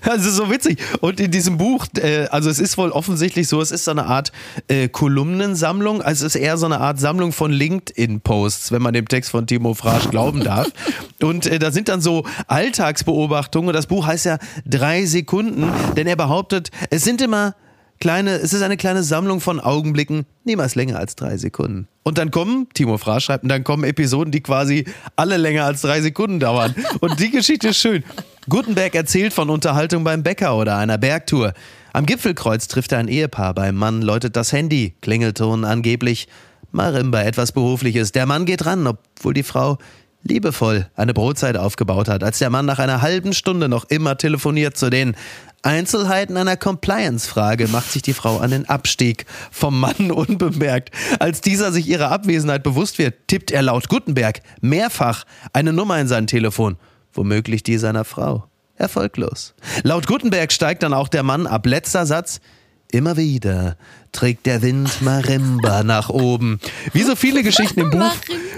Das 0.04 0.26
ist 0.26 0.36
so 0.36 0.50
witzig. 0.50 0.80
Und 1.00 1.20
in 1.20 1.30
diesem 1.30 1.58
Buch, 1.58 1.86
äh, 1.96 2.26
also 2.30 2.50
es 2.50 2.58
ist 2.58 2.78
wohl 2.78 2.90
offensichtlich 2.90 3.48
so, 3.48 3.60
es 3.60 3.70
ist 3.70 3.84
so 3.84 3.90
eine 3.90 4.06
Art 4.06 4.32
äh, 4.68 4.88
Kolumnensammlung, 4.88 6.02
also 6.02 6.26
es 6.26 6.34
ist 6.34 6.40
eher 6.40 6.56
so 6.56 6.66
eine 6.66 6.80
Art 6.80 6.98
Sammlung 6.98 7.32
von 7.32 7.52
LinkedIn-Posts, 7.52 8.72
wenn 8.72 8.82
man 8.82 8.94
dem 8.94 9.08
Text 9.08 9.30
von 9.30 9.46
Timo 9.46 9.74
Frasch 9.74 10.10
glauben 10.10 10.42
darf. 10.42 10.68
Und 11.22 11.46
äh, 11.46 11.58
da 11.58 11.70
sind 11.70 11.88
dann 11.88 12.00
so 12.00 12.24
Alltagsbeobachtungen. 12.46 13.72
Das 13.72 13.86
Buch 13.86 14.06
heißt 14.06 14.26
ja 14.26 14.38
drei 14.66 15.06
Sekunden, 15.06 15.70
denn 15.96 16.06
er 16.06 16.16
behauptet, 16.16 16.70
es 16.90 17.04
sind 17.04 17.20
immer 17.20 17.54
kleine, 18.00 18.32
es 18.36 18.52
ist 18.52 18.62
eine 18.62 18.76
kleine 18.76 19.02
Sammlung 19.02 19.40
von 19.40 19.60
Augenblicken, 19.60 20.24
niemals 20.44 20.74
länger 20.74 20.98
als 20.98 21.14
drei 21.14 21.36
Sekunden. 21.36 21.86
Und 22.02 22.18
dann 22.18 22.30
kommen, 22.30 22.66
Timo 22.72 22.96
Fraß 22.96 23.22
schreibt, 23.22 23.44
und 23.44 23.50
dann 23.50 23.62
kommen 23.62 23.84
Episoden, 23.84 24.32
die 24.32 24.40
quasi 24.40 24.86
alle 25.16 25.36
länger 25.36 25.64
als 25.66 25.82
drei 25.82 26.00
Sekunden 26.00 26.40
dauern. 26.40 26.74
Und 27.00 27.20
die 27.20 27.30
Geschichte 27.30 27.68
ist 27.68 27.78
schön. 27.78 28.02
Gutenberg 28.48 28.94
erzählt 28.94 29.32
von 29.32 29.50
Unterhaltung 29.50 30.02
beim 30.02 30.22
Bäcker 30.22 30.56
oder 30.56 30.78
einer 30.78 30.96
Bergtour. 30.96 31.52
Am 31.92 32.06
Gipfelkreuz 32.06 32.68
trifft 32.68 32.92
er 32.92 32.98
ein 32.98 33.08
Ehepaar. 33.08 33.54
Beim 33.54 33.76
Mann 33.76 34.00
läutet 34.00 34.34
das 34.36 34.52
Handy. 34.52 34.94
Klingelton 35.02 35.64
angeblich. 35.64 36.26
Marimba, 36.72 37.22
etwas 37.22 37.52
Berufliches. 37.52 38.12
Der 38.12 38.26
Mann 38.26 38.46
geht 38.46 38.64
ran, 38.64 38.86
obwohl 38.86 39.34
die 39.34 39.42
Frau 39.42 39.78
liebevoll 40.22 40.88
eine 40.96 41.14
Brotzeit 41.14 41.56
aufgebaut 41.56 42.08
hat, 42.08 42.22
als 42.22 42.38
der 42.38 42.50
Mann 42.50 42.66
nach 42.66 42.78
einer 42.78 43.02
halben 43.02 43.32
Stunde 43.32 43.68
noch 43.68 43.86
immer 43.88 44.16
telefoniert 44.16 44.76
zu 44.76 44.90
den 44.90 45.16
Einzelheiten 45.62 46.38
einer 46.38 46.56
Compliance-Frage 46.56 47.68
macht 47.68 47.90
sich 47.90 48.00
die 48.00 48.14
Frau 48.14 48.38
an 48.38 48.50
den 48.50 48.68
Abstieg 48.68 49.26
vom 49.50 49.78
Mann 49.78 50.10
unbemerkt. 50.10 50.90
Als 51.18 51.42
dieser 51.42 51.70
sich 51.72 51.86
ihrer 51.86 52.10
Abwesenheit 52.10 52.62
bewusst 52.62 52.98
wird, 52.98 53.28
tippt 53.28 53.50
er 53.50 53.62
laut 53.62 53.88
Gutenberg 53.88 54.40
mehrfach 54.62 55.24
eine 55.52 55.72
Nummer 55.72 55.98
in 56.00 56.08
sein 56.08 56.26
Telefon, 56.26 56.76
womöglich 57.12 57.62
die 57.62 57.78
seiner 57.78 58.04
Frau. 58.04 58.44
Erfolglos. 58.76 59.54
Laut 59.82 60.06
Gutenberg 60.06 60.52
steigt 60.52 60.82
dann 60.82 60.94
auch 60.94 61.08
der 61.08 61.22
Mann 61.22 61.46
ab. 61.46 61.66
Letzter 61.66 62.06
Satz. 62.06 62.40
Immer 62.92 63.16
wieder 63.16 63.76
trägt 64.10 64.46
der 64.46 64.62
Wind 64.62 65.00
Marimba 65.02 65.82
nach 65.84 66.08
oben. 66.08 66.58
Wie 66.92 67.02
so 67.02 67.14
viele 67.14 67.44
Geschichten 67.44 67.80
im 67.80 67.90
Buch, 67.90 68.12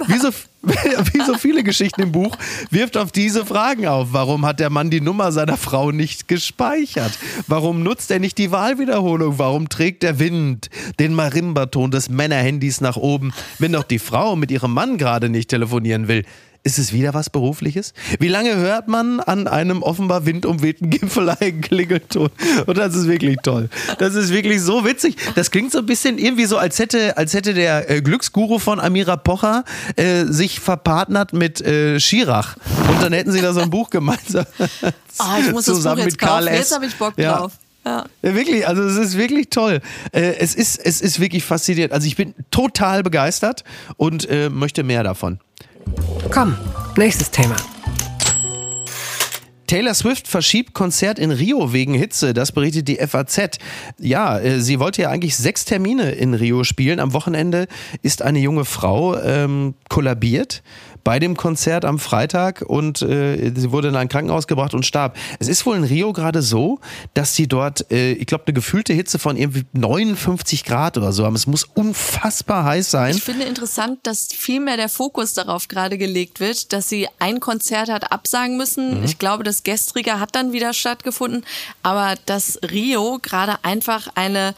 wie 0.06 0.16
so, 0.16 0.30
wie 0.62 1.20
so 1.26 1.34
viele 1.34 1.62
Geschichten 1.62 2.00
im 2.00 2.12
Buch, 2.12 2.36
wirft 2.70 2.96
auf 2.96 3.12
diese 3.12 3.44
Fragen 3.44 3.86
auf. 3.86 4.08
Warum 4.12 4.46
hat 4.46 4.60
der 4.60 4.70
Mann 4.70 4.88
die 4.88 5.02
Nummer 5.02 5.32
seiner 5.32 5.58
Frau 5.58 5.90
nicht 5.90 6.28
gespeichert? 6.28 7.12
Warum 7.46 7.82
nutzt 7.82 8.10
er 8.10 8.20
nicht 8.20 8.38
die 8.38 8.50
Wahlwiederholung? 8.50 9.38
Warum 9.38 9.68
trägt 9.68 10.02
der 10.02 10.18
Wind 10.18 10.70
den 10.98 11.14
Marimba-Ton 11.14 11.90
des 11.90 12.08
Männerhandys 12.08 12.80
nach 12.80 12.96
oben, 12.96 13.34
wenn 13.58 13.72
doch 13.72 13.84
die 13.84 13.98
Frau 13.98 14.36
mit 14.36 14.50
ihrem 14.50 14.72
Mann 14.72 14.96
gerade 14.96 15.28
nicht 15.28 15.50
telefonieren 15.50 16.08
will? 16.08 16.24
Ist 16.64 16.78
es 16.78 16.92
wieder 16.92 17.12
was 17.12 17.28
Berufliches? 17.28 17.92
Wie 18.20 18.28
lange 18.28 18.54
hört 18.54 18.86
man 18.86 19.18
an 19.18 19.48
einem 19.48 19.82
offenbar 19.82 20.26
windumwehten 20.26 20.90
Gipfel 20.90 21.28
einen 21.30 21.60
Klingelton? 21.60 22.30
Und 22.66 22.78
das 22.78 22.94
ist 22.94 23.08
wirklich 23.08 23.38
toll. 23.42 23.68
Das 23.98 24.14
ist 24.14 24.30
wirklich 24.32 24.62
so 24.62 24.84
witzig. 24.84 25.16
Das 25.34 25.50
klingt 25.50 25.72
so 25.72 25.78
ein 25.78 25.86
bisschen 25.86 26.18
irgendwie 26.18 26.44
so, 26.44 26.58
als 26.58 26.78
hätte, 26.78 27.16
als 27.16 27.34
hätte 27.34 27.52
der 27.52 27.90
äh, 27.90 28.00
Glücksguru 28.00 28.60
von 28.60 28.78
Amira 28.78 29.16
Pocher 29.16 29.64
äh, 29.96 30.24
sich 30.26 30.60
verpartnert 30.60 31.32
mit 31.32 31.60
äh, 31.60 31.98
Schirach. 31.98 32.56
Und 32.88 33.02
dann 33.02 33.12
hätten 33.12 33.32
sie 33.32 33.40
da 33.40 33.52
so 33.52 33.60
ein 33.60 33.70
Buch 33.70 33.90
gemeinsam. 33.90 34.46
Ah, 35.18 35.36
ich 35.40 35.50
muss 35.52 35.66
das 35.66 35.74
Buch 35.74 35.80
zusammen 35.80 35.98
jetzt 35.98 36.12
mit 36.12 36.18
Karl 36.18 36.44
kaufen. 36.46 36.54
S. 36.54 36.58
Jetzt 36.60 36.74
habe 36.74 36.86
ich 36.86 36.94
Bock 36.96 37.12
Ja. 37.18 37.36
drauf. 37.36 37.52
Ja. 37.84 38.06
Ja, 38.22 38.34
wirklich, 38.34 38.66
also 38.66 38.82
es 38.82 38.96
ist 38.96 39.18
wirklich 39.18 39.50
toll. 39.50 39.80
Äh, 40.12 40.36
es, 40.38 40.54
ist, 40.54 40.78
es 40.78 41.00
ist 41.02 41.20
wirklich 41.20 41.44
faszinierend. 41.44 41.92
Also 41.92 42.06
ich 42.06 42.16
bin 42.16 42.34
total 42.50 43.02
begeistert 43.02 43.62
und 43.98 44.26
äh, 44.30 44.48
möchte 44.48 44.84
mehr 44.84 45.02
davon. 45.02 45.38
Komm, 46.30 46.56
nächstes 46.96 47.30
Thema. 47.30 47.56
Taylor 49.72 49.94
Swift 49.94 50.28
verschiebt 50.28 50.74
Konzert 50.74 51.18
in 51.18 51.30
Rio 51.30 51.72
wegen 51.72 51.94
Hitze, 51.94 52.34
das 52.34 52.52
berichtet 52.52 52.88
die 52.88 52.96
FAZ. 52.96 53.58
Ja, 53.98 54.38
äh, 54.38 54.60
sie 54.60 54.78
wollte 54.78 55.00
ja 55.00 55.08
eigentlich 55.08 55.34
sechs 55.34 55.64
Termine 55.64 56.10
in 56.10 56.34
Rio 56.34 56.62
spielen. 56.62 57.00
Am 57.00 57.14
Wochenende 57.14 57.68
ist 58.02 58.20
eine 58.20 58.38
junge 58.38 58.66
Frau 58.66 59.16
ähm, 59.18 59.74
kollabiert 59.88 60.62
bei 61.04 61.18
dem 61.18 61.36
Konzert 61.36 61.84
am 61.84 61.98
Freitag 61.98 62.62
und 62.62 63.02
äh, 63.02 63.52
sie 63.54 63.72
wurde 63.72 63.88
in 63.88 63.96
ein 63.96 64.08
Krankenhaus 64.08 64.46
gebracht 64.46 64.74
und 64.74 64.86
starb. 64.86 65.16
Es 65.38 65.48
ist 65.48 65.66
wohl 65.66 65.76
in 65.76 65.84
Rio 65.84 66.12
gerade 66.12 66.42
so, 66.42 66.80
dass 67.14 67.34
sie 67.34 67.48
dort, 67.48 67.90
äh, 67.90 68.12
ich 68.12 68.26
glaube, 68.26 68.44
eine 68.46 68.54
gefühlte 68.54 68.92
Hitze 68.92 69.18
von 69.18 69.36
irgendwie 69.36 69.64
59 69.72 70.64
Grad 70.64 70.96
oder 70.96 71.12
so 71.12 71.24
haben. 71.24 71.34
Es 71.34 71.46
muss 71.46 71.64
unfassbar 71.64 72.64
heiß 72.64 72.90
sein. 72.90 73.16
Ich 73.16 73.22
finde 73.22 73.44
interessant, 73.44 74.00
dass 74.04 74.28
viel 74.28 74.60
mehr 74.60 74.76
der 74.76 74.88
Fokus 74.88 75.34
darauf 75.34 75.68
gerade 75.68 75.98
gelegt 75.98 76.40
wird, 76.40 76.72
dass 76.72 76.88
sie 76.88 77.08
ein 77.18 77.40
Konzert 77.40 77.88
hat 77.88 78.12
absagen 78.12 78.56
müssen. 78.56 78.98
Mhm. 78.98 79.04
Ich 79.04 79.18
glaube, 79.18 79.44
das 79.44 79.62
gestrige 79.62 80.20
hat 80.20 80.34
dann 80.34 80.52
wieder 80.52 80.72
stattgefunden, 80.72 81.44
aber 81.82 82.14
dass 82.26 82.58
Rio 82.70 83.18
gerade 83.22 83.56
einfach 83.64 84.08
eine 84.14 84.54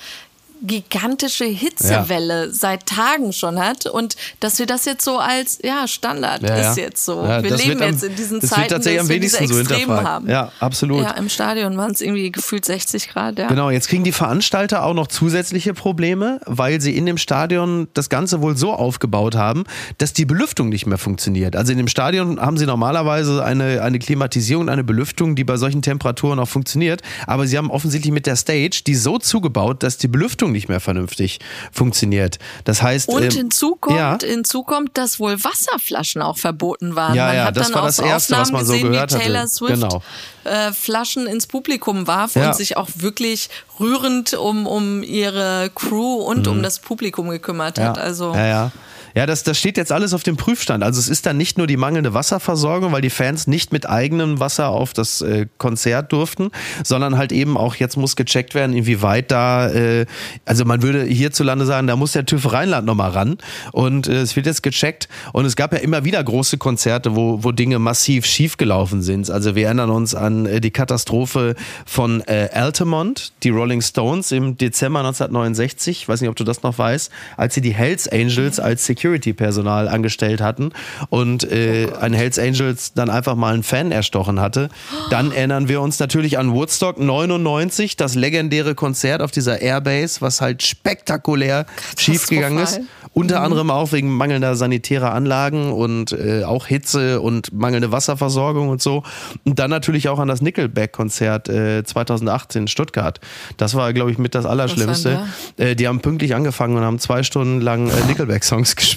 gigantische 0.67 1.45
Hitzewelle 1.45 2.51
seit 2.53 2.87
Tagen 2.87 3.33
schon 3.33 3.59
hat 3.59 3.87
und 3.87 4.17
dass 4.41 4.59
wir 4.59 4.67
das 4.67 4.85
jetzt 4.85 5.05
so 5.05 5.19
als 5.19 5.59
ja 5.63 5.87
Standard 5.87 6.43
Ja, 6.43 6.57
ja. 6.59 6.71
ist 6.71 6.77
jetzt 6.79 7.05
so. 7.05 7.23
Ja, 7.23 7.43
wir 7.43 7.51
leben 7.57 7.69
wird 7.71 7.83
am- 7.83 7.91
jetzt 7.91 8.05
in 8.05 8.17
diesen 8.17 8.41
das 8.41 8.51
wird 8.51 8.61
Zeiten, 8.61 8.69
tatsächlich 8.71 9.01
am 9.01 9.09
wir 9.09 9.21
diese 9.21 9.39
wenigsten 9.41 9.87
so 9.87 9.93
haben. 10.03 10.29
Ja, 10.29 10.53
absolut. 10.61 11.03
Ja, 11.03 11.11
im 11.13 11.29
Stadion 11.29 11.77
waren 11.77 11.93
es 11.93 12.01
irgendwie 12.01 12.33
gefühlt 12.33 12.65
60 12.65 13.09
Grad. 13.11 13.39
Ja. 13.39 13.49
Genau, 13.49 13.71
jetzt 13.71 13.89
kriegen 13.89 14.05
die 14.05 14.13
Veranstalter 14.13 14.85
auch 14.85 14.95
noch 14.95 15.07
zusätzliche 15.09 15.75
Probleme, 15.75 16.41
weil 16.47 16.81
sie 16.81 16.97
in 16.97 17.07
dem 17.07 17.19
Stadion 17.19 17.89
das 17.95 18.09
Ganze 18.09 18.41
wohl 18.41 18.57
so 18.57 18.73
aufgebaut 18.73 19.35
haben, 19.35 19.65
dass 19.99 20.13
die 20.13 20.25
Belüftung 20.25 20.69
nicht 20.71 20.87
mehr 20.87 20.99
funktioniert. 20.99 21.57
Also 21.57 21.73
in 21.73 21.79
dem 21.79 21.89
Stadion 21.89 22.41
haben 22.41 22.57
sie 22.57 22.67
normalerweise 22.67 23.45
eine, 23.45 23.83
eine 23.83 23.99
Klimatisierung, 23.99 24.69
eine 24.69 24.85
Belüftung, 24.85 25.37
die 25.37 25.45
bei 25.45 25.57
solchen 25.57 25.83
Temperaturen 25.83 26.39
auch 26.39 26.49
funktioniert. 26.49 27.03
Aber 27.27 27.47
sie 27.47 27.59
haben 27.59 27.71
offensichtlich 27.71 28.13
mit 28.13 28.27
der 28.27 28.37
Stage 28.37 28.83
die 28.87 28.95
so 28.95 29.19
zugebaut, 29.19 29.83
dass 29.83 29.99
die 29.99 30.09
Belüftung 30.09 30.54
nicht 30.55 30.69
mehr 30.71 30.81
vernünftig 30.81 31.41
funktioniert. 31.71 32.39
Das 32.65 32.81
heißt. 32.83 33.09
Und 33.11 33.23
ähm, 33.25 33.31
hinzu 33.31 33.77
kommt, 33.77 33.99
ja. 33.99 34.19
hinzu 34.23 34.63
kommt, 34.63 34.97
dass 34.97 35.21
wohl 35.21 35.43
Wasserflaschen 35.45 36.23
auch 36.23 36.39
verboten 36.39 36.97
waren. 36.97 37.15
Ja, 37.15 37.27
man 37.27 37.37
ja, 37.37 37.45
hat 37.45 37.57
das 37.57 37.67
dann 37.67 37.75
war 37.75 37.83
das 37.87 37.99
Erste, 37.99 38.33
was 38.35 38.41
Aufnahmen 38.41 38.53
man 38.53 38.65
so 38.67 38.73
gesehen, 38.73 38.93
gehört 38.93 39.11
wie 39.11 39.15
hatte. 39.17 39.25
Taylor 39.25 39.47
Swift 39.47 39.75
Genau. 39.75 40.03
äh, 40.45 40.73
Flaschen 40.73 41.27
ins 41.27 41.47
Publikum 41.47 42.07
warf 42.07 42.35
Ja. 42.37 42.47
und 42.49 42.57
sich 42.57 42.77
auch 42.77 42.89
wirklich 42.97 43.51
rührend 43.79 44.35
um, 44.35 44.67
um 44.67 45.03
ihre 45.03 45.71
Crew 45.75 46.15
und 46.23 46.47
um 46.49 46.63
das 46.63 46.79
Publikum 46.79 47.29
gekümmert 47.29 47.79
hat. 47.79 47.99
Also 47.99 48.31
Mhm. 48.31 48.35
Ja, 48.39 48.47
ja. 48.47 48.73
Ja, 49.15 49.27
das, 49.27 49.45
das 49.45 49.59
steht 49.59 49.77
jetzt 49.77 49.93
alles 49.93 50.13
auf 50.13 50.25
dem 50.25 50.37
Prüfstand. 50.37 50.83
Also 50.83 50.99
es 50.99 51.09
ist 51.09 51.25
dann 51.25 51.37
nicht 51.37 51.57
nur 51.57 51.69
die 51.69 51.77
mangelnde 51.77 52.15
Wasserversorgung, 52.15 52.93
weil 52.93 53.01
die 53.01 53.11
Fans 53.11 53.47
nicht 53.47 53.73
mit 53.73 53.89
eigenem 53.89 54.41
Wasser 54.41 54.71
auf 54.71 54.93
das 54.93 55.21
äh, 55.23 55.47
Konzert 55.59 56.13
durften, 56.13 56.51
sondern 56.83 57.17
halt 57.17 57.31
eben 57.31 57.57
auch 57.57 57.77
jetzt 57.77 57.97
muss 57.97 58.17
gecheckt 58.17 58.57
werden, 58.57 58.75
inwieweit 58.75 59.31
da, 59.31 59.69
äh, 59.69 60.07
also 60.45 60.65
man 60.65 60.83
würde 60.83 61.05
hierzulande 61.05 61.65
sagen, 61.65 61.87
da 61.87 61.95
muss 61.95 62.13
der 62.13 62.27
TÜV 62.27 62.53
Rheinland 62.53 62.87
nochmal 62.87 63.11
ran. 63.11 63.39
Und 63.71 64.09
äh, 64.09 64.21
es 64.21 64.35
wird 64.35 64.47
jetzt 64.47 64.65
gecheckt. 64.65 65.09
Und 65.33 65.45
es 65.45 65.55
gab 65.55 65.73
ja 65.73 65.79
immer 65.79 66.05
wieder 66.05 66.23
große 66.23 66.59
Konzerte, 66.59 67.15
wo, 67.15 67.45
wo 67.45 67.53
Dinge 67.53 67.79
massiv 67.79 68.27
schiefgelaufen 68.27 69.03
sind. 69.03 69.31
Also 69.31 69.55
wir 69.55 69.67
erinnern 69.67 69.91
uns 69.91 70.17
an 70.17 70.47
äh, 70.47 70.61
die 70.61 70.73
Katastrophe 70.73 71.55
von 71.87 72.21
äh, 72.23 72.49
Altamont, 72.53 73.33
die 73.45 73.51
Rolling 73.51 73.81
Stones 73.81 74.33
im 74.33 74.57
Dezember 74.57 75.01
1969. 75.01 76.03
Ich 76.03 76.09
weiß 76.09 76.21
nicht, 76.21 76.31
ob 76.31 76.37
du 76.37 76.43
das 76.43 76.65
noch 76.65 76.79
weißt, 76.79 77.13
als 77.37 77.55
sie 77.55 77.61
die 77.61 77.75
Hells 77.75 78.09
Angels 78.09 78.59
als 78.59 78.85
Security-Personal 79.05 79.89
angestellt 79.89 80.41
hatten 80.41 80.71
und 81.11 81.45
äh, 81.51 81.89
ein 82.01 82.15
Hells 82.15 82.39
Angels 82.39 82.95
dann 82.95 83.11
einfach 83.11 83.35
mal 83.35 83.53
einen 83.53 83.63
Fan 83.63 83.93
erstochen 83.93 84.41
hatte. 84.41 84.71
Dann 85.11 85.31
erinnern 85.31 85.69
wir 85.69 85.81
uns 85.83 85.99
natürlich 85.99 86.39
an 86.39 86.53
Woodstock 86.53 86.99
99, 86.99 87.97
das 87.97 88.15
legendäre 88.15 88.75
Konzert 88.75 89.21
auf 89.21 89.31
dieser 89.31 89.61
Airbase, 89.61 90.21
was 90.21 90.41
halt 90.41 90.63
spektakulär 90.63 91.67
schiefgegangen 91.99 92.59
ist. 92.63 92.81
Unter 93.13 93.39
Mhm. 93.39 93.45
anderem 93.45 93.71
auch 93.71 93.93
wegen 93.93 94.11
mangelnder 94.11 94.57
sanitärer 94.57 95.13
Anlagen 95.13 95.73
und 95.73 96.11
äh, 96.11 96.43
auch 96.43 96.67
Hitze 96.67 97.21
und 97.21 97.53
mangelnde 97.53 97.93
Wasserversorgung 97.93 98.69
und 98.71 98.83
so. 98.83 99.05
Und 99.45 99.61
dann 99.61 99.71
natürlich 99.71 100.09
auch 100.09 100.19
an 100.19 100.27
das 100.27 100.41
Nickelback-Konzert 100.41 101.49
äh, 101.49 101.85
2018 101.85 102.63
in 102.63 102.69
Stuttgart. 102.69 103.21
Das 103.57 103.75
war, 103.75 103.93
glaube 103.93 104.11
ich, 104.11 104.19
mit 104.19 104.35
das 104.35 104.47
Allerschlimmste. 104.47 105.21
Äh, 105.59 105.77
die 105.77 105.87
haben 105.87 106.01
pünktlich 106.01 106.35
angefangen 106.35 106.77
und 106.77 106.83
haben 106.83 106.99
zwei 106.99 107.23
Stunden 107.23 107.61
lang 107.61 107.89
äh, 107.89 107.93
Nickelback-Songs 108.09 108.75
gespielt. 108.75 108.94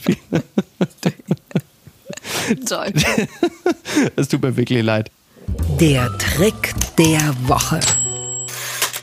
Toll. 2.67 2.93
Es 4.15 4.27
tut 4.27 4.41
mir 4.41 4.55
wirklich 4.55 4.83
leid. 4.83 5.09
Der 5.79 6.09
Trick 6.17 6.73
der 6.97 7.33
Woche. 7.47 7.79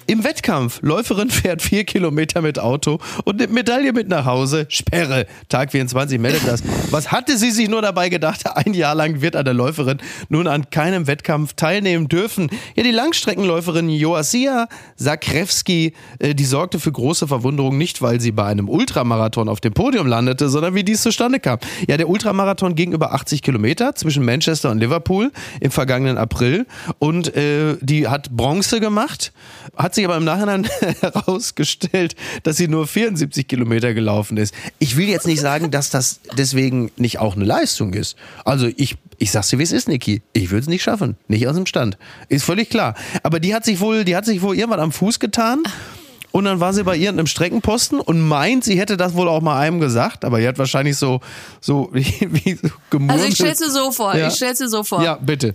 Im 0.06 0.22
Wettkampf, 0.22 0.80
Läuferin 0.82 1.30
fährt 1.30 1.62
vier 1.62 1.84
Kilometer 1.84 2.42
mit 2.42 2.58
Auto 2.58 2.98
und 3.24 3.36
nimmt 3.36 3.54
Medaille 3.54 3.92
mit 3.94 4.09
nach 4.09 4.26
Hause. 4.26 4.66
Sperre. 4.68 5.26
Tag 5.48 5.72
24 5.72 6.18
meldet 6.18 6.46
das. 6.46 6.62
Was 6.90 7.11
hatte 7.11 7.38
sie 7.38 7.50
sich 7.50 7.70
nur 7.70 7.80
dabei 7.80 8.11
gedacht? 8.11 8.42
Ein 8.55 8.74
Jahr 8.74 8.94
lang 8.94 9.22
wird 9.22 9.34
eine 9.34 9.55
Läuferin 9.55 9.98
nun 10.28 10.46
an 10.46 10.68
keinem 10.68 11.07
Wettkampf 11.07 11.55
teilnehmen 11.55 12.09
dürfen. 12.09 12.50
Ja, 12.76 12.82
die 12.82 12.90
Langstreckenläuferin 12.90 13.88
Joasia 13.88 14.68
Sakrewski, 14.96 15.94
äh, 16.18 16.34
die 16.34 16.44
sorgte 16.44 16.78
für 16.78 16.92
große 16.92 17.26
Verwunderung 17.26 17.78
nicht, 17.78 18.02
weil 18.02 18.20
sie 18.20 18.32
bei 18.32 18.44
einem 18.44 18.68
Ultramarathon 18.68 19.48
auf 19.48 19.61
dem 19.61 19.72
Podium 19.72 20.07
landete, 20.07 20.50
sondern 20.50 20.74
wie 20.74 20.84
dies 20.84 21.00
zustande 21.00 21.40
kam. 21.40 21.59
Ja, 21.88 21.96
der 21.96 22.11
Ultramarathon 22.11 22.74
ging 22.74 22.92
über 22.92 23.14
80 23.14 23.40
Kilometer 23.40 23.94
zwischen 23.94 24.24
Manchester 24.24 24.70
und 24.70 24.80
Liverpool 24.80 25.32
im 25.61 25.70
vergangenen 25.70 26.18
April 26.18 26.66
und 26.98 27.34
äh, 27.34 27.76
die 27.80 28.07
hat 28.07 28.30
Bronze 28.30 28.80
gemacht, 28.80 29.32
hat 29.76 29.93
sich 29.95 30.05
aber 30.05 30.16
im 30.16 30.24
Nachhinein 30.24 30.64
herausgestellt, 31.01 32.14
dass 32.42 32.57
sie 32.57 32.68
nur 32.68 32.86
74 32.86 33.47
Kilometer 33.47 33.95
gelaufen 33.95 34.36
ist. 34.36 34.55
Ich 34.78 34.97
will 34.97 35.09
jetzt 35.09 35.26
nicht 35.26 35.40
sagen, 35.40 35.70
dass 35.70 35.90
das 35.90 36.20
deswegen 36.36 36.90
nicht 36.97 37.18
auch 37.18 37.36
eine 37.36 37.45
Leistung 37.45 37.95
ist. 37.95 38.16
Also 38.45 38.68
ich, 38.76 38.97
ich 39.18 39.30
sag's 39.30 39.49
dir, 39.49 39.59
wie 39.59 39.62
es 39.64 39.72
ist, 39.72 39.88
Niki. 39.88 40.22
Ich 40.32 40.51
würde 40.51 40.61
es 40.62 40.68
nicht 40.68 40.82
schaffen. 40.82 41.16
Nicht 41.28 41.47
aus 41.49 41.55
dem 41.57 41.66
Stand. 41.66 41.99
Ist 42.28 42.45
völlig 42.45 42.70
klar. 42.70 42.95
Aber 43.22 43.40
die 43.40 43.55
hat 43.55 43.64
sich 43.64 43.80
wohl, 43.80 44.05
die 44.05 44.16
hat 44.16 44.24
sich 44.26 44.42
wohl 44.42 44.57
irgendwann 44.57 44.80
am 44.80 44.92
Fuß 44.92 45.18
getan. 45.20 45.62
Und 46.32 46.47
dann 46.47 46.59
war 46.59 46.72
sie 46.74 46.82
bei 46.82 46.97
irgendeinem 46.97 47.28
Streckenposten 47.28 48.01
und 48.01 48.20
meint, 48.20 48.64
sie 48.64 48.76
hätte 48.76 48.97
das 48.97 49.14
wohl 49.14 49.28
auch 49.28 49.40
mal 49.40 49.57
einem 49.61 49.78
gesagt, 49.78 50.24
aber 50.24 50.40
die 50.40 50.49
hat 50.49 50.59
wahrscheinlich 50.59 50.97
so, 50.97 51.20
so, 51.61 51.90
wie, 51.92 52.05
wie 52.22 52.55
so 52.61 52.70
gemurmelt. 52.90 53.20
Also 53.20 53.28
ich 53.28 53.34
stell's 53.36 53.59
dir 53.61 53.70
so 53.70 53.92
vor, 53.92 54.16
Ja. 54.16 54.26
ich 54.26 54.34
stell's 54.34 54.59
dir 54.59 54.68
so 54.68 54.82
vor. 54.82 55.01
Ja, 55.05 55.14
bitte. 55.14 55.55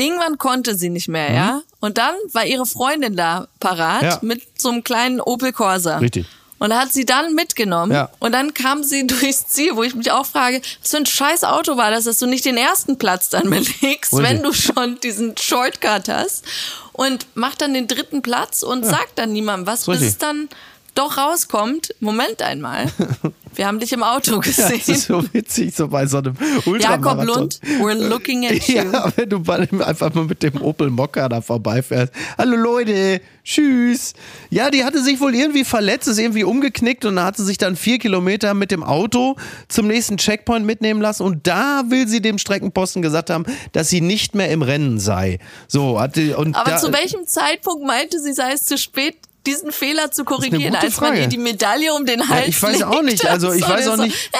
Irgendwann 0.00 0.38
konnte 0.38 0.74
sie 0.76 0.88
nicht 0.90 1.08
mehr, 1.08 1.32
ja? 1.32 1.62
Und 1.80 1.98
dann 1.98 2.14
war 2.32 2.44
ihre 2.46 2.66
Freundin 2.66 3.16
da 3.16 3.48
parat 3.60 4.02
Mhm. 4.02 4.08
Ja. 4.08 4.18
mit 4.22 4.42
so 4.60 4.70
einem 4.70 4.82
kleinen 4.84 5.20
Opel 5.20 5.52
Corsa. 5.52 5.98
Richtig. 5.98 6.26
Und 6.58 6.74
hat 6.74 6.92
sie 6.92 7.06
dann 7.06 7.34
mitgenommen. 7.34 7.90
Ja. 7.92 8.10
Und 8.18 8.32
dann 8.32 8.52
kam 8.52 8.82
sie 8.82 9.06
durchs 9.06 9.46
Ziel, 9.46 9.76
wo 9.76 9.82
ich 9.82 9.94
mich 9.94 10.10
auch 10.10 10.26
frage, 10.26 10.60
was 10.82 10.90
für 10.90 10.98
ein 10.98 11.06
scheiß 11.06 11.44
Auto 11.44 11.76
war 11.78 11.90
das, 11.90 12.04
dass 12.04 12.18
du 12.18 12.26
nicht 12.26 12.44
den 12.44 12.58
ersten 12.58 12.98
Platz 12.98 13.30
dann 13.30 13.44
belegst, 13.50 14.12
Richtig. 14.12 14.18
wenn 14.22 14.42
du 14.42 14.52
schon 14.52 15.00
diesen 15.00 15.36
Shortcut 15.38 16.08
hast. 16.08 16.44
Und 16.92 17.26
macht 17.34 17.62
dann 17.62 17.72
den 17.72 17.88
dritten 17.88 18.20
Platz 18.20 18.62
und 18.62 18.84
sagt 18.84 19.12
dann 19.18 19.32
niemandem 19.32 19.66
was, 19.66 19.86
bis 19.86 19.94
Richtig. 19.94 20.08
es 20.08 20.18
dann 20.18 20.48
doch 21.00 21.16
rauskommt. 21.16 21.94
Moment 22.00 22.42
einmal. 22.42 22.86
Wir 23.56 23.66
haben 23.66 23.80
dich 23.80 23.92
im 23.92 24.02
Auto 24.04 24.34
Ja, 24.34 24.38
gesehen. 24.38 24.72
das 24.78 24.88
ist 24.88 25.06
so 25.06 25.24
witzig, 25.32 25.74
so 25.74 25.88
bei 25.88 26.06
so 26.06 26.18
einem 26.18 26.34
Ultramarathon. 26.66 26.80
Jakob 26.80 27.24
Lund, 27.24 27.60
we're 27.80 28.08
looking 28.08 28.46
at 28.46 28.66
you. 28.68 28.76
Ja, 28.76 29.12
wenn 29.16 29.28
du 29.28 29.42
einfach 29.82 30.14
mal 30.14 30.24
mit 30.24 30.42
dem 30.42 30.62
Opel 30.62 30.88
Mokka 30.88 31.28
da 31.28 31.40
vorbeifährst. 31.40 32.12
Hallo 32.38 32.56
Leute, 32.56 33.20
tschüss. 33.44 34.14
Ja, 34.50 34.70
die 34.70 34.84
hatte 34.84 35.02
sich 35.02 35.20
wohl 35.20 35.34
irgendwie 35.34 35.64
verletzt, 35.64 36.06
ist 36.06 36.18
irgendwie 36.18 36.44
umgeknickt 36.44 37.04
und 37.04 37.20
hat 37.20 37.36
sie 37.36 37.44
sich 37.44 37.58
dann 37.58 37.74
vier 37.74 37.98
Kilometer 37.98 38.54
mit 38.54 38.70
dem 38.70 38.84
Auto 38.84 39.36
zum 39.68 39.88
nächsten 39.88 40.16
Checkpoint 40.16 40.64
mitnehmen 40.64 41.02
lassen 41.02 41.24
und 41.24 41.46
da 41.46 41.82
will 41.88 42.06
sie 42.06 42.22
dem 42.22 42.38
Streckenposten 42.38 43.02
gesagt 43.02 43.30
haben, 43.30 43.44
dass 43.72 43.88
sie 43.88 44.00
nicht 44.00 44.34
mehr 44.36 44.50
im 44.50 44.62
Rennen 44.62 45.00
sei. 45.00 45.38
So, 45.66 46.00
hatte, 46.00 46.36
und 46.36 46.54
Aber 46.56 46.70
da, 46.70 46.76
zu 46.76 46.92
welchem 46.92 47.26
Zeitpunkt 47.26 47.84
meinte 47.84 48.20
sie, 48.20 48.32
sei 48.32 48.52
es 48.52 48.64
zu 48.64 48.78
spät, 48.78 49.16
diesen 49.46 49.72
Fehler 49.72 50.10
zu 50.10 50.24
korrigieren, 50.24 50.74
als 50.74 51.00
man 51.00 51.10
Frage. 51.10 51.20
ihr 51.22 51.26
die 51.28 51.38
Medaille 51.38 51.94
um 51.94 52.04
den 52.06 52.28
Hals 52.28 52.40
Ja, 52.42 52.46
ich 52.48 52.62
weiß 52.62 52.82
auch 52.82 53.02
nicht, 53.02 53.26
also 53.26 53.52
ich 53.52 53.64
So, 53.64 53.68
weiß 53.70 53.88
auch 53.88 53.96
so, 53.96 54.02
nicht- 54.02 54.30
äh, 54.32 54.38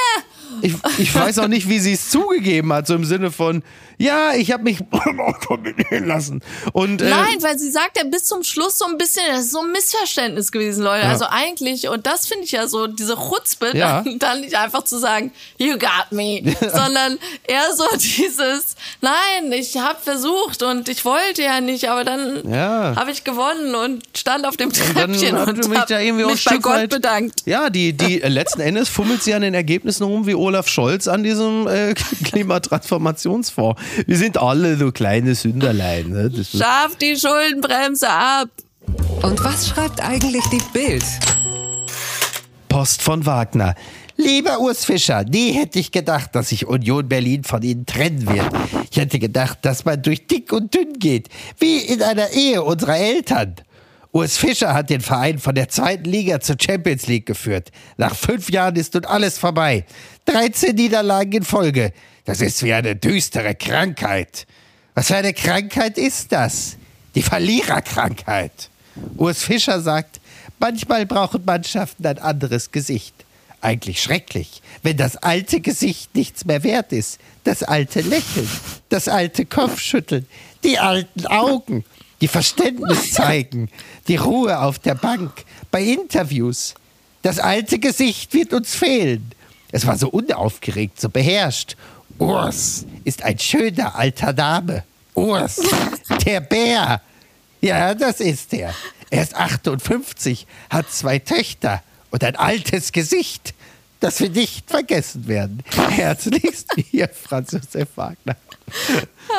Ich, 0.63 0.75
ich 0.99 1.15
weiß 1.15 1.39
auch 1.41 1.49
nicht, 1.49 1.69
wie 1.69 1.79
sie 1.79 1.93
es 1.93 2.11
zugegeben 2.11 2.73
hat, 2.73 2.87
so 2.87 2.95
im 2.95 3.05
Sinne 3.05 3.31
von, 3.31 3.63
ja, 3.99 4.35
ich 4.35 4.51
habe 4.53 4.63
mich 4.65 4.79
mitnehmen 5.63 6.07
lassen. 6.07 6.41
Und, 6.73 7.03
äh, 7.03 7.11
Nein, 7.11 7.37
weil 7.41 7.59
sie 7.59 7.71
sagt 7.71 7.97
ja 7.99 8.05
bis 8.05 8.25
zum 8.25 8.43
Schluss 8.43 8.79
so 8.79 8.87
ein 8.87 8.97
bisschen, 8.99 9.23
das 9.29 9.41
ist 9.47 9.53
so 9.53 9.61
ein 9.61 9.73
Missverständnis 9.73 10.53
gewesen, 10.53 10.83
Leute. 10.85 11.05
Ja. 11.05 11.11
Also 11.11 11.27
eigentlich, 11.29 11.89
und 11.89 12.07
das 12.07 12.27
finde 12.27 12.45
ich 12.45 12.53
ja 12.53 12.67
so, 12.67 12.87
diese 12.87 13.17
Chutzpe, 13.17 13.77
Ja. 13.77 14.03
dann, 14.03 14.19
dann 14.19 14.41
nicht 14.41 14.57
einfach 14.57 14.85
zu 14.85 14.99
sagen, 14.99 15.33
you 15.59 15.73
got 15.79 16.07
me, 16.13 16.43
sondern 16.61 17.19
eher 17.47 17.75
so 17.77 17.85
dieses, 17.97 18.77
nein, 19.01 19.53
ich 19.53 19.77
habe 19.77 19.99
versucht 20.03 20.63
und 20.63 20.89
ich 20.89 21.05
wollte 21.05 21.43
ja 21.43 21.61
nicht, 21.61 21.89
aber 21.89 22.05
dann 22.05 22.51
Ja. 22.51 22.95
habe 22.97 23.11
ich 23.11 23.25
gewonnen 23.25 23.75
und 23.75 24.03
stand 24.17 24.47
auf 24.47 24.57
dem 24.57 24.69
Und 24.69 24.77
Treppchen 24.77 25.37
und, 25.37 25.65
du 25.65 25.69
mich 25.69 25.81
da 25.81 26.01
irgendwie 26.01 26.25
auch 26.25 26.31
mich 26.31 26.45
bei 26.45 26.57
Gott 26.59 26.73
weit- 26.75 26.91
bedankt. 26.91 27.43
Ja, 27.45 27.69
die, 27.71 27.93
die 27.93 28.23
äh, 28.23 28.29
letzten 28.29 28.61
Endes 28.61 28.89
fummelt 28.89 29.23
sie 29.23 29.35
an 29.35 29.43
den 29.43 29.55
Ergebnissen 29.55 30.05
rum 30.05 30.27
wie 30.27 30.35
Olaf 30.35 30.50
Scholz 30.69 31.09
an 31.09 31.23
diesem 31.23 31.67
äh, 31.67 31.95
Klimatransformationsfonds. 32.25 33.81
Wir 34.07 34.17
sind 34.17 34.39
alle 34.39 34.77
so 34.77 34.93
kleine 34.93 35.35
Sünderlein. 35.35 36.09
Ne? 36.09 36.31
Schaff 36.45 36.97
die 37.01 37.17
Schuldenbremse 37.17 38.09
ab. 38.09 38.49
Und 39.23 39.43
was 39.45 39.69
schreibt 39.69 40.03
eigentlich 40.03 40.45
die 40.47 40.63
Bild? 40.73 41.05
Post 42.69 43.03
von 43.03 43.27
Wagner. 43.27 43.75
Lieber 44.17 44.61
Urs 44.61 44.85
Fischer, 44.85 45.25
nie 45.25 45.53
hätte 45.53 45.79
ich 45.79 45.93
gedacht, 45.93 46.35
dass 46.35 46.51
sich 46.51 46.67
Union 46.67 47.09
Berlin 47.09 47.43
von 47.43 47.63
Ihnen 47.63 47.87
trennen 47.87 48.29
wird. 48.29 48.51
Ich 48.91 48.99
hätte 48.99 49.19
gedacht, 49.19 49.61
dass 49.63 49.87
man 49.87 50.03
durch 50.03 50.27
dick 50.27 50.53
und 50.53 50.75
dünn 50.75 50.93
geht, 50.99 51.29
wie 51.59 51.79
in 51.79 52.03
einer 52.03 52.31
Ehe 52.31 52.63
unserer 52.63 52.99
Eltern. 52.99 53.57
Urs 54.13 54.37
Fischer 54.37 54.75
hat 54.75 54.91
den 54.91 55.01
Verein 55.01 55.39
von 55.39 55.55
der 55.55 55.69
zweiten 55.69 56.05
Liga 56.05 56.41
zur 56.41 56.57
Champions 56.61 57.07
League 57.07 57.27
geführt. 57.27 57.71
Nach 57.97 58.15
fünf 58.15 58.51
Jahren 58.51 58.77
ist 58.77 58.93
nun 58.95 59.05
alles 59.05 59.39
vorbei. 59.39 59.87
13 60.27 60.75
Niederlagen 60.75 61.33
in 61.33 61.45
Folge. 61.45 61.93
Das 62.25 62.41
ist 62.41 62.63
wie 62.63 62.73
eine 62.73 62.97
düstere 62.97 63.55
Krankheit. 63.55 64.47
Was 64.95 65.09
für 65.09 65.17
eine 65.17 65.33
Krankheit 65.33 65.99
ist 65.99 66.33
das? 66.33 66.77
Die 67.15 67.23
Verliererkrankheit. 67.23 68.71
Urs 69.17 69.43
Fischer 69.43 69.81
sagt, 69.81 70.21
manchmal 70.59 71.07
brauchen 71.07 71.45
Mannschaften 71.45 72.07
ein 72.07 72.19
anderes 72.19 72.71
Gesicht. 72.71 73.15
Eigentlich 73.63 74.03
schrecklich, 74.03 74.63
wenn 74.83 74.97
das 74.97 75.17
alte 75.17 75.61
Gesicht 75.61 76.15
nichts 76.15 76.45
mehr 76.45 76.63
wert 76.63 76.93
ist. 76.93 77.19
Das 77.45 77.63
alte 77.63 78.01
Lächeln, 78.01 78.49
das 78.89 79.09
alte 79.09 79.45
Kopfschütteln, 79.45 80.27
die 80.65 80.79
alten 80.79 81.27
Augen, 81.27 81.85
die 82.21 82.29
Verständnis 82.29 83.13
zeigen, 83.13 83.71
die 84.09 84.17
Ruhe 84.17 84.59
auf 84.61 84.79
der 84.79 84.95
Bank, 84.95 85.45
bei 85.71 85.83
Interviews. 85.83 86.75
Das 87.23 87.39
alte 87.39 87.79
Gesicht 87.79 88.33
wird 88.33 88.55
uns 88.55 88.75
fehlen. 88.75 89.31
Es 89.73 89.87
war 89.87 89.97
so 89.97 90.09
unaufgeregt, 90.09 91.01
so 91.01 91.09
beherrscht. 91.09 91.77
Urs 92.19 92.85
ist 93.05 93.23
ein 93.23 93.39
schöner 93.39 93.95
alter 93.95 94.33
Name. 94.33 94.85
Urs, 95.15 95.61
der 96.27 96.41
Bär. 96.41 97.01
Ja, 97.61 97.95
das 97.95 98.21
ist 98.21 98.53
er. 98.53 98.75
Er 99.11 99.23
ist 99.23 99.35
58, 99.35 100.47
hat 100.71 100.91
zwei 100.91 101.19
Töchter 101.19 101.83
und 102.11 102.23
ein 102.25 102.37
altes 102.37 102.93
Gesicht, 102.93 103.55
das 104.01 104.21
wir 104.21 104.31
nicht 104.31 104.71
vergessen 104.71 105.27
werden. 105.27 105.63
Herzlichst, 105.91 106.69
Ihr 106.93 107.09
Franz 107.09 107.53
Josef 107.53 107.89
Wagner. 107.97 108.37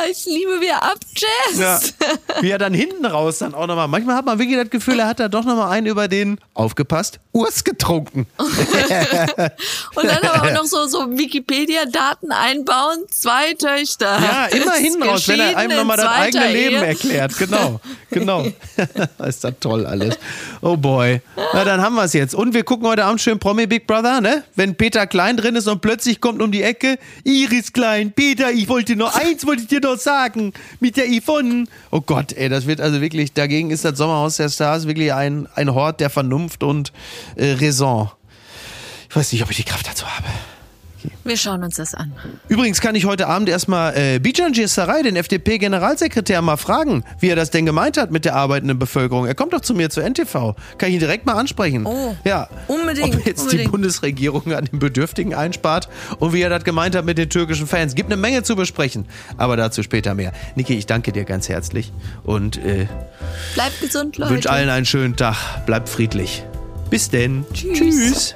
Ich 0.10 0.26
liebe 0.26 0.62
wie 0.62 0.68
er 0.68 0.84
abjazzt. 0.84 1.96
ja, 2.00 2.42
wie 2.42 2.50
er 2.50 2.58
dann 2.58 2.74
hinten 2.74 3.06
raus 3.06 3.40
dann 3.40 3.54
auch 3.54 3.68
nochmal. 3.68 3.88
Manchmal 3.88 4.16
hat 4.16 4.26
man 4.26 4.40
wirklich 4.40 4.58
das 4.58 4.70
Gefühl, 4.70 5.00
er 5.00 5.08
hat 5.08 5.20
da 5.20 5.28
doch 5.28 5.44
nochmal 5.44 5.72
einen 5.72 5.88
über 5.88 6.08
den, 6.08 6.40
aufgepasst, 6.54 7.20
Urs 7.34 7.64
getrunken. 7.64 8.26
Und 8.38 10.06
dann 10.06 10.24
aber 10.24 10.44
auch 10.44 10.54
noch 10.54 10.66
so, 10.66 10.88
so 10.88 11.18
Wikipedia-Daten 11.18 12.32
einbauen. 12.32 13.06
Zwei 13.10 13.54
Töchter. 13.54 14.20
Ja, 14.22 14.46
immer 14.48 14.74
hinten 14.74 15.04
raus, 15.04 15.28
wenn 15.28 15.40
er 15.40 15.58
einem 15.58 15.72
in 15.72 15.78
nochmal 15.78 15.98
das 15.98 16.08
eigene 16.08 16.52
Leben 16.52 16.76
Ehe. 16.76 16.86
erklärt. 16.86 17.38
Genau, 17.38 17.80
genau. 18.10 18.46
ist 19.26 19.44
das 19.44 19.54
toll 19.60 19.86
alles. 19.86 20.18
Oh 20.62 20.78
boy. 20.78 21.22
Na, 21.54 21.64
dann 21.64 21.82
haben 21.82 21.96
wir 21.96 22.04
es 22.04 22.14
jetzt. 22.14 22.36
Und 22.36 22.54
wir 22.54 22.64
gucken 22.64 22.88
heute 22.88 23.06
Abend 23.06 23.22
schön 23.22 23.40
Promi 23.40 23.68
Big 23.68 23.88
Brother, 23.88 24.22
ne? 24.22 24.44
Wenn 24.56 24.76
Peter 24.76 25.08
Klein 25.08 25.38
drin 25.38 25.56
ist 25.56 25.68
und 25.68 25.82
plötzlich 25.82 26.22
kommt 26.22 26.42
um 26.42 26.52
die 26.52 26.64
Ecke, 26.64 26.98
Iris 27.24 27.74
Klein, 27.74 28.12
Peter, 28.12 28.52
ich 28.52 28.68
wollte 28.68 28.96
noch 28.96 29.16
eins, 29.16 29.46
wollte 29.46 29.64
ich 29.64 29.68
dir 29.72 29.82
noch 29.82 29.98
sagen, 29.98 30.54
mit 30.80 30.98
der 30.98 31.06
Yvonne. 31.08 31.66
Oh 31.90 32.02
Gott, 32.02 32.34
ey, 32.34 32.50
das 32.50 32.68
wird 32.68 32.82
also 32.82 33.02
wirklich, 33.02 33.34
dagegen 33.34 33.72
ist 33.72 33.86
das 33.86 33.98
Sommerhaus 33.98 34.38
der 34.38 34.50
Stars 34.50 34.88
wirklich 34.88 35.14
ein, 35.14 35.48
ein 35.56 35.74
Hort 35.74 36.00
der 36.00 36.10
Vernunft 36.10 36.64
und 36.64 36.92
äh, 37.36 37.54
Raison. 37.54 38.12
Ich 39.10 39.16
weiß 39.16 39.32
nicht, 39.34 39.44
ob 39.44 39.52
ich 39.52 39.58
die 39.58 39.64
Kraft 39.64 39.88
dazu 39.88 40.06
habe. 40.06 40.28
Wir 41.24 41.38
schauen 41.38 41.64
uns 41.64 41.76
das 41.76 41.94
an. 41.94 42.12
Übrigens 42.48 42.82
kann 42.82 42.96
ich 42.96 43.06
heute 43.06 43.28
Abend 43.28 43.50
erstmal 43.50 43.96
äh, 43.98 44.20
Bijan 44.20 44.54
Sarai, 44.54 45.02
den 45.02 45.16
FDP-Generalsekretär, 45.16 46.42
mal 46.42 46.58
fragen, 46.58 47.04
wie 47.20 47.30
er 47.30 47.36
das 47.36 47.52
denn 47.52 47.66
gemeint 47.66 47.98
hat 47.98 48.12
mit 48.12 48.26
der 48.26 48.36
arbeitenden 48.36 48.80
Bevölkerung. 48.80 49.26
Er 49.28 49.36
kommt 49.36 49.54
doch 49.54 49.62
zu 49.62 49.74
mir 49.74 49.90
zur 49.90 50.04
NTV. 50.04 50.56
Kann 50.78 50.90
ich 50.90 50.96
ihn 50.96 51.00
direkt 51.00 51.26
mal 51.26 51.34
ansprechen. 51.34 51.86
Oh, 51.86 52.16
ja. 52.24 52.48
unbedingt, 52.68 53.16
Ob 53.16 53.26
jetzt 53.26 53.40
die 53.40 53.44
unbedingt. 53.46 53.72
Bundesregierung 53.72 54.54
an 54.54 54.66
den 54.66 54.80
Bedürftigen 54.80 55.34
einspart 55.34 55.90
und 56.20 56.34
wie 56.34 56.42
er 56.42 56.50
das 56.50 56.64
gemeint 56.64 56.96
hat 56.96 57.06
mit 57.06 57.18
den 57.18 57.30
türkischen 57.30 57.68
Fans. 57.68 57.96
Gibt 57.96 58.12
eine 58.12 58.20
Menge 58.20 58.44
zu 58.44 58.56
besprechen, 58.56 59.06
aber 59.38 59.58
dazu 59.58 59.84
später 59.84 60.14
mehr. 60.14 60.32
Niki, 60.56 60.74
ich 60.76 60.86
danke 60.86 61.12
dir 61.12 61.24
ganz 61.26 61.50
herzlich 61.50 61.92
und 62.24 62.58
äh, 62.58 62.88
Bleibt 63.54 63.80
gesund, 63.82 64.18
Leute. 64.18 64.34
wünsche 64.34 64.50
allen 64.50 64.70
einen 64.70 64.86
schönen 64.86 65.16
Tag. 65.16 65.66
Bleibt 65.66 65.90
friedlich. 65.90 66.44
Bis 66.90 67.10
denn. 67.10 67.46
Tschüss. 67.54 67.78
Tschüss. 67.78 68.36